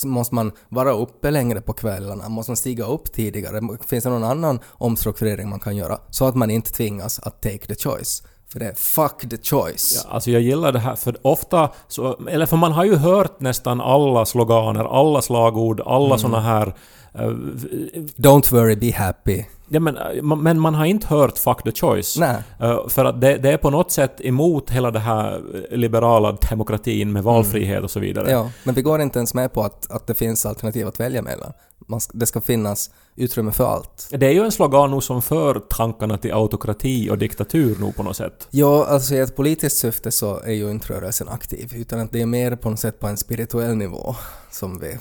måste 0.06 0.36
man 0.36 0.52
vara 0.70 0.92
uppe 0.92 1.32
längre 1.32 1.62
på 1.62 1.74
kvällarna, 1.74 2.30
måste 2.30 2.52
man 2.52 2.58
stiga 2.58 2.86
upp 2.86 3.12
tidigare, 3.14 3.62
finns 3.88 4.04
det 4.04 4.10
någon 4.10 4.24
annan 4.24 4.60
omstrukturering 4.68 5.50
man 5.50 5.60
kan 5.60 5.76
göra? 5.76 6.00
Så 6.10 6.26
att 6.26 6.36
man 6.36 6.50
inte 6.50 6.72
tvingas 6.72 7.20
att 7.20 7.42
take 7.42 7.69
the 7.70 7.76
choice. 7.76 8.24
För 8.52 8.60
det 8.60 8.66
är 8.66 8.74
fuck 8.74 9.30
the 9.30 9.38
choice. 9.38 10.04
Ja, 10.06 10.14
alltså 10.14 10.32
jag 10.32 10.42
gillar 10.42 10.72
det 10.72 10.80
här, 10.80 10.96
för 10.96 11.18
ofta 11.22 11.70
så... 11.88 12.18
Eller 12.30 12.46
för 12.46 12.58
man 12.58 12.72
har 12.72 12.86
ju 12.86 12.96
hört 12.96 13.40
nästan 13.40 13.82
alla 13.82 14.26
sloganer, 14.26 15.00
alla 15.00 15.22
slagord, 15.22 15.82
alla 15.86 16.06
Mm. 16.06 16.20
såna 16.20 16.40
här... 16.42 16.74
eh, 17.22 17.30
Don't 18.18 18.52
worry, 18.54 18.76
be 18.76 18.92
happy. 18.92 19.44
ja, 19.70 19.80
men, 19.80 19.98
eh, 19.98 20.22
man- 20.22 20.44
men 20.44 20.60
man 20.60 20.76
har 20.76 20.86
inte 20.86 21.08
hört 21.08 21.38
'fuck 21.38 21.64
the 21.64 21.70
choice'. 21.72 22.20
Nej. 22.20 22.36
Eh, 22.60 22.88
för 22.88 23.06
att 23.06 23.22
det, 23.22 23.38
det 23.38 23.52
är 23.52 23.58
på 23.58 23.70
något 23.70 23.92
sätt 23.92 24.22
emot 24.22 24.70
hela 24.70 24.92
det 24.92 25.00
här 25.00 25.42
liberala 25.72 26.38
demokratin 26.50 27.12
med 27.12 27.24
valfrihet 27.24 27.84
och 27.84 27.92
så 27.92 28.00
vidare. 28.00 28.32
Ja, 28.32 28.52
men 28.64 28.76
vi 28.76 28.82
går 28.82 29.02
inte 29.02 29.20
ens 29.20 29.34
med 29.34 29.54
på 29.54 29.62
att, 29.64 29.92
att 29.92 30.08
det 30.08 30.14
finns 30.14 30.46
alternativ 30.46 30.88
att 30.88 31.00
välja 31.00 31.22
mellan. 31.22 31.54
Man 31.88 32.00
det 32.14 32.26
ska 32.26 32.42
finnas 32.42 32.90
utrymme 33.16 33.52
för 33.52 33.66
allt. 33.68 34.08
Det 34.12 34.26
är 34.28 34.32
ju 34.32 34.44
en 34.44 34.52
slogan 34.52 35.02
som 35.02 35.22
för 35.22 35.60
tankarna 35.60 36.18
till 36.18 36.34
autokrati 36.34 37.10
och 37.10 37.18
diktatur 37.18 37.76
nu 37.80 37.92
på 37.92 38.04
något 38.04 38.16
sätt. 38.18 38.48
Ja, 38.52 38.86
alltså 38.86 39.16
i 39.16 39.20
ett 39.20 39.36
politiskt 39.36 39.78
syfte 39.78 40.12
så 40.12 40.40
är 40.40 40.52
ju 40.54 40.72
inte 40.72 40.94
rörelsen 40.94 41.30
aktiv, 41.30 41.74
utan 41.76 42.00
att 42.00 42.12
det 42.12 42.22
är 42.22 42.26
mer 42.26 42.56
på 42.56 42.70
något 42.70 42.80
sätt 42.80 43.00
på 43.00 43.08
en 43.08 43.18
spirituell 43.18 43.76
nivå 43.76 44.16
som 44.52 44.80
vi 44.80 44.98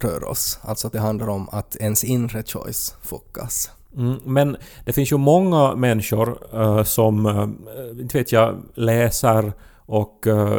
rör 0.00 0.28
oss. 0.28 0.58
Alltså 0.62 0.86
att 0.86 0.92
det 0.92 1.00
handlar 1.00 1.28
om 1.28 1.48
att 1.52 1.76
ens 1.76 2.04
inre 2.04 2.42
choice 2.42 2.94
fuckas. 3.02 3.70
Mm, 3.96 4.16
men 4.24 4.56
det 4.84 4.92
finns 4.92 5.12
ju 5.12 5.16
många 5.16 5.74
människor 5.74 6.38
eh, 6.54 6.82
som, 6.82 7.26
uh, 7.26 7.48
inte 8.00 8.18
vet 8.18 8.32
jag, 8.32 8.56
läser 8.74 9.52
och 9.86 10.26
eh, 10.26 10.58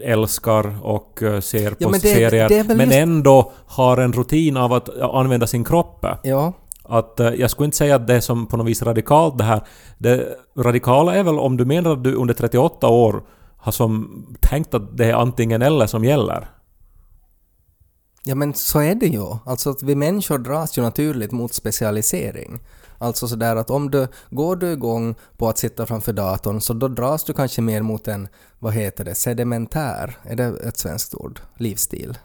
älskar 0.00 0.78
och 0.86 1.22
eh, 1.22 1.40
ser 1.40 1.70
på 1.70 1.76
Ja, 1.78 1.88
men 1.88 2.00
det- 2.00 2.14
serier, 2.14 2.48
det 2.48 2.64
men 2.64 2.80
just- 2.80 2.92
ändå 2.94 3.52
har 3.66 3.96
en 3.96 4.12
rutin 4.12 4.56
av 4.56 4.72
att 4.72 4.88
använda 5.00 5.46
sin 5.46 5.64
kropp. 5.64 6.06
Ja, 6.22 6.52
Att, 6.88 7.20
eh, 7.20 7.28
jag 7.34 7.50
skulle 7.50 7.64
inte 7.64 7.76
säga 7.76 7.96
att 7.96 8.06
det 8.06 8.14
är 8.14 8.20
som 8.20 8.46
på 8.46 8.56
något 8.56 8.66
vis 8.66 8.82
radikalt 8.82 9.38
det 9.38 9.44
här. 9.44 9.60
Det 9.98 10.36
radikala 10.58 11.14
är 11.14 11.22
väl 11.22 11.38
om 11.38 11.56
du 11.56 11.64
menar 11.64 11.92
att 11.92 12.04
du 12.04 12.14
under 12.14 12.34
38 12.34 12.88
år 12.88 13.22
har 13.56 13.72
som 13.72 14.26
tänkt 14.40 14.74
att 14.74 14.96
det 14.96 15.04
är 15.06 15.14
antingen 15.14 15.62
eller 15.62 15.86
som 15.86 16.04
gäller. 16.04 16.48
Ja 18.28 18.34
men 18.34 18.54
så 18.54 18.80
är 18.80 18.94
det 18.94 19.06
ju. 19.06 19.36
Alltså 19.44 19.70
att 19.70 19.82
vi 19.82 19.94
människor 19.94 20.38
dras 20.38 20.78
ju 20.78 20.82
naturligt 20.82 21.32
mot 21.32 21.54
specialisering. 21.54 22.60
Alltså 22.98 23.28
sådär 23.28 23.56
att 23.56 23.70
om 23.70 23.90
du 23.90 24.08
går 24.30 24.56
du 24.56 24.72
igång 24.72 25.14
på 25.36 25.48
att 25.48 25.58
sitta 25.58 25.86
framför 25.86 26.12
datorn 26.12 26.60
så 26.60 26.72
då 26.72 26.88
dras 26.88 27.24
du 27.24 27.32
kanske 27.32 27.62
mer 27.62 27.82
mot 27.82 28.08
en, 28.08 28.28
vad 28.58 28.72
heter 28.74 29.04
det, 29.04 29.14
sedimentär, 29.14 30.16
är 30.22 30.36
det 30.36 30.44
ett 30.44 30.76
svenskt 30.78 31.14
ord? 31.14 31.40
Livsstil? 31.56 32.18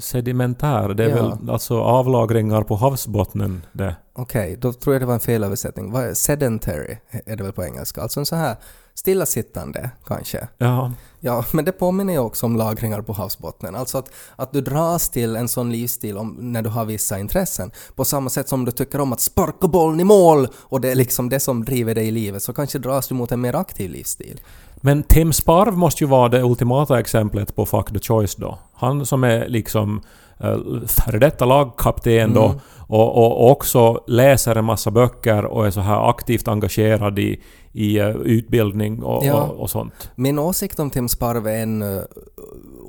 Sedimentär, 0.00 0.88
det 0.88 1.04
är 1.04 1.08
Ja. 1.08 1.14
väl 1.14 1.50
alltså 1.50 1.80
avlagringar 1.80 2.62
på 2.62 2.76
havsbottnen 2.76 3.66
det. 3.72 3.96
Okej, 4.14 4.56
då 4.60 4.72
tror 4.72 4.94
jag 4.94 5.02
det 5.02 5.06
var 5.06 5.14
en 5.14 5.20
felöversättning. 5.20 5.94
Sedentary 6.14 6.96
är 7.26 7.36
det 7.36 7.42
väl 7.42 7.52
på 7.52 7.64
engelska? 7.64 8.02
Alltså 8.02 8.20
en 8.20 8.26
så 8.26 8.36
här 8.36 8.56
stillasittande 8.98 9.90
kanske. 10.06 10.48
Ja. 10.58 10.92
Ja, 11.20 11.44
men 11.52 11.64
det 11.64 11.72
påminner 11.72 12.12
ju 12.12 12.18
också 12.18 12.46
om 12.46 12.56
lagringar 12.56 13.02
på 13.02 13.12
havsbottnen. 13.12 13.74
Alltså 13.74 13.98
att, 13.98 14.10
att 14.36 14.52
du 14.52 14.60
dras 14.60 15.08
till 15.08 15.36
en 15.36 15.48
sån 15.48 15.72
livsstil 15.72 16.16
om, 16.16 16.36
när 16.38 16.62
du 16.62 16.68
har 16.68 16.84
vissa 16.84 17.18
intressen. 17.18 17.70
På 17.94 18.04
samma 18.04 18.30
sätt 18.30 18.48
som 18.48 18.64
du 18.64 18.72
tycker 18.72 19.00
om 19.00 19.12
att 19.12 19.20
sparka 19.20 19.68
bollen 19.68 20.00
i 20.00 20.04
mål 20.04 20.48
och 20.54 20.80
det 20.80 20.90
är 20.90 20.94
liksom 20.94 21.28
det 21.28 21.40
som 21.40 21.64
driver 21.64 21.94
dig 21.94 22.08
i 22.08 22.10
livet 22.10 22.42
så 22.42 22.52
kanske 22.52 22.78
dras 22.78 23.08
du 23.08 23.14
mot 23.14 23.32
en 23.32 23.40
mer 23.40 23.54
aktiv 23.54 23.90
livsstil. 23.90 24.40
Men 24.76 25.02
Tim 25.02 25.32
Sparv 25.32 25.76
måste 25.76 26.04
ju 26.04 26.08
vara 26.08 26.28
det 26.28 26.42
ultimata 26.42 27.00
exemplet 27.00 27.56
på 27.56 27.66
Fuck 27.66 27.92
the 27.92 27.98
Choice 27.98 28.34
då. 28.34 28.58
Han 28.74 29.06
som 29.06 29.24
är 29.24 29.48
liksom 29.48 30.00
uh, 30.44 30.86
före 30.86 31.18
detta 31.18 31.44
lagkapten 31.44 32.34
då 32.34 32.44
Mm. 32.44 32.58
Och, 32.86 33.16
och, 33.16 33.40
och 33.40 33.50
också 33.50 34.04
läser 34.06 34.56
en 34.56 34.64
massa 34.64 34.90
böcker 34.90 35.44
och 35.44 35.66
är 35.66 35.70
så 35.70 35.80
här 35.80 36.10
aktivt 36.10 36.48
engagerad 36.48 37.18
i, 37.18 37.42
i 37.72 37.98
eh, 37.98 38.08
utbildning 38.16 39.02
och, 39.02 39.24
Ja. 39.24 39.42
och, 39.42 39.60
och 39.60 39.70
sånt. 39.70 40.10
Min 40.14 40.38
åsikt 40.38 40.78
om 40.78 40.90
Tim 40.90 41.08
Sparv 41.08 41.46
är 41.46 41.62
ännu 41.62 42.06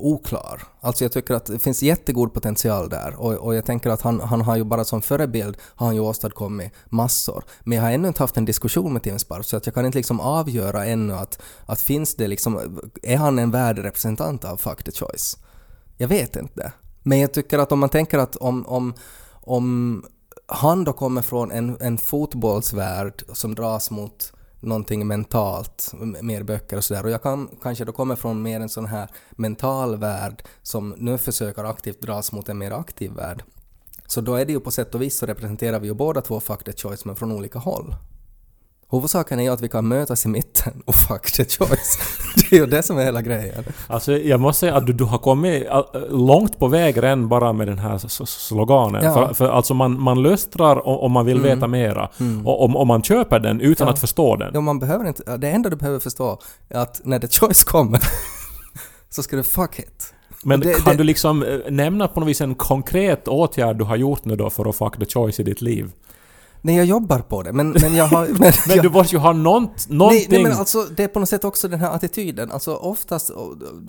oklar. 0.00 0.62
Alltså 0.80 1.04
jag 1.04 1.12
tycker 1.12 1.34
att 1.34 1.46
det 1.46 1.58
finns 1.58 1.82
jättegod 1.82 2.34
potential 2.34 2.88
där 2.88 3.14
och, 3.18 3.32
och 3.32 3.54
jag 3.54 3.64
tänker 3.64 3.90
att 3.90 4.02
han, 4.02 4.20
han 4.20 4.40
har 4.40 4.56
ju 4.56 4.64
bara 4.64 4.84
som 4.84 5.02
förebild 5.02 5.56
har 5.74 5.86
han 5.86 5.94
ju 5.94 6.00
åstadkommit 6.00 6.72
massor. 6.88 7.44
Men 7.64 7.76
jag 7.76 7.84
har 7.84 7.90
ännu 7.90 8.08
inte 8.08 8.22
haft 8.22 8.36
en 8.36 8.44
diskussion 8.44 8.92
med 8.92 9.02
Tim 9.02 9.18
Sparv 9.18 9.42
så 9.42 9.56
att 9.56 9.66
jag 9.66 9.74
kan 9.74 9.86
inte 9.86 9.98
liksom 9.98 10.20
avgöra 10.20 10.86
ännu 10.86 11.14
att, 11.14 11.42
att 11.66 11.80
finns 11.80 12.14
det 12.14 12.26
liksom, 12.28 12.80
är 13.02 13.16
han 13.16 13.38
en 13.38 13.50
värdig 13.50 13.84
representant 13.84 14.44
av 14.44 14.56
Fuck 14.56 14.82
the 14.82 14.92
Choice? 14.92 15.36
Jag 15.96 16.08
vet 16.08 16.36
inte. 16.36 16.72
Men 17.02 17.18
jag 17.20 17.32
tycker 17.32 17.58
att 17.58 17.72
om 17.72 17.78
man 17.78 17.88
tänker 17.88 18.18
att 18.18 18.36
om, 18.36 18.66
om, 18.66 18.94
om 19.48 20.04
han 20.46 20.84
då 20.84 20.92
kommer 20.92 21.22
från 21.22 21.50
en, 21.50 21.76
en 21.80 21.98
fotbollsvärld 21.98 23.22
som 23.32 23.54
dras 23.54 23.90
mot 23.90 24.32
någonting 24.60 25.06
mentalt, 25.06 25.92
mer 26.22 26.42
böcker 26.42 26.76
och 26.76 26.84
sådär. 26.84 27.04
Och 27.04 27.10
jag 27.10 27.22
kan 27.22 27.48
kanske 27.62 27.84
då 27.84 27.92
kommer 27.92 28.16
från 28.16 28.42
mer 28.42 28.60
en 28.60 28.68
sån 28.68 28.86
här 28.86 29.10
mental 29.30 29.96
värld 29.96 30.42
som 30.62 30.94
nu 30.98 31.18
försöker 31.18 31.64
aktivt 31.64 32.00
dras 32.00 32.32
mot 32.32 32.48
en 32.48 32.58
mer 32.58 32.70
aktiv 32.70 33.12
värld. 33.12 33.42
Så 34.06 34.20
då 34.20 34.34
är 34.34 34.44
det 34.44 34.52
ju 34.52 34.60
på 34.60 34.70
sätt 34.70 34.94
och 34.94 35.02
vis 35.02 35.18
så 35.18 35.26
representerar 35.26 35.80
vi 35.80 35.88
ju 35.88 35.94
båda 35.94 36.20
två 36.20 36.40
fuck 36.40 36.64
the 36.64 36.72
choice 36.72 37.04
men 37.04 37.16
från 37.16 37.32
olika 37.32 37.58
håll. 37.58 37.94
Huvudsaken 38.90 39.38
är 39.40 39.42
ju 39.44 39.48
att 39.50 39.60
vi 39.60 39.68
kan 39.68 39.88
mötas 39.88 40.24
i 40.24 40.28
mitten 40.28 40.82
och 40.86 40.94
fuck 40.94 41.32
the 41.32 41.44
choice. 41.44 41.98
Det 42.36 42.56
är 42.56 42.60
ju 42.60 42.66
det 42.66 42.82
som 42.82 42.98
är 42.98 43.04
hela 43.04 43.22
grejen. 43.22 43.64
Alltså 43.86 44.12
jag 44.12 44.40
måste 44.40 44.60
säga 44.60 44.76
att 44.76 44.86
du, 44.86 44.92
du 44.92 45.04
har 45.04 45.18
kommit 45.18 45.66
äh, 45.66 45.82
långt 46.10 46.58
på 46.58 46.68
väg 46.68 47.02
redan 47.02 47.28
bara 47.28 47.52
med 47.52 47.66
den 47.68 47.78
här 47.78 47.98
sloganen. 48.26 49.04
Ja. 49.04 49.14
För, 49.14 49.34
för 49.34 49.48
alltså 49.48 49.74
man, 49.74 50.00
man 50.00 50.22
lustrar 50.22 50.88
o- 50.88 50.98
om 50.98 51.12
man 51.12 51.26
vill 51.26 51.36
Mm. 51.38 51.48
veta 51.56 51.66
mera. 51.66 52.08
Och 52.44 52.64
om, 52.64 52.76
om 52.76 52.88
man 52.88 53.02
köper 53.02 53.38
den 53.40 53.60
utan 53.60 53.86
Ja. 53.86 53.92
att 53.92 53.98
förstå 54.00 54.36
den. 54.36 54.50
Ja, 54.54 54.60
man 54.60 54.78
behöver 54.78 55.08
inte, 55.08 55.36
det 55.36 55.48
enda 55.50 55.70
du 55.70 55.76
behöver 55.76 55.98
förstå 56.00 56.40
är 56.68 56.78
att 56.78 57.00
när 57.04 57.18
the 57.18 57.28
choice 57.28 57.64
kommer 57.64 58.00
så 59.10 59.22
ska 59.22 59.36
du 59.36 59.42
fuck 59.42 59.78
it. 59.78 60.14
Men 60.44 60.60
det- 60.60 60.74
kan 60.74 60.92
det- 60.92 60.98
du 60.98 61.04
liksom 61.04 61.42
eh, 61.42 61.58
nämna 61.70 62.08
på 62.08 62.20
något 62.20 62.28
vis 62.28 62.40
en 62.40 62.54
konkret 62.54 63.28
åtgärd 63.28 63.76
du 63.78 63.84
har 63.84 63.96
gjort 63.96 64.24
nu 64.24 64.36
då 64.36 64.50
för 64.50 64.68
att 64.68 64.76
fuck 64.76 64.98
the 64.98 65.06
choice 65.06 65.40
i 65.40 65.42
ditt 65.42 65.60
liv? 65.60 65.90
Nej, 66.62 66.76
jag 66.76 66.86
jobbar 66.86 67.18
på 67.18 67.42
det, 67.42 67.52
men, 67.52 67.70
men 67.70 67.94
jag 67.94 68.04
har... 68.04 68.26
Men, 68.38 68.52
Men 68.66 68.76
jag, 68.76 68.82
du 68.82 68.90
måste 68.90 69.16
ju 69.16 69.20
ha 69.20 69.32
nånt, 69.32 69.86
nej, 69.88 69.98
någonting... 69.98 70.26
nej, 70.30 70.42
men 70.42 70.52
alltså 70.52 70.84
det 70.96 71.04
är 71.04 71.08
på 71.08 71.20
något 71.20 71.28
sätt 71.28 71.44
också 71.44 71.68
den 71.68 71.80
här 71.80 71.90
attityden. 71.90 72.50
Alltså 72.50 72.74
oftast, 72.74 73.30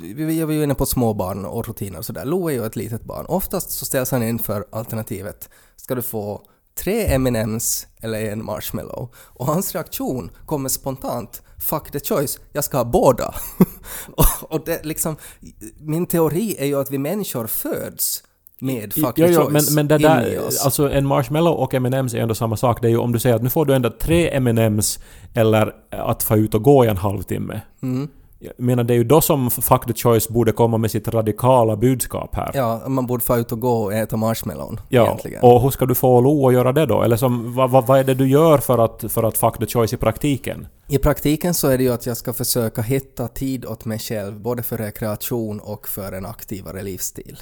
vi 0.02 0.14
vi 0.14 0.44
var 0.44 0.54
ju 0.54 0.64
inne 0.64 0.76
på 0.76 0.86
småbarn 0.86 1.46
och 1.46 1.68
rutiner 1.68 1.98
och 2.00 2.06
sådär. 2.06 2.26
Lo 2.26 2.48
är 2.48 2.54
ju 2.54 2.66
ett 2.66 2.76
litet 2.76 3.04
barn. 3.04 3.26
Oftast 3.26 3.72
så 3.72 3.86
ställs 3.86 4.12
han 4.12 4.24
inför 4.24 4.66
alternativet. 4.72 5.50
Ska 5.76 5.96
du 5.96 6.02
få 6.02 6.42
tre 6.84 7.14
M&M's 7.14 7.86
eller 8.02 8.32
en 8.32 8.46
marshmallow? 8.46 9.14
Och 9.16 9.46
hans 9.46 9.76
reaktion 9.76 10.32
kommer 10.46 10.70
spontant. 10.70 11.42
Fuck 11.58 11.92
the 11.92 12.00
choice, 12.00 12.40
jag 12.54 12.64
ska 12.64 12.78
ha 12.78 12.86
båda. 12.86 13.36
och, 14.16 14.54
och 14.54 14.66
det 14.66 14.86
liksom, 14.86 15.16
min 15.80 16.06
teori 16.06 16.56
är 16.60 16.66
ju 16.66 16.80
att 16.80 16.92
vi 16.92 16.98
människor 16.98 17.48
föds 17.48 18.24
med 18.60 18.94
fuck 18.94 19.14
Jo, 19.16 19.28
the 19.28 19.34
jo, 19.34 19.42
choice 19.42 19.52
men, 19.52 19.76
men 19.76 19.88
det 19.88 19.98
där, 20.08 20.38
alltså 20.64 20.92
en 20.92 21.06
marshmallow 21.06 21.54
och 21.54 21.74
M&M's 21.74 22.16
är 22.16 22.22
ändå 22.22 22.36
samma 22.36 22.58
sak. 22.58 22.82
Det 22.82 22.88
är 22.88 22.90
ju 22.90 22.98
om 22.98 23.12
du 23.12 23.20
säger 23.20 23.36
att 23.36 23.44
nu 23.44 23.50
får 23.50 23.66
du 23.66 23.74
ändå 23.74 23.90
tre 23.90 24.30
M&M's 24.38 25.00
eller 25.34 25.74
att 25.90 26.24
få 26.24 26.38
ut 26.38 26.54
och 26.56 26.64
gå 26.64 26.86
i 26.86 26.88
en 26.88 26.98
halvtimme. 26.98 27.62
Mm. 27.84 28.08
Jag 28.42 28.54
menar 28.58 28.84
det 28.84 28.94
är 28.94 28.98
ju 28.98 29.04
då 29.04 29.22
som 29.22 29.52
Fuck 29.52 29.86
the 29.88 29.94
Choice 29.94 30.30
borde 30.30 30.52
komma 30.52 30.78
med 30.78 30.92
sitt 30.92 31.08
radikala 31.08 31.76
budskap 31.76 32.36
här. 32.36 32.52
Ja, 32.54 32.82
man 32.88 33.08
borde 33.08 33.24
få 33.24 33.38
ut 33.38 33.52
och 33.52 33.60
gå 33.60 33.84
och 33.84 33.94
äta 33.94 34.18
marshmallown 34.18 34.80
Ja, 34.90 35.06
egentligen. 35.06 35.44
och 35.44 35.62
hur 35.62 35.70
ska 35.70 35.86
du 35.86 35.96
få 35.96 36.22
Lo 36.22 36.48
att 36.48 36.54
göra 36.54 36.72
det 36.72 36.86
då? 36.86 37.02
Eller 37.02 37.16
som, 37.18 37.56
vad, 37.56 37.70
vad, 37.70 37.88
vad 37.88 38.00
är 38.00 38.04
det 38.04 38.14
du 38.14 38.30
gör 38.30 38.58
för 38.58 38.78
att, 38.78 39.12
för 39.12 39.24
att 39.24 39.38
Fuck 39.38 39.58
the 39.60 39.66
Choice 39.66 39.94
i 39.94 39.98
praktiken? 39.98 40.68
I 40.88 40.98
praktiken 40.98 41.54
så 41.54 41.68
är 41.68 41.78
det 41.78 41.84
ju 41.84 41.94
att 41.94 42.06
jag 42.06 42.18
ska 42.18 42.34
försöka 42.34 42.82
hitta 42.82 43.28
tid 43.28 43.66
åt 43.66 43.86
mig 43.86 44.00
själv, 44.00 44.40
både 44.40 44.64
för 44.64 44.78
rekreation 44.78 45.60
och 45.60 45.88
för 45.88 46.12
en 46.12 46.26
aktivare 46.26 46.84
livsstil. 46.84 47.38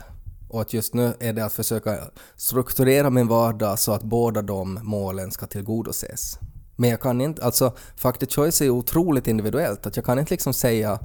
Och 0.49 0.61
att 0.61 0.73
just 0.73 0.93
nu 0.93 1.13
är 1.19 1.33
det 1.33 1.45
att 1.45 1.53
försöka 1.53 1.97
strukturera 2.35 3.09
min 3.09 3.27
vardag 3.27 3.79
så 3.79 3.91
att 3.91 4.03
båda 4.03 4.41
de 4.41 4.79
målen 4.83 5.31
ska 5.31 5.45
tillgodoses. 5.45 6.39
Men 6.75 6.89
jag 6.89 7.01
kan 7.01 7.21
inte, 7.21 7.45
alltså 7.45 7.73
faktiskt 7.95 8.35
choice 8.35 8.61
är 8.61 8.65
ju 8.65 8.71
otroligt 8.71 9.27
individuellt, 9.27 9.85
att 9.85 9.95
jag 9.95 10.05
kan 10.05 10.19
inte 10.19 10.33
liksom 10.33 10.53
säga 10.53 10.99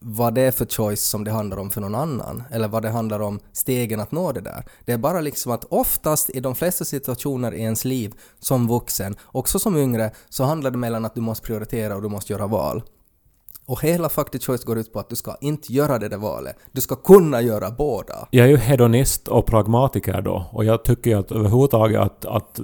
vad 0.00 0.34
det 0.34 0.40
är 0.40 0.50
för 0.50 0.66
choice 0.66 1.02
som 1.02 1.24
det 1.24 1.30
handlar 1.30 1.56
om 1.56 1.70
för 1.70 1.80
någon 1.80 1.94
annan, 1.94 2.42
eller 2.50 2.68
vad 2.68 2.82
det 2.82 2.88
handlar 2.88 3.20
om 3.20 3.40
stegen 3.52 4.00
att 4.00 4.12
nå 4.12 4.32
det 4.32 4.40
där. 4.40 4.64
Det 4.84 4.92
är 4.92 4.98
bara 4.98 5.20
liksom 5.20 5.52
att 5.52 5.64
oftast 5.64 6.30
i 6.30 6.40
de 6.40 6.54
flesta 6.54 6.84
situationer 6.84 7.54
i 7.54 7.60
ens 7.60 7.84
liv, 7.84 8.14
som 8.38 8.68
vuxen, 8.68 9.16
också 9.24 9.58
som 9.58 9.76
yngre, 9.76 10.10
så 10.28 10.44
handlar 10.44 10.70
det 10.70 10.78
mellan 10.78 11.04
att 11.04 11.14
du 11.14 11.20
måste 11.20 11.46
prioritera 11.46 11.96
och 11.96 12.02
du 12.02 12.08
måste 12.08 12.32
göra 12.32 12.46
val. 12.46 12.82
Och 13.68 13.82
hela 13.82 14.08
the 14.08 14.38
Choice 14.38 14.64
går 14.64 14.78
ut 14.78 14.92
på 14.92 14.98
att 15.00 15.08
du 15.08 15.16
ska 15.16 15.36
inte 15.40 15.72
göra 15.72 15.98
det 15.98 16.08
där 16.08 16.16
valet. 16.16 16.56
Du 16.72 16.80
ska 16.80 16.94
kunna 16.94 17.40
göra 17.40 17.70
båda. 17.70 18.28
Jag 18.30 18.46
är 18.46 18.50
ju 18.50 18.56
hedonist 18.56 19.28
och 19.28 19.46
pragmatiker 19.46 20.22
då 20.22 20.46
och 20.50 20.64
jag 20.64 20.84
tycker 20.84 21.16
att 21.16 21.32
överhuvudtaget 21.32 22.00
att, 22.00 22.26
att 22.26 22.58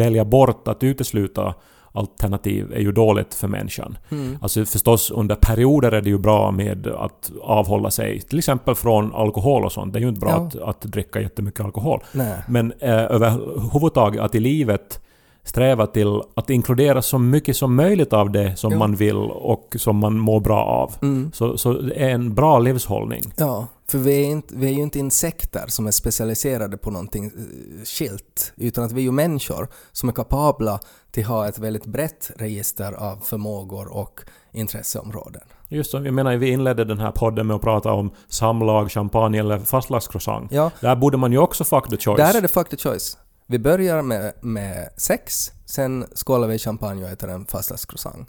välja 0.00 0.24
bort, 0.24 0.68
att 0.68 0.82
utesluta 0.82 1.54
alternativ 1.92 2.72
är 2.72 2.80
ju 2.80 2.92
dåligt 2.92 3.34
för 3.34 3.48
människan. 3.48 3.98
Mm. 4.10 4.38
Alltså 4.42 4.64
förstås 4.64 5.10
under 5.10 5.34
perioder 5.34 5.92
är 5.92 6.00
det 6.00 6.10
ju 6.10 6.18
bra 6.18 6.50
med 6.50 6.86
att 6.86 7.32
avhålla 7.42 7.90
sig 7.90 8.20
till 8.20 8.38
exempel 8.38 8.74
från 8.74 9.14
alkohol 9.14 9.64
och 9.64 9.72
sånt. 9.72 9.92
Det 9.92 9.98
är 9.98 10.00
ju 10.00 10.08
inte 10.08 10.20
bra 10.20 10.30
Ja. 10.30 10.46
att, 10.46 10.56
att 10.56 10.80
dricka 10.82 11.20
jättemycket 11.20 11.60
alkohol. 11.60 12.02
Nej. 12.12 12.36
Men 12.48 12.72
eh, 12.72 12.90
överhuvudtaget 12.90 14.20
att 14.20 14.34
i 14.34 14.40
livet 14.40 15.00
sträva 15.50 15.86
till 15.86 16.20
att 16.36 16.50
inkludera 16.50 17.02
så 17.02 17.18
mycket 17.18 17.56
som 17.56 17.74
möjligt 17.74 18.12
av 18.12 18.30
det 18.30 18.56
som 18.56 18.72
Ja. 18.72 18.78
man 18.78 18.94
vill 18.96 19.16
och 19.30 19.76
som 19.78 19.96
man 19.96 20.18
mår 20.18 20.40
bra 20.40 20.64
av. 20.64 20.92
Mm. 21.02 21.30
Så, 21.34 21.58
så 21.58 21.72
det 21.72 21.94
är 21.94 22.10
en 22.10 22.34
bra 22.34 22.58
livshållning. 22.58 23.22
Ja, 23.36 23.66
för 23.90 23.98
vi 23.98 24.22
är, 24.22 24.26
inte, 24.26 24.54
vi 24.56 24.66
är 24.66 24.72
ju 24.72 24.82
inte 24.82 24.98
insekter 24.98 25.64
som 25.68 25.86
är 25.86 25.90
specialiserade 25.90 26.76
på 26.76 26.90
någonting 26.90 27.24
eh, 27.24 27.84
skilt, 27.84 28.52
utan 28.56 28.84
att 28.84 28.92
vi 28.92 29.00
är 29.00 29.04
ju 29.04 29.10
människor 29.12 29.68
som 29.92 30.08
är 30.08 30.12
kapabla 30.12 30.80
till 31.10 31.22
att 31.22 31.28
ha 31.28 31.48
ett 31.48 31.58
väldigt 31.58 31.86
brett 31.86 32.30
register 32.36 32.92
av 32.92 33.16
förmågor 33.24 33.96
och 33.96 34.20
intresseområden. 34.52 35.42
Just 35.68 35.90
som, 35.90 36.04
jag 36.04 36.14
menar, 36.14 36.36
vi 36.36 36.48
inledde 36.50 36.84
den 36.84 36.98
här 36.98 37.10
podden 37.12 37.46
med 37.46 37.56
att 37.56 37.62
prata 37.62 37.92
om 37.92 38.10
samlag, 38.28 38.90
champagne 38.90 39.38
eller 39.40 39.58
fastlagscroissant. 39.58 40.52
Ja, 40.52 40.70
Där 40.80 40.96
borde 40.96 41.16
man 41.16 41.32
ju 41.32 41.38
också 41.38 41.64
fuck 41.64 41.88
the 41.90 41.96
choice. 41.96 42.16
där 42.18 42.36
är 42.36 42.40
det 42.40 42.48
fuck 42.48 42.68
the 42.68 42.76
choice. 42.76 43.16
Vi 43.50 43.58
börjar 43.58 44.02
med, 44.02 44.32
med 44.40 44.88
sex, 44.96 45.52
sen 45.66 46.06
skålar 46.14 46.48
vi 46.48 46.54
i 46.54 46.58
champagne 46.58 47.04
och 47.04 47.10
äter 47.10 47.30
en 47.30 47.46
fastlagscroissant. 47.46 48.28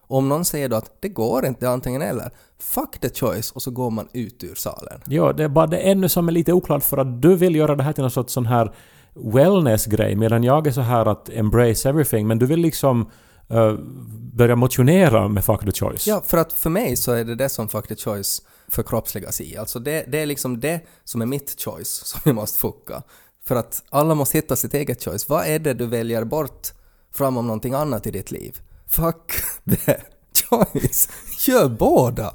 Om 0.00 0.28
någon 0.28 0.44
säger 0.44 0.68
då 0.68 0.76
att 0.76 0.90
det 1.00 1.08
går 1.08 1.46
inte, 1.46 1.60
det 1.60 1.66
är 1.66 1.70
antingen 1.70 2.02
eller, 2.02 2.30
fuck 2.58 2.98
the 3.00 3.08
choice 3.08 3.50
och 3.50 3.62
så 3.62 3.70
går 3.70 3.90
man 3.90 4.08
ut 4.12 4.44
ur 4.44 4.54
salen. 4.54 5.00
Ja, 5.06 5.32
det 5.32 5.44
är 5.44 5.48
bara 5.48 5.66
det 5.66 5.78
ännu 5.78 6.08
som 6.08 6.28
är 6.28 6.32
lite 6.32 6.52
oklart 6.52 6.82
för 6.82 6.98
att 6.98 7.22
du 7.22 7.36
vill 7.36 7.54
göra 7.54 7.76
det 7.76 7.82
här 7.82 7.92
till 7.92 8.02
någon 8.02 8.10
sorts 8.10 8.32
sån 8.32 8.46
här 8.46 8.74
wellness-grej 9.14 10.16
medan 10.16 10.44
jag 10.44 10.66
är 10.66 10.72
så 10.72 10.80
här 10.80 11.06
att 11.06 11.28
embrace 11.28 11.88
everything 11.88 12.26
men 12.26 12.38
du 12.38 12.46
vill 12.46 12.60
liksom 12.60 13.10
eh, 13.48 13.72
börja 14.32 14.56
motionera 14.56 15.28
med 15.28 15.44
fuck 15.44 15.60
the 15.60 15.72
choice. 15.72 16.06
Ja, 16.06 16.22
för 16.26 16.38
att 16.38 16.52
för 16.52 16.70
mig 16.70 16.96
så 16.96 17.12
är 17.12 17.24
det 17.24 17.34
det 17.34 17.48
som 17.48 17.68
fuck 17.68 17.88
the 17.88 17.96
choice 17.96 18.42
förkroppsligas 18.68 19.40
i. 19.40 19.56
Alltså 19.56 19.78
det, 19.78 20.04
det 20.08 20.18
är 20.18 20.26
liksom 20.26 20.60
det 20.60 20.80
som 21.04 21.22
är 21.22 21.26
mitt 21.26 21.62
choice 21.64 22.02
som 22.06 22.20
vi 22.24 22.32
måste 22.32 22.58
fucka. 22.58 23.02
För 23.46 23.56
att 23.56 23.82
alla 23.90 24.14
måste 24.14 24.38
hitta 24.38 24.56
sitt 24.56 24.74
eget 24.74 25.04
choice. 25.04 25.28
Vad 25.28 25.46
är 25.46 25.58
det 25.58 25.74
du 25.74 25.86
väljer 25.86 26.24
bort 26.24 26.72
fram 27.12 27.36
om 27.36 27.46
någonting 27.46 27.74
annat 27.74 28.06
i 28.06 28.10
ditt 28.10 28.30
liv? 28.30 28.58
Fuck 28.86 29.32
the 29.70 29.96
choice. 30.48 31.08
Gör 31.46 31.68
båda! 31.68 32.34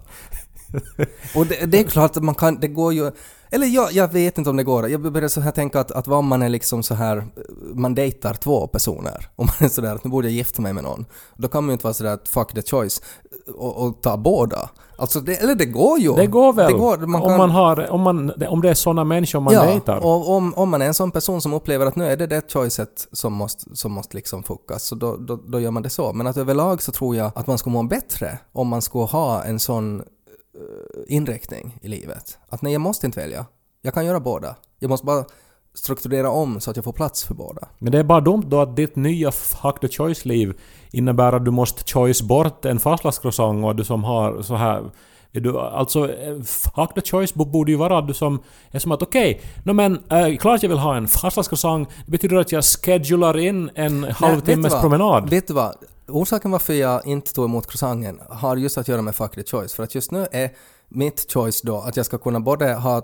Och 1.36 1.46
det, 1.46 1.66
det 1.66 1.80
är 1.80 1.84
klart 1.84 2.18
att 2.18 2.24
man 2.24 2.36
kan, 2.36 2.60
det 2.60 2.68
går 2.68 2.94
ju... 2.94 3.12
Eller 3.52 3.68
jag, 3.68 3.92
jag 3.92 4.14
vet 4.14 4.38
inte 4.38 4.50
om 4.50 4.58
det 4.58 4.64
går. 4.64 4.90
Jag 4.90 5.12
börjar 5.12 5.30
så 5.30 5.42
här 5.42 5.52
tänka 5.52 5.80
att, 5.80 5.92
att 5.92 6.08
vad 6.08 6.20
om 6.20 6.28
man 6.28 6.42
är 6.42 6.50
liksom 6.50 6.84
så 6.84 6.94
här, 6.94 7.26
man 7.74 7.96
dejtar 7.96 8.34
två 8.34 8.68
personer 8.68 9.30
och 9.36 9.46
man 9.46 9.56
är 9.60 9.68
sådär 9.68 9.96
att 9.96 10.04
nu 10.04 10.10
borde 10.10 10.28
jag 10.28 10.34
gifta 10.34 10.62
mig 10.62 10.74
med 10.74 10.84
någon. 10.84 11.06
Då 11.38 11.48
kan 11.48 11.64
man 11.64 11.70
ju 11.70 11.74
inte 11.74 11.84
vara 11.84 11.94
sådär 11.94 12.14
att 12.14 12.30
fuck 12.30 12.54
the 12.54 12.62
choice 12.62 13.02
och, 13.56 13.78
och 13.78 14.02
ta 14.02 14.18
båda. 14.18 14.70
Alltså 14.98 15.20
det, 15.20 15.36
eller 15.36 15.56
det 15.56 15.66
går 15.66 16.00
ju. 16.00 16.14
Det 16.14 16.28
går 16.28 16.54
väl? 16.54 16.72
Det 16.72 16.78
går, 16.78 16.98
man 16.98 17.22
om, 17.22 17.28
kan, 17.28 17.38
man 17.38 17.50
har, 17.50 17.90
om, 17.90 18.02
man, 18.02 18.32
om 18.50 18.62
det 18.62 18.70
är 18.70 18.74
såna 18.74 19.04
människor 19.04 19.40
man 19.40 19.54
ja, 19.54 19.66
dejtar. 19.66 19.98
och 19.98 20.30
om, 20.30 20.54
om 20.54 20.70
man 20.70 20.82
är 20.82 20.86
en 20.86 20.94
sån 20.94 21.12
person 21.12 21.42
som 21.42 21.54
upplever 21.54 21.86
att 21.86 21.96
nu 21.96 22.06
är 22.06 22.18
det 22.18 22.28
det 22.28 22.54
choicet 22.54 23.08
som 23.12 23.34
måste, 23.34 23.76
som 23.76 23.92
måste 23.92 24.16
liksom 24.16 24.44
fuckas, 24.44 24.84
så 24.84 24.96
då, 24.96 25.18
då, 25.18 25.36
då 25.36 25.60
gör 25.60 25.72
man 25.72 25.84
det 25.84 25.90
så. 25.90 26.14
Men 26.14 26.28
att 26.28 26.38
överlag 26.38 26.82
så 26.82 26.92
tror 26.92 27.16
jag 27.16 27.32
att 27.36 27.48
man 27.48 27.58
skulle 27.58 27.74
må 27.74 27.84
bättre 27.84 28.40
om 28.52 28.68
man 28.68 28.82
skulle 28.82 29.06
ha 29.06 29.44
en 29.44 29.60
sån 29.60 30.04
inriktning 31.08 31.78
i 31.82 31.88
livet. 31.88 32.38
Att 32.50 32.62
nej, 32.62 32.74
jag 32.74 32.82
måste 32.82 33.06
inte 33.06 33.20
välja. 33.20 33.46
Jag 33.82 33.94
kan 33.94 34.06
göra 34.06 34.20
båda. 34.20 34.56
Jag 34.80 34.90
måste 34.90 35.06
bara 35.06 35.26
strukturera 35.74 36.30
om 36.30 36.60
så 36.60 36.70
att 36.70 36.76
jag 36.76 36.84
får 36.86 36.94
plats 36.94 37.24
för 37.24 37.34
båda. 37.34 37.68
Men 37.80 37.92
det 37.92 38.00
är 38.00 38.04
bara 38.04 38.22
dumt 38.22 38.44
då 38.48 38.62
att 38.62 38.76
ditt 38.76 38.96
nya 38.96 39.32
fuck 39.32 39.80
the 39.82 39.88
choice-liv 39.88 40.54
innebär 40.92 41.34
att 41.34 41.46
du 41.46 41.52
måste 41.52 41.84
choice 41.94 42.22
bort 42.22 42.66
en 42.66 42.80
fastlagscroissant 42.80 43.66
och 43.66 43.76
du 43.76 43.84
som 43.84 44.04
har 44.04 44.42
så 44.42 44.56
här... 44.56 44.92
är 45.32 45.40
Du, 45.40 45.60
alltså, 45.60 46.12
eh, 46.12 46.42
fuck 46.42 46.94
the 46.96 47.02
choice 47.02 47.34
bo- 47.34 47.46
borde 47.46 47.72
ju 47.72 47.78
vara 47.78 47.98
att 47.98 48.08
du 48.08 48.14
som 48.14 48.40
är 48.72 48.80
som 48.80 48.92
att 48.92 49.02
okej, 49.02 49.42
no 49.64 49.74
men 49.74 50.04
äh, 50.10 50.38
klart 50.38 50.64
jag 50.64 50.70
vill 50.70 50.78
ha 50.80 50.96
en 50.98 51.08
fastlagscroissant. 51.08 51.90
Det 52.06 52.12
betyder 52.12 52.38
att 52.38 52.52
jag 52.52 52.64
schedular 52.64 53.38
in 53.38 53.70
en 53.76 54.04
halvtimmes 54.04 54.82
promenad. 54.82 55.30
Vet 55.30 55.48
du 55.48 55.54
vad? 55.54 55.76
Orsaken 56.10 56.52
varför 56.52 56.74
jag 56.74 57.06
inte 57.06 57.34
tog 57.34 57.46
emot 57.46 57.68
croissanten 57.68 58.20
har 58.30 58.58
just 58.58 58.78
att 58.78 58.88
göra 58.88 59.02
med 59.02 59.16
fuck 59.16 59.36
the 59.36 59.44
choice. 59.44 59.74
För 59.74 59.84
att 59.84 59.96
just 59.96 60.12
nu 60.12 60.28
är 60.32 60.52
mitt 60.90 61.34
choice 61.34 61.62
då 61.62 61.78
att 61.78 61.98
jag 61.98 62.06
ska 62.06 62.18
kunna 62.18 62.40
både 62.40 62.74
ha 62.74 62.98
eh, 62.98 63.04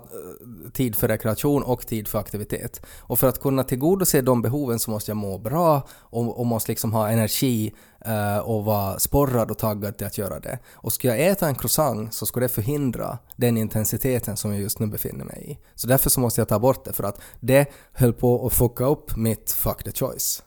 tid 0.72 0.96
för 0.96 1.08
rekreation 1.08 1.62
och 1.62 1.86
tid 1.86 2.08
för 2.08 2.18
aktivitet. 2.18 2.86
Och 2.98 3.18
för 3.18 3.28
att 3.28 3.40
kunna 3.40 3.64
tillgodose 3.64 4.20
de 4.20 4.42
behoven 4.42 4.78
så 4.78 4.90
måste 4.90 5.10
jag 5.10 5.16
må 5.16 5.38
bra 5.38 5.88
och, 5.92 6.40
och 6.40 6.46
måste 6.46 6.72
liksom 6.72 6.92
ha 6.92 7.08
energi 7.08 7.74
eh, 8.06 8.38
och 8.38 8.64
vara 8.64 8.98
sporrad 8.98 9.50
och 9.50 9.58
taggad 9.58 9.98
till 9.98 10.06
att 10.06 10.18
göra 10.18 10.40
det. 10.40 10.58
Och 10.74 10.92
ska 10.92 11.08
jag 11.08 11.26
äta 11.26 11.48
en 11.48 11.54
croissant 11.54 12.14
så 12.14 12.26
ska 12.26 12.40
det 12.40 12.48
förhindra 12.48 13.18
den 13.36 13.56
intensiteten 13.56 14.36
som 14.36 14.52
jag 14.52 14.60
just 14.60 14.78
nu 14.78 14.86
befinner 14.86 15.24
mig 15.24 15.44
i. 15.50 15.58
Så 15.74 15.86
därför 15.86 16.10
så 16.10 16.20
måste 16.20 16.40
jag 16.40 16.48
ta 16.48 16.58
bort 16.58 16.84
det 16.84 16.92
för 16.92 17.04
att 17.04 17.20
det 17.40 17.66
höll 17.92 18.12
på 18.12 18.46
att 18.46 18.52
fucka 18.52 18.84
upp 18.84 19.16
mitt 19.16 19.52
fuck 19.52 19.84
the 19.84 19.92
choice. 19.92 20.42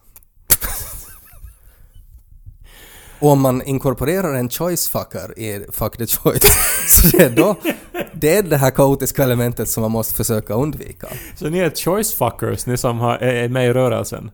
Och 3.19 3.29
om 3.29 3.41
man 3.41 3.61
inkorporerar 3.61 4.33
en 4.33 4.49
choice 4.49 4.89
fucker 4.89 5.39
i 5.39 5.65
fuck 5.71 5.97
the 5.97 6.07
choice, 6.07 6.41
så 6.87 7.17
det 7.17 7.23
är 7.23 7.29
då 7.29 7.55
det 8.21 8.37
är 8.37 8.43
det 8.43 8.57
här 8.57 8.71
kaotiska 8.71 9.23
elementet 9.23 9.69
som 9.69 9.81
man 9.81 9.91
måste 9.91 10.13
försöka 10.15 10.53
undvika. 10.53 11.07
Så 11.35 11.49
ni 11.49 11.59
är 11.59 11.69
choice 11.69 12.13
fuckers, 12.13 12.65
ni 12.65 12.77
som 12.77 12.99
har, 12.99 13.17
är 13.17 13.33
är 13.33 13.49
med 13.49 13.69
i 13.69 13.73
rörelsen? 13.73 14.31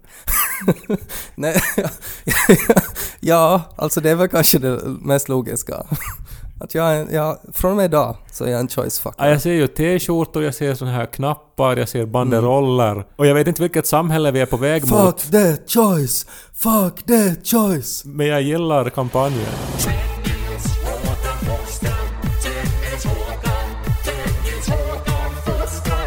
Nej, 1.35 1.61
ja, 3.19 3.61
alltså 3.75 4.01
det 4.01 4.09
är 4.09 4.15
väl 4.15 4.27
kanske 4.27 4.59
det 4.59 4.79
mest 5.01 5.29
logiska. 5.29 5.85
Att 6.59 6.75
jag, 6.75 6.95
är- 6.95 7.07
jag, 7.13 7.37
från 7.53 7.71
och 7.71 7.77
med 7.77 7.85
idag 7.85 8.15
så 8.31 8.43
är 8.45 8.49
jag 8.51 8.59
en 8.59 8.67
choice 8.67 9.01
Ja, 9.05 9.11
fucker. 9.11 9.25
jag 9.29 9.41
ser 9.41 9.53
ju 9.53 9.67
t-skjortor, 9.67 10.43
jag 10.43 10.55
ser 10.55 10.73
såna 10.75 10.91
här 10.91 11.05
knappar, 11.05 11.77
jag 11.77 11.89
ser 11.89 12.05
banderoller. 12.05 13.05
Och 13.15 13.27
jag 13.27 13.35
vet 13.35 13.47
inte 13.47 13.61
vilket 13.61 13.87
samhälle 13.87 14.31
vi 14.31 14.39
är 14.41 14.45
på 14.45 14.57
väg 14.57 14.87
mot. 14.89 15.21
Fuck 15.21 15.31
the 15.31 15.55
choice! 15.79 16.25
Fuck 16.53 17.05
the 17.05 17.35
choice! 17.43 18.05
Men 18.05 18.27
jag 18.27 18.41
gillar 18.41 18.89
kampanjen. 18.89 19.45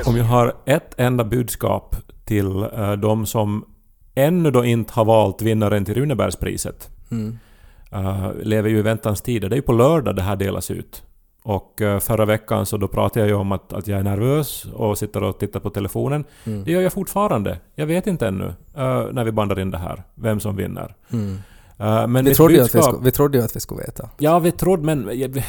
Om 0.06 0.16
jag 0.16 0.24
har 0.24 0.56
ett 0.66 0.94
enda 0.96 1.24
budskap 1.24 1.96
till 2.24 2.46
uh, 2.46 2.92
de 2.92 3.26
som 3.26 3.64
ännu 4.14 4.50
då 4.50 4.64
inte 4.64 4.92
har 4.92 5.04
valt 5.04 5.42
vinnaren 5.42 5.84
till 5.84 5.94
Runebergspriset. 5.94 6.88
Mm. 7.10 7.38
Uh, 7.94 8.30
lever 8.42 8.70
ju 8.70 8.78
i 8.78 8.82
väntans 8.82 9.20
tider. 9.20 9.48
Det 9.48 9.54
är 9.54 9.56
ju 9.56 9.62
på 9.62 9.72
lördag 9.72 10.16
det 10.16 10.22
här 10.22 10.36
delas 10.36 10.70
ut. 10.70 11.02
Och 11.42 11.80
uh, 11.80 11.98
förra 11.98 12.24
veckan 12.24 12.66
så 12.66 12.76
då 12.76 12.88
pratade 12.88 13.20
jag 13.20 13.28
ju 13.28 13.34
om 13.34 13.52
att, 13.52 13.72
att 13.72 13.86
jag 13.88 13.98
är 13.98 14.02
nervös 14.02 14.64
och 14.64 14.98
sitter 14.98 15.22
och 15.22 15.38
tittar 15.38 15.60
på 15.60 15.70
telefonen. 15.70 16.24
Mm. 16.44 16.64
Det 16.64 16.72
gör 16.72 16.80
jag 16.80 16.92
fortfarande. 16.92 17.58
Jag 17.74 17.86
vet 17.86 18.06
inte 18.06 18.26
ännu 18.28 18.44
uh, 18.44 19.12
när 19.12 19.24
vi 19.24 19.32
bandar 19.32 19.58
in 19.60 19.70
det 19.70 19.78
här, 19.78 20.02
vem 20.14 20.40
som 20.40 20.56
vinner. 20.56 20.94
Mm. 21.12 21.38
Men 22.12 22.24
Vi, 22.24 22.34
trodde 22.34 22.54
att 22.62 22.74
vi, 22.74 22.78
budskap- 22.78 22.82
skulle, 22.82 23.04
vi 23.04 23.10
trodde 23.10 23.38
ju 23.38 23.44
att 23.44 23.56
vi 23.56 23.60
skulle 23.60 23.80
veta. 23.80 24.08
Ja, 24.18 24.38
vi 24.38 24.52
trodde, 24.52 24.82
men 24.82 25.04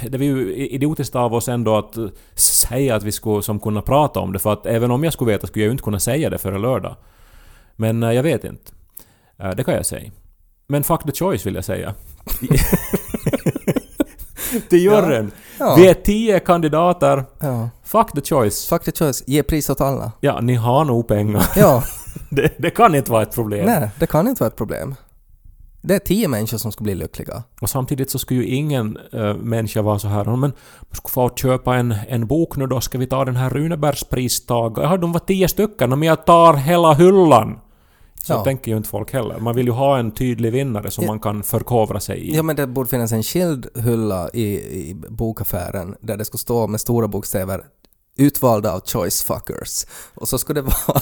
det 0.09 0.17
var 0.17 0.25
ju 0.25 0.55
idiotiskt 0.55 1.15
av 1.15 1.33
oss 1.33 1.49
ändå 1.49 1.77
att 1.77 1.97
eh, 1.97 2.05
säga 2.35 2.95
att 2.95 3.03
vi 3.03 3.11
skulle 3.11 3.43
som 3.43 3.59
kunna 3.59 3.81
prata 3.81 4.19
om 4.19 4.33
det, 4.33 4.39
för 4.39 4.53
att 4.53 4.65
även 4.65 4.91
om 4.91 5.03
jag 5.03 5.13
skulle 5.13 5.31
veta 5.31 5.47
skulle 5.47 5.63
jag 5.63 5.67
ju 5.67 5.71
inte 5.71 5.83
kunna 5.83 5.99
säga 5.99 6.29
det 6.29 6.37
före 6.37 6.59
lördag. 6.59 6.95
Men 7.75 8.03
eh, 8.03 8.11
jag 8.11 8.23
vet 8.23 8.43
inte. 8.43 8.71
Eh, 9.39 9.49
Det 9.49 9.63
kan 9.63 9.73
jag 9.73 9.85
säga. 9.85 10.11
Men 10.71 10.83
fuck 10.83 11.03
the 11.03 11.11
choice 11.11 11.45
vill 11.45 11.55
jag 11.55 11.65
säga. 11.65 11.93
Till 14.69 14.79
juryn. 14.79 15.31
Ja. 15.59 15.75
Vi 15.75 15.87
är 15.87 15.93
tio 15.93 16.39
kandidater. 16.39 17.25
ja. 17.39 17.69
Fuck 17.83 18.11
the 18.11 18.21
choice. 18.35 18.67
Fuck 18.67 18.83
the 18.83 18.91
choice, 18.91 19.23
ge 19.27 19.43
pris 19.43 19.69
åt 19.69 19.81
alla. 19.81 20.11
Ja, 20.19 20.39
ni 20.41 20.55
har 20.55 20.85
nog 20.85 21.07
pengar. 21.07 21.45
Ja, 21.55 21.83
Det, 22.31 22.53
det 22.57 22.69
kan 22.69 22.95
inte 22.95 23.11
vara 23.11 23.21
ett 23.23 23.35
problem. 23.35 23.65
nej, 23.65 23.89
det 23.99 24.07
kan 24.07 24.27
inte 24.27 24.43
vara 24.43 24.47
ett 24.47 24.55
problem. 24.57 24.95
Det 25.81 25.95
är 25.95 25.99
tio 25.99 26.27
människor 26.27 26.57
som 26.57 26.71
ska 26.71 26.83
bli 26.83 26.95
lyckliga. 26.95 27.43
Och 27.61 27.69
samtidigt 27.69 28.11
så 28.11 28.19
skulle 28.19 28.39
ju 28.39 28.45
ingen 28.47 28.97
äh, 29.13 29.33
människa 29.33 29.81
vara 29.81 29.99
så 29.99 30.07
här 30.07 30.25
"Ja, 30.25 30.31
men 30.35 30.39
man 30.39 30.53
skulle 30.91 31.11
få 31.13 31.29
köpa 31.35 31.75
en, 31.75 31.95
en 32.07 32.27
bok 32.27 32.55
nu 32.57 32.67
då, 32.67 32.81
ska 32.81 32.97
vi 32.97 33.07
ta 33.07 33.25
den 33.25 33.35
här 33.35 33.49
Runebergspristagaren? 33.49 34.91
Ja, 34.91 34.97
de 34.97 35.11
var 35.11 35.19
tio 35.19 35.47
stycken, 35.47 35.89
men 35.89 36.03
jag 36.03 36.25
tar 36.25 36.53
hela 36.53 36.93
hyllan! 36.93 37.59
Så 38.23 38.33
Ja. 38.33 38.43
tänker 38.43 38.71
ju 38.71 38.77
inte 38.77 38.89
folk 38.89 39.13
heller. 39.13 39.39
Man 39.39 39.55
vill 39.55 39.65
ju 39.65 39.71
ha 39.71 39.97
en 39.99 40.11
tydlig 40.11 40.51
vinnare 40.51 40.91
som 40.91 41.03
Ja. 41.03 41.11
man 41.11 41.19
kan 41.19 41.43
förkovra 41.43 41.99
sig 41.99 42.19
i. 42.19 42.35
Ja 42.35 42.43
men 42.43 42.55
det 42.55 42.67
borde 42.67 42.89
finnas 42.89 43.11
en 43.11 43.23
skild 43.23 43.67
hylla 43.75 44.29
i, 44.33 44.43
i 44.89 44.95
bokaffären 45.09 45.95
där 46.01 46.17
det 46.17 46.25
skulle 46.25 46.39
stå 46.39 46.67
med 46.67 46.81
stora 46.81 47.07
bokstäver 47.07 47.61
utvalda 48.17 48.73
av 48.73 48.81
choice 48.85 49.23
fuckers. 49.23 49.85
Och 50.15 50.27
så 50.29 50.37
skulle 50.37 50.61
det 50.61 50.67
vara 50.87 51.01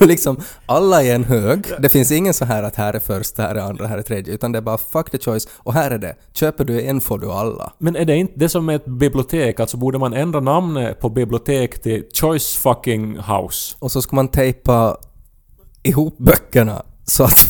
liksom 0.00 0.36
alla 0.66 1.02
i 1.02 1.10
en 1.10 1.24
hög. 1.24 1.64
Det 1.78 1.88
finns 1.88 2.12
ingen 2.12 2.34
så 2.34 2.44
här 2.44 2.62
att 2.62 2.76
här 2.76 2.94
är 2.94 2.98
först, 3.00 3.38
här 3.38 3.54
är 3.54 3.60
andra, 3.60 3.86
här 3.86 3.98
är 3.98 4.02
tredje, 4.02 4.34
utan 4.34 4.52
det 4.52 4.58
är 4.58 4.62
bara 4.62 4.78
fuck 4.78 5.10
the 5.10 5.18
choice 5.18 5.48
och 5.56 5.72
här 5.74 5.90
är 5.90 5.98
det. 5.98 6.16
Köper 6.32 6.64
du 6.64 6.82
en 6.82 7.00
får 7.00 7.18
du 7.18 7.30
alla. 7.32 7.72
Men 7.78 7.96
är 7.96 8.04
det 8.04 8.16
inte 8.16 8.32
det 8.36 8.48
som 8.48 8.68
är 8.68 8.74
ett 8.76 8.84
bibliotek? 8.86 9.60
Alltså 9.60 9.76
borde 9.76 9.98
man 9.98 10.12
ändra 10.12 10.40
namnet 10.40 11.00
på 11.00 11.08
bibliotek 11.08 11.82
till 11.82 12.04
Choice 12.20 12.56
fucking 12.56 13.16
House? 13.18 13.76
Och 13.78 13.92
så 13.92 14.02
ska 14.02 14.16
man 14.16 14.28
tejpa 14.28 14.96
ihop 15.82 16.18
böckerna 16.18 16.82
så 17.04 17.24
att, 17.24 17.46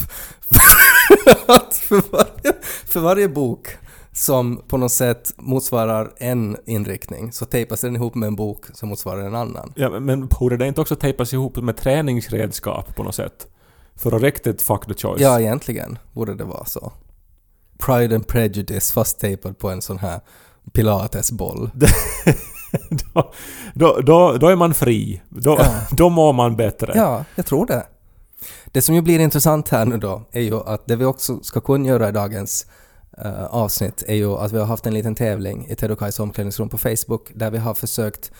att 1.46 1.74
för, 1.76 2.12
varje, 2.12 2.52
för 2.86 3.00
varje 3.00 3.28
bok 3.28 3.68
som 4.12 4.62
på 4.68 4.76
något 4.76 4.92
sätt 4.92 5.32
motsvarar 5.36 6.12
en 6.16 6.56
inriktning 6.66 7.32
så 7.32 7.44
tejpas 7.44 7.80
den 7.80 7.96
ihop 7.96 8.14
med 8.14 8.26
en 8.26 8.36
bok 8.36 8.64
som 8.74 8.88
motsvarar 8.88 9.22
en 9.26 9.34
annan. 9.34 9.72
Ja, 9.76 10.00
men 10.00 10.26
borde 10.26 10.56
det 10.56 10.66
inte 10.66 10.80
också 10.80 10.96
tejpas 10.96 11.32
ihop 11.32 11.56
med 11.56 11.76
träningsredskap 11.76 12.96
på 12.96 13.02
något 13.02 13.14
sätt? 13.14 13.46
För 13.96 14.12
att 14.16 14.22
riktigt 14.22 14.62
fuck 14.62 14.86
the 14.86 14.94
choice? 14.94 15.20
Ja, 15.20 15.40
egentligen 15.40 15.98
borde 16.12 16.34
det 16.34 16.44
vara 16.44 16.64
så. 16.64 16.92
Pride 17.78 18.14
and 18.14 18.26
Prejudice 18.26 18.92
fast 18.92 19.20
tejpad 19.20 19.58
på 19.58 19.70
en 19.70 19.82
sån 19.82 19.98
här 19.98 20.20
pilatesboll. 20.72 21.70
då, 23.14 23.32
då, 23.74 24.00
då, 24.00 24.36
då 24.36 24.48
är 24.48 24.56
man 24.56 24.74
fri. 24.74 25.22
Då, 25.28 25.56
Ja. 25.60 25.74
då 25.90 26.08
mår 26.08 26.32
man 26.32 26.56
bättre. 26.56 26.92
Ja, 26.94 27.24
jag 27.34 27.46
tror 27.46 27.66
det. 27.66 27.86
Det 28.72 28.82
som 28.82 28.94
ju 28.94 29.02
blir 29.02 29.18
intressant 29.18 29.68
här 29.68 29.84
nu 29.84 29.96
då 29.96 30.22
är 30.32 30.40
ju 30.40 30.54
att 30.54 30.86
det 30.86 30.96
vi 30.96 31.04
också 31.04 31.40
ska 31.42 31.60
kunna 31.60 31.88
göra 31.88 32.08
i 32.08 32.12
dagens 32.12 32.66
uh, 33.24 33.44
avsnitt 33.44 34.02
är 34.06 34.14
ju 34.14 34.32
att 34.32 34.52
vi 34.52 34.58
har 34.58 34.66
haft 34.66 34.86
en 34.86 34.94
liten 34.94 35.14
tävling 35.14 35.66
i 35.68 35.74
Ted 35.74 35.96
omklädningsrum 36.18 36.68
på 36.68 36.78
Facebook 36.78 37.30
där 37.34 37.50
vi 37.50 37.58
har 37.58 37.74
försökt 37.74 38.32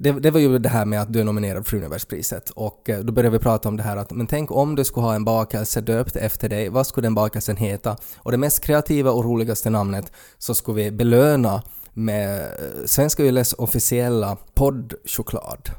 det, 0.00 0.12
det 0.12 0.30
var 0.30 0.40
ju 0.40 0.58
det 0.58 0.68
här 0.68 0.84
med 0.84 1.02
att 1.02 1.12
du 1.12 1.20
är 1.20 1.24
nominerad 1.24 1.66
för 1.66 1.76
Universpriset 1.76 2.50
och 2.50 2.90
eh, 2.90 2.98
då 2.98 3.12
började 3.12 3.38
vi 3.38 3.42
prata 3.42 3.68
om 3.68 3.76
det 3.76 3.82
här 3.82 3.96
att 3.96 4.10
men 4.10 4.26
tänk 4.26 4.50
om 4.50 4.74
du 4.74 4.84
skulle 4.84 5.06
ha 5.06 5.14
en 5.14 5.24
bakelse 5.24 5.80
döpt 5.80 6.16
efter 6.16 6.48
dig, 6.48 6.68
vad 6.68 6.86
skulle 6.86 7.06
den 7.06 7.14
bakelsen 7.14 7.56
heta? 7.56 7.96
Och 8.16 8.30
det 8.30 8.38
mest 8.38 8.60
kreativa 8.60 9.10
och 9.10 9.24
roligaste 9.24 9.70
namnet 9.70 10.12
så 10.38 10.54
skulle 10.54 10.84
vi 10.84 10.90
belöna 10.90 11.62
med 11.92 12.40
eh, 12.40 12.86
Svenska 12.86 13.22
Yles 13.22 13.52
officiella 13.52 14.36
poddchoklad. 14.54 15.70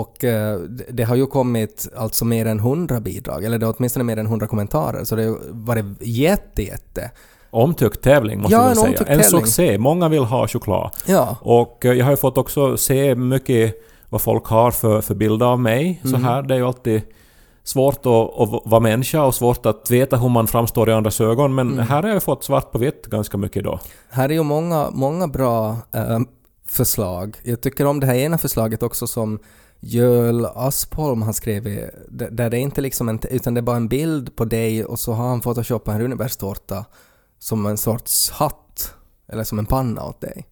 Och 0.00 0.24
eh, 0.24 0.58
det- 0.90 1.04
har 1.04 1.16
ju 1.16 1.26
kommit 1.26 1.88
alltså 1.96 2.24
mer 2.24 2.46
än 2.46 2.58
100 2.58 3.00
bidrag, 3.00 3.44
eller 3.44 3.58
det 3.58 3.66
är 3.66 3.74
åtminstone 3.78 4.04
mer 4.04 4.16
än 4.16 4.26
100 4.26 4.46
kommentarer, 4.46 5.04
så 5.04 5.16
det 5.16 5.24
har 5.24 5.38
varit 5.50 5.84
jätte, 6.00 6.62
jätte. 6.62 7.10
Omtyckt 7.50 8.02
tävling 8.02 8.38
måste 8.40 8.54
Ja, 8.54 8.62
jag 8.62 8.70
en 8.70 8.76
säga. 8.96 9.06
En 9.16 9.24
succé. 9.24 9.78
Många 9.78 10.08
vill 10.08 10.24
ha 10.24 10.48
choklad. 10.48 10.90
Ja. 11.06 11.36
Och 11.40 11.84
eh, 11.86 11.92
jag 11.92 12.04
har 12.04 12.12
ju 12.12 12.16
fått 12.16 12.38
också 12.38 12.76
se 12.76 13.14
mycket 13.14 13.74
vad 14.08 14.20
folk 14.20 14.44
har 14.46 14.70
för, 14.70 15.00
för 15.00 15.14
bilder 15.14 15.46
av 15.46 15.60
mig. 15.60 16.00
Så 16.02 16.08
Mhm. 16.08 16.24
här, 16.24 16.42
det 16.42 16.54
är 16.54 16.58
ju 16.58 16.66
alltid 16.66 17.02
svårt 17.64 18.06
att, 18.06 18.40
att 18.40 18.62
vara 18.64 18.80
människa 18.80 19.22
och 19.22 19.34
svårt 19.34 19.66
att 19.66 19.90
veta 19.90 20.16
hur 20.16 20.28
man 20.28 20.46
framstår 20.46 20.88
i 20.90 20.92
andras 20.92 21.20
ögon. 21.20 21.54
Men 21.54 21.72
Mm. 21.72 21.86
här 21.86 22.02
har 22.02 22.10
jag 22.10 22.22
fått 22.22 22.44
svart 22.44 22.72
på 22.72 22.78
vitt 22.78 23.06
ganska 23.06 23.36
mycket 23.38 23.64
då. 23.64 23.78
Här 24.10 24.28
är 24.28 24.34
ju 24.34 24.42
många, 24.42 24.88
många 24.92 25.28
bra 25.28 25.76
eh, 25.92 26.18
förslag. 26.68 27.36
Jag 27.44 27.60
tycker 27.60 27.86
om 27.86 28.00
det 28.00 28.06
här 28.06 28.14
ena 28.14 28.38
förslaget 28.38 28.82
också 28.82 29.06
som 29.06 29.38
Jöl 29.80 30.46
Aspholm 30.46 31.22
har 31.22 31.32
skrivit, 31.32 31.90
där 32.08 32.30
där 32.30 32.50
det 32.50 32.56
är 32.56 32.60
inte 32.60 32.80
liksom 32.80 33.08
en, 33.08 33.20
utan 33.30 33.54
det 33.54 33.60
är 33.60 33.62
bara 33.62 33.76
en 33.76 33.88
bild 33.88 34.36
på 34.36 34.44
dig 34.44 34.84
och 34.84 34.98
så 34.98 35.12
har 35.12 35.28
han 35.28 35.40
photoshopat 35.40 35.94
en 35.94 36.00
runebärstårta 36.00 36.84
som 37.38 37.66
en 37.66 37.76
sorts 37.78 38.30
hatt, 38.30 38.94
eller 39.28 39.44
som 39.44 39.58
en 39.58 39.66
panna 39.66 40.04
åt 40.04 40.20
dig. 40.20 40.46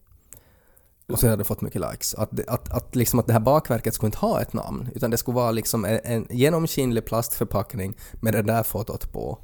Och 1.08 1.18
så 1.18 1.26
hade 1.26 1.37
det 1.40 1.44
fått 1.44 1.60
mycket 1.60 1.80
likes. 1.90 2.14
Att, 2.14 2.28
det- 2.32 2.48
att, 2.48 2.72
att, 2.72 2.96
liksom 2.96 3.18
att 3.18 3.26
det 3.26 3.32
här 3.32 3.40
bakverket 3.40 3.94
skulle 3.94 4.08
inte 4.08 4.18
ha 4.18 4.40
ett 4.42 4.52
namn, 4.52 4.88
utan 4.94 5.10
det 5.10 5.16
skulle 5.16 5.34
vara 5.34 5.50
liksom 5.50 5.84
en, 5.84 6.00
en 6.04 6.26
genomskinlig 6.30 7.04
plastförpackning 7.06 7.96
med 8.20 8.32
det 8.34 8.42
där 8.42 8.62
fotot 8.62 9.12
på. 9.12 9.38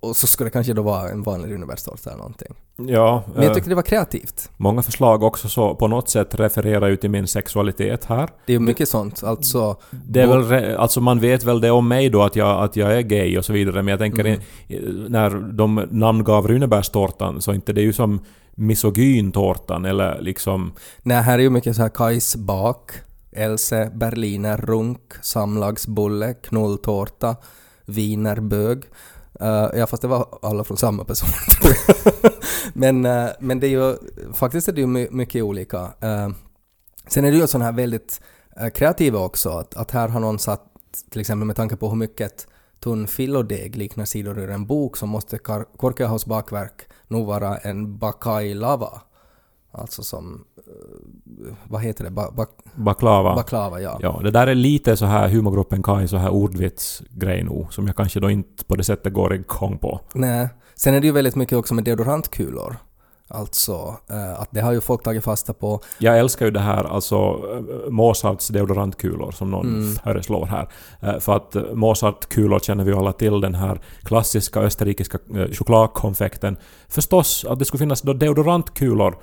Och, 0.00 0.16
så 0.16 0.26
skulle 0.26 0.46
det 0.46 0.52
kanske 0.52 0.72
då 0.72 0.82
vara 0.82 1.08
en 1.10 1.22
vanlig 1.22 1.52
runebärstårta 1.54 2.10
eller 2.10 2.18
någonting. 2.18 2.54
Ja, 2.76 3.22
Men 3.26 3.42
jag 3.42 3.44
eh, 3.50 3.54
tyckte 3.54 3.70
det 3.70 3.74
var 3.76 3.82
kreativt. 3.82 4.50
många 4.56 4.82
förslag 4.82 5.22
också 5.22 5.48
så 5.48 5.74
på 5.74 5.88
något 5.88 6.08
sätt 6.10 6.34
refererar 6.34 6.88
ju 6.88 6.96
till 6.96 7.10
min 7.10 7.26
sexualitet 7.26 8.04
här. 8.04 8.28
Det 8.46 8.52
är 8.52 8.54
ju 8.54 8.60
mycket 8.60 8.88
sånt. 8.88 9.24
Alltså, 9.24 9.76
Det 9.90 10.20
är 10.20 10.26
väl, 10.42 10.76
alltså 10.76 11.00
man 11.00 11.20
vet 11.20 11.44
väl 11.44 11.60
det 11.60 11.70
om 11.70 11.88
mig 11.88 12.08
då 12.10 12.22
att 12.22 12.36
jag, 12.36 12.64
att 12.64 12.76
jag 12.76 12.96
är 12.96 13.00
gay 13.00 13.38
och 13.38 13.44
så 13.44 13.52
vidare 13.52 13.82
men 13.82 13.88
jag 13.88 13.98
tänker 13.98 14.20
Mm. 14.24 14.40
i, 14.68 14.74
i- 14.76 15.06
när 15.08 15.30
de 15.52 15.86
namngav 15.90 16.48
Runebärstårtan 16.48 17.40
så 17.42 17.52
inte 17.52 17.72
det 17.72 17.80
är 17.80 17.84
ju 17.84 17.92
som 17.92 18.20
misogyn-tårtan 18.54 19.84
eller 19.84 20.20
liksom... 20.20 20.72
nej, 21.02 21.22
här 21.22 21.38
är 21.38 21.42
ju 21.42 21.50
mycket 21.50 21.76
så 21.76 21.82
här 21.82 21.88
Kajs 21.88 22.36
bak, 22.36 22.90
Else, 23.32 23.90
Berliner, 23.94 24.56
runk, 24.56 25.00
samlagsbulle, 25.22 26.34
knulltårta, 26.34 27.36
wienerbög. 27.86 28.82
Uh, 29.42 29.78
ja, 29.78 29.86
fast 29.86 30.02
det 30.02 30.08
var 30.08 30.38
alla 30.42 30.64
från 30.64 30.76
samma 30.76 31.04
person 31.04 31.28
tror 31.62 31.74
jag. 31.86 32.32
men, 32.74 33.06
uh, 33.06 33.30
men 33.40 33.60
det 33.60 33.66
är 33.66 33.70
ju, 33.70 33.96
faktiskt 34.32 34.68
är 34.68 34.72
det 34.72 34.80
ju 34.80 34.86
my- 34.86 35.08
mycket 35.10 35.42
olika. 35.42 35.82
Uh, 35.82 36.28
sen 37.08 37.24
är 37.24 37.30
det 37.30 37.36
ju 37.36 37.46
sådana 37.46 37.64
här 37.64 37.72
väldigt 37.72 38.20
uh, 38.60 38.68
kreativa 38.68 39.18
också, 39.18 39.50
att, 39.50 39.76
att 39.76 39.90
här 39.90 40.08
har 40.08 40.20
någon 40.20 40.38
satt, 40.38 40.62
till 41.10 41.20
exempel 41.20 41.46
med 41.46 41.56
tanke 41.56 41.76
på 41.76 41.88
hur 41.88 41.96
mycket 41.96 42.46
tunn 42.80 43.06
fillodeg 43.06 43.76
liknar 43.76 44.04
sidor 44.04 44.38
ur 44.38 44.50
en 44.50 44.66
bok 44.66 44.96
så 44.96 45.06
måste 45.06 45.36
Kar- 45.38 46.26
bakverk 46.28 46.82
nog 47.08 47.26
vara 47.26 47.56
en 47.56 47.98
bakai 47.98 48.54
lava. 48.54 49.00
Alltså 49.74 50.02
som, 50.02 50.44
uh, 50.68 51.54
vad 51.68 51.82
heter 51.82 52.04
det, 52.04 52.10
ba, 52.10 52.30
ba, 52.30 52.46
Baklava. 52.74 53.34
baklava 53.34 53.80
ja. 53.80 53.98
Ja, 54.02 54.20
det 54.22 54.30
där 54.30 54.46
är 54.46 54.54
lite 54.54 54.96
så 54.96 55.06
här 55.06 55.28
humorgruppen 55.28 55.82
Kai, 55.82 56.08
så 56.08 56.16
här 56.16 56.30
ordvitsgrej 56.30 57.42
nog, 57.44 57.72
som 57.72 57.86
jag 57.86 57.96
kanske 57.96 58.20
då 58.20 58.30
inte 58.30 58.64
på 58.64 58.76
det 58.76 58.84
sättet 58.84 59.12
går 59.12 59.34
igång 59.34 59.78
på. 59.78 60.00
Nej. 60.14 60.48
Sen 60.74 60.94
är 60.94 61.00
det 61.00 61.06
ju 61.06 61.12
väldigt 61.12 61.36
mycket 61.36 61.58
också 61.58 61.74
med 61.74 61.84
deodorantkulor. 61.84 62.76
Alltså 63.34 63.96
eh, 64.10 64.40
att 64.40 64.48
det 64.50 64.60
har 64.60 64.72
ju 64.72 64.80
folk 64.80 65.02
tagit 65.02 65.24
fasta 65.24 65.52
på. 65.52 65.80
Jag 65.98 66.18
älskar 66.18 66.46
ju 66.46 66.50
det 66.50 66.60
här, 66.60 66.84
alltså 66.84 67.16
eh, 67.16 67.90
Mozarts 67.90 68.48
deodorantkulor 68.48 69.30
som 69.30 69.50
någon 69.50 69.94
föreslår 70.04 70.46
här. 70.46 70.68
Eh, 71.02 71.18
För 71.18 71.36
att 71.36 71.56
Mozartkulor 71.72 72.58
känner 72.58 72.84
vi 72.84 72.90
ju 72.90 72.96
alla 72.98 73.12
till, 73.12 73.40
den 73.40 73.54
här 73.54 73.80
klassiska 74.02 74.60
österrikiska 74.60 75.18
chokladkonfekten. 75.52 76.56
Förstås 76.88 77.44
att 77.48 77.58
det 77.58 77.64
skulle 77.64 77.78
finnas 77.78 78.02
då 78.02 78.12
deodorantkulor 78.12 79.18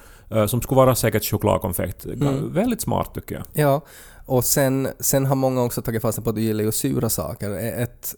som 0.48 0.62
skulle 0.62 0.76
vara 0.76 0.96
säkert 0.96 1.26
chokladkonfekt. 1.26 2.06
Mm. 2.06 2.54
Väldigt 2.54 2.82
smart 2.82 3.14
tycker 3.14 3.36
jag. 3.36 3.44
Ja. 3.54 3.82
Och 4.26 4.46
sen, 4.46 4.88
sen 5.00 5.26
har 5.26 5.36
många 5.36 5.64
också 5.64 5.82
tagit 5.82 6.02
fasta 6.02 6.22
på 6.22 6.30
att 6.30 6.36
du 6.36 6.42
gillar 6.42 6.64
ju 6.64 6.72
sura 6.72 7.10
saker. 7.10 7.52
Ett 7.84 8.16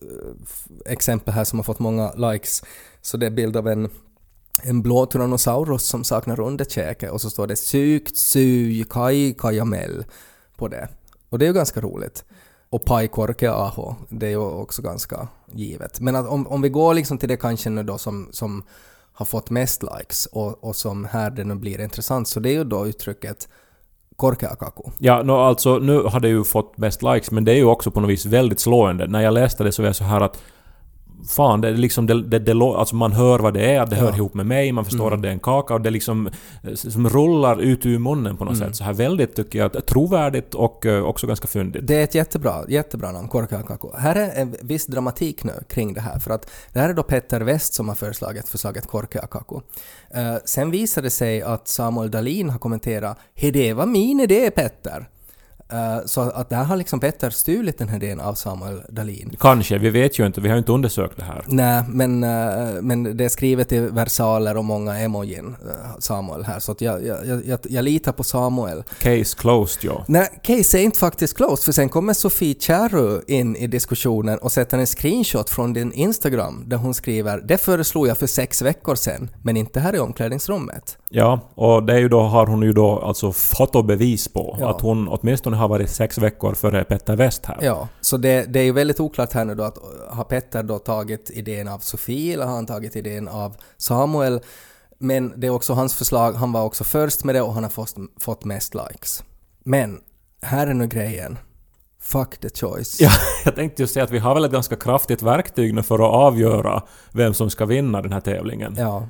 exempel 0.85 1.33
här 1.33 1.43
som 1.43 1.59
har 1.59 1.63
fått 1.63 1.79
många 1.79 2.11
likes, 2.13 2.63
så 3.01 3.17
det 3.17 3.25
är 3.25 3.31
bild 3.31 3.57
av 3.57 3.67
en 3.67 3.89
en 4.61 4.81
blå 4.81 5.05
Tyrannosaurus 5.05 5.83
som 5.83 6.03
saknar 6.03 6.39
underkäke 6.39 7.09
och 7.09 7.21
så 7.21 7.29
står 7.29 7.47
det 7.47 7.55
sykt 7.55 8.17
suj 8.17 8.83
kaj 8.89 9.33
kajamell 9.33 10.05
på 10.57 10.67
det. 10.67 10.87
Och 11.29 11.39
det 11.39 11.45
är 11.45 11.47
ju 11.47 11.53
ganska 11.53 11.81
roligt. 11.81 12.25
Och 12.69 12.85
pajkorke 12.85 13.51
aho, 13.51 13.95
det 14.09 14.25
är 14.25 14.29
ju 14.29 14.37
också 14.37 14.81
ganska 14.81 15.27
givet. 15.51 15.99
Men 15.99 16.15
att 16.15 16.27
om, 16.27 16.47
om 16.47 16.61
vi 16.61 16.69
går 16.69 16.93
liksom 16.93 17.17
till 17.17 17.29
det 17.29 17.37
kanske 17.37 17.69
nu 17.69 17.83
då 17.83 17.97
som, 17.97 18.27
som 18.31 18.63
har 19.13 19.25
fått 19.25 19.49
mest 19.49 19.83
likes 19.83 20.25
och, 20.25 20.63
och 20.63 20.75
som 20.75 21.05
här 21.05 21.29
det 21.29 21.43
nu 21.43 21.55
blir 21.55 21.81
intressant 21.81 22.27
så 22.27 22.39
det 22.39 22.49
är 22.49 22.53
ju 22.53 22.63
då 22.63 22.87
uttrycket 22.87 23.47
korkeakaku. 24.15 24.83
Ja, 24.99 25.23
no, 25.23 25.31
alltså 25.31 25.77
nu 25.77 26.01
har 26.01 26.19
det 26.19 26.27
ju 26.27 26.43
fått 26.43 26.77
mest 26.77 27.03
likes, 27.03 27.31
men 27.31 27.45
det 27.45 27.51
är 27.51 27.55
ju 27.55 27.65
också 27.65 27.91
på 27.91 28.01
något 28.01 28.09
vis 28.09 28.25
väldigt 28.25 28.59
slående. 28.59 29.07
När 29.07 29.21
jag 29.21 29.33
läste 29.33 29.63
det 29.63 29.71
så 29.71 29.81
var 29.81 29.87
jag 29.87 29.95
så 29.95 30.03
här 30.03 30.21
att 30.21 30.43
Fan, 31.27 31.61
det 31.61 31.67
är 31.67 31.73
liksom 31.73 32.07
det, 32.07 32.23
det, 32.23 32.39
det, 32.39 32.53
alltså 32.63 32.95
man 32.95 33.11
hör 33.11 33.39
vad 33.39 33.53
det 33.53 33.75
är, 33.75 33.81
att 33.81 33.89
det 33.89 33.95
hör 33.95 34.09
Ja. 34.09 34.15
ihop 34.15 34.33
med 34.33 34.45
mig, 34.45 34.71
man 34.71 34.85
förstår 34.85 35.07
Mm. 35.07 35.13
att 35.13 35.21
det 35.21 35.27
är 35.27 35.31
en 35.31 35.39
kaka 35.39 35.73
och 35.73 35.81
det 35.81 35.89
liksom 35.89 36.27
eh, 36.63 36.73
som 36.73 37.09
rullar 37.09 37.61
ut 37.61 37.85
ur 37.85 37.99
munnen 37.99 38.37
på 38.37 38.45
något 38.45 38.55
Mm. 38.57 38.67
sätt. 38.67 38.75
Så 38.75 38.83
här 38.83 38.93
väldigt, 38.93 39.35
tycker 39.35 39.59
jag, 39.59 39.85
trovärdigt 39.85 40.53
och 40.55 40.85
eh, 40.85 41.03
också 41.03 41.27
ganska 41.27 41.47
fyndigt. 41.47 41.87
Det 41.87 41.95
är 41.95 42.03
ett 42.03 42.15
jättebra, 42.15 42.55
jättebra 42.67 43.11
namn, 43.11 43.27
Korkeakaku. 43.27 43.87
Här 43.97 44.15
är 44.15 44.41
en 44.41 44.55
viss 44.61 44.85
dramatik 44.85 45.43
nu 45.43 45.53
kring 45.69 45.93
det 45.93 46.01
här, 46.01 46.19
för 46.19 46.31
att 46.31 46.49
det 46.73 46.79
här 46.79 46.89
är 46.89 46.93
då 46.93 47.03
Petter 47.03 47.41
West 47.41 47.73
som 47.73 47.87
har 47.87 47.95
föreslagit 47.95 48.49
förslaget 48.49 48.87
Korkeakaku. 48.87 49.55
Uh, 49.55 49.61
sen 50.45 50.71
visade 50.71 51.05
det 51.07 51.11
sig 51.11 51.41
att 51.41 51.67
Samuel 51.67 52.11
Dalin 52.11 52.49
har 52.49 52.59
kommenterat 52.59 53.17
”Hej, 53.35 53.51
det 53.51 53.73
var 53.73 53.85
min 53.85 54.19
idé, 54.19 54.51
Petter”. 54.51 55.09
Eh, 55.73 56.05
så 56.05 56.21
att 56.21 56.49
där 56.49 56.63
har 56.63 56.75
liksom 56.75 56.99
Petter 56.99 57.29
stulit 57.29 57.77
den 57.77 57.89
här 57.89 57.95
idén 57.95 58.19
av 58.19 58.33
Samuel 58.33 58.81
Dalin. 58.89 59.35
Kanske, 59.39 59.77
vi 59.77 59.89
vet 59.89 60.19
ju 60.19 60.25
inte, 60.25 60.41
vi 60.41 60.49
har 60.49 60.55
ju 60.55 60.59
inte 60.59 60.71
undersökt 60.71 61.17
det 61.17 61.23
här. 61.23 61.43
Nej, 61.47 61.83
men, 61.87 62.23
eh, 62.23 62.81
men 62.81 63.17
det 63.17 63.25
är 63.25 63.29
skrivet 63.29 63.71
i 63.71 63.79
versaler 63.79 64.57
och 64.57 64.65
många 64.65 64.99
emojin, 64.99 65.55
eh, 65.69 65.99
Samuel 65.99 66.43
här, 66.43 66.59
så 66.59 66.71
att 66.71 66.81
jag, 66.81 67.05
jag, 67.05 67.27
jag, 67.27 67.45
jag, 67.45 67.59
jag 67.69 67.83
litar 67.83 68.11
på 68.11 68.23
Samuel. 68.23 68.83
Case 68.99 69.37
closed, 69.37 69.83
ja. 69.83 70.05
Nej, 70.07 70.29
case 70.43 70.79
är 70.79 70.83
inte 70.83 70.99
faktiskt 70.99 71.37
closed, 71.37 71.65
för 71.65 71.71
sen 71.71 71.89
kommer 71.89 72.13
Sofie 72.13 72.55
Kärru 72.59 73.21
in 73.27 73.55
i 73.55 73.67
diskussionen 73.67 74.37
och 74.39 74.51
sätter 74.51 74.77
en 74.77 74.85
screenshot 74.85 75.49
från 75.49 75.73
din 75.73 75.93
Instagram 75.93 76.63
där 76.67 76.77
hon 76.77 76.93
skriver 76.93 77.41
”Det 77.45 77.57
föreslog 77.57 78.07
jag 78.07 78.17
för 78.17 78.27
sex 78.27 78.61
veckor 78.61 78.95
sedan, 78.95 79.29
men 79.43 79.57
inte 79.57 79.79
här 79.79 79.95
i 79.95 79.99
omklädningsrummet”. 79.99 80.97
Ja, 81.15 81.39
och 81.55 81.83
det 81.83 81.93
är 81.93 81.97
ju 81.97 82.09
då, 82.09 82.21
har 82.21 82.47
hon 82.47 82.61
ju 82.61 82.73
då 82.73 82.99
alltså 82.99 83.31
fotobevis 83.31 84.27
på. 84.27 84.57
Ja. 84.59 84.69
Att 84.69 84.81
hon 84.81 85.07
åtminstone 85.07 85.57
har 85.57 85.67
varit 85.67 85.89
sex 85.89 86.17
veckor 86.17 86.53
före 86.53 86.83
Petter 86.83 87.15
West 87.15 87.45
här. 87.45 87.57
Ja, 87.61 87.87
så 88.01 88.17
det, 88.17 88.53
det 88.53 88.59
är 88.59 88.63
ju 88.63 88.71
väldigt 88.71 88.99
oklart 88.99 89.33
här 89.33 89.45
nu 89.45 89.55
då 89.55 89.63
att 89.63 89.77
har 90.09 90.23
Petter 90.23 90.63
då 90.63 90.79
tagit 90.79 91.29
idén 91.29 91.67
av 91.67 91.79
Sofie 91.79 92.33
eller 92.33 92.45
har 92.45 92.53
han 92.53 92.65
tagit 92.65 92.95
idén 92.95 93.27
av 93.27 93.55
Samuel? 93.77 94.41
Men 94.97 95.33
det 95.39 95.47
är 95.47 95.51
också 95.51 95.73
hans 95.73 95.95
förslag, 95.95 96.33
han 96.33 96.51
var 96.51 96.63
också 96.63 96.83
först 96.83 97.23
med 97.23 97.35
det 97.35 97.41
och 97.41 97.53
han 97.53 97.63
har 97.63 97.71
fått, 97.71 97.95
fått 98.19 98.45
mest 98.45 98.75
likes. 98.75 99.23
Men, 99.63 99.99
här 100.41 100.67
är 100.67 100.73
nu 100.73 100.87
grejen. 100.87 101.37
Fuck 102.01 102.37
the 102.37 102.49
choice. 102.49 103.01
Ja, 103.01 103.11
jag 103.45 103.55
tänkte 103.55 103.83
ju 103.83 103.87
säga 103.87 104.03
att 104.03 104.11
vi 104.11 104.19
har 104.19 104.33
väl 104.33 104.45
ett 104.45 104.51
ganska 104.51 104.75
kraftigt 104.75 105.21
verktyg 105.21 105.73
nu 105.73 105.83
för 105.83 105.95
att 105.95 106.13
avgöra 106.13 106.83
vem 107.11 107.33
som 107.33 107.49
ska 107.49 107.65
vinna 107.65 108.01
den 108.01 108.13
här 108.13 108.21
tävlingen. 108.21 108.75
Ja. 108.77 109.07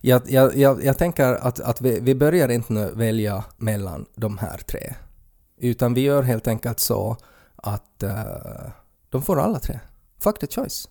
Jag, 0.00 0.22
jag, 0.30 0.56
jag, 0.56 0.84
jag 0.84 0.98
tänker 0.98 1.34
att, 1.34 1.60
att 1.60 1.80
vi, 1.80 2.00
vi 2.00 2.14
börjar 2.14 2.48
inte 2.48 2.72
nu 2.72 2.92
välja 2.94 3.44
mellan 3.56 4.06
de 4.14 4.38
här 4.38 4.58
tre. 4.58 4.94
Utan 5.60 5.94
vi 5.94 6.00
gör 6.00 6.22
helt 6.22 6.48
enkelt 6.48 6.80
så 6.80 7.16
att 7.56 8.02
eh, 8.02 8.12
de 9.10 9.22
får 9.22 9.40
alla 9.40 9.58
tre. 9.58 9.80
Fuck 10.20 10.38
the 10.38 10.46
choice. 10.46 10.88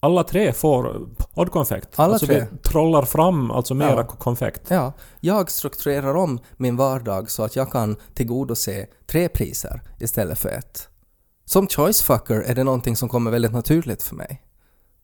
Alla 0.00 0.24
tre 0.24 0.52
får 0.52 1.08
poddkonfekt. 1.34 1.88
Alla 1.96 2.12
alltså 2.12 2.26
tre. 2.26 2.46
vi 2.52 2.58
trollar 2.58 3.02
fram 3.02 3.50
alltså 3.50 3.74
mera 3.74 3.90
Ja. 3.96 4.04
konfekt. 4.06 4.62
Ja, 4.68 4.92
jag 5.20 5.50
strukturerar 5.50 6.14
om 6.14 6.38
min 6.56 6.76
vardag 6.76 7.30
så 7.30 7.42
att 7.42 7.56
jag 7.56 7.72
kan 7.72 7.96
tillgodose 8.14 8.86
tre 9.06 9.28
priser 9.28 9.80
istället 9.98 10.38
för 10.38 10.48
ett. 10.48 10.88
Som 11.44 11.66
choicefucker 11.68 12.34
är 12.40 12.54
det 12.54 12.64
någonting 12.64 12.96
som 12.96 13.08
kommer 13.08 13.30
väldigt 13.30 13.52
naturligt 13.52 14.02
för 14.02 14.14
mig. 14.16 14.42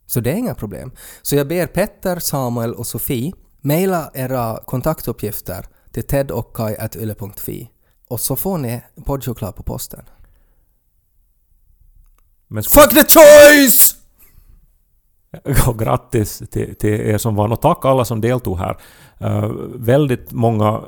Så 0.06 0.20
det 0.20 0.30
är 0.30 0.34
inga 0.34 0.54
problem. 0.54 0.92
Så 1.22 1.36
jag 1.36 1.48
ber 1.48 1.66
Petter, 1.66 2.18
Samuel 2.18 2.74
och 2.74 2.86
Sofie 2.86 3.32
mejla 3.60 4.10
era 4.14 4.58
kontaktuppgifter 4.64 5.66
till 5.92 6.02
tedochkai.yle.fi 6.02 7.70
och 8.08 8.20
så 8.20 8.36
får 8.36 8.58
ni 8.58 8.82
poddchoklad 9.04 9.56
på 9.56 9.62
posten. 9.62 10.04
Men 12.48 12.62
Fuck 12.62 12.90
the 12.90 13.04
choice! 13.04 14.01
och 15.66 15.78
grattis 15.78 16.42
till, 16.50 16.74
till 16.74 17.00
er 17.00 17.18
som 17.18 17.34
vann 17.34 17.52
och 17.52 17.60
tack 17.60 17.84
alla 17.84 18.04
som 18.04 18.20
deltog 18.20 18.58
här. 18.58 18.76
Eh, 19.18 19.50
väldigt 19.74 20.32
många, 20.32 20.68
eh, 20.68 20.80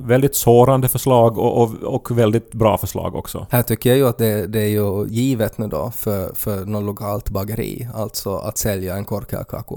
väldigt 0.00 0.34
sårande 0.34 0.88
förslag 0.88 1.38
och, 1.38 1.62
och, 1.62 1.74
och 1.82 2.18
väldigt 2.18 2.52
bra 2.54 2.78
förslag 2.78 3.14
också. 3.14 3.46
Här 3.50 3.62
tycker 3.62 3.90
jag 3.90 3.98
ju 3.98 4.08
att 4.08 4.18
det, 4.18 4.46
det 4.46 4.60
är 4.60 4.68
ju 4.68 5.06
givet 5.08 5.58
nu 5.58 5.66
då 5.66 5.90
för, 5.90 6.34
för 6.34 6.64
något 6.64 6.84
lokalt 6.84 7.30
bageri, 7.30 7.88
alltså 7.94 8.36
att 8.36 8.58
sälja 8.58 8.96
en 8.96 9.04
korkeakaku. 9.04 9.76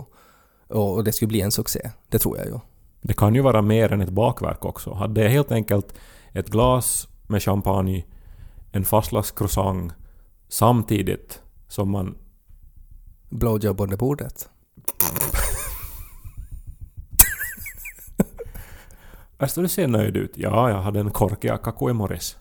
Och, 0.70 0.94
och 0.94 1.04
det 1.04 1.12
skulle 1.12 1.28
bli 1.28 1.42
en 1.42 1.52
succé, 1.52 1.92
det 2.10 2.20
tror 2.20 2.38
jag 2.38 2.46
ju. 2.46 2.60
Det 3.02 3.14
kan 3.14 3.36
ju 3.36 3.42
vara 3.42 3.62
mer 3.62 3.94
än 3.94 4.02
ett 4.02 4.10
bakverk 4.10 4.66
också. 4.66 4.94
Hade 4.94 5.22
jag 5.22 5.30
helt 5.30 5.52
enkelt 5.52 5.94
ett 6.34 6.50
glas 6.50 7.08
med 7.28 7.44
champagne, 7.44 8.06
en 8.72 8.86
fastlagscroissant 8.86 9.94
samtidigt 10.50 11.42
som 11.68 11.90
man... 11.90 12.16
Blowjob 13.30 13.82
under 13.82 13.98
bordet. 13.98 14.50
Alltså 19.38 19.62
du 19.62 19.68
ser 19.68 19.88
nöjd 19.88 20.18
ut. 20.18 20.32
Ja, 20.36 20.70
jag 20.70 20.82
hade 20.82 21.00
en 21.00 21.12
korkig 21.12 21.50
akaku 21.50 21.90
i 21.90 21.94
morse. 21.94 22.36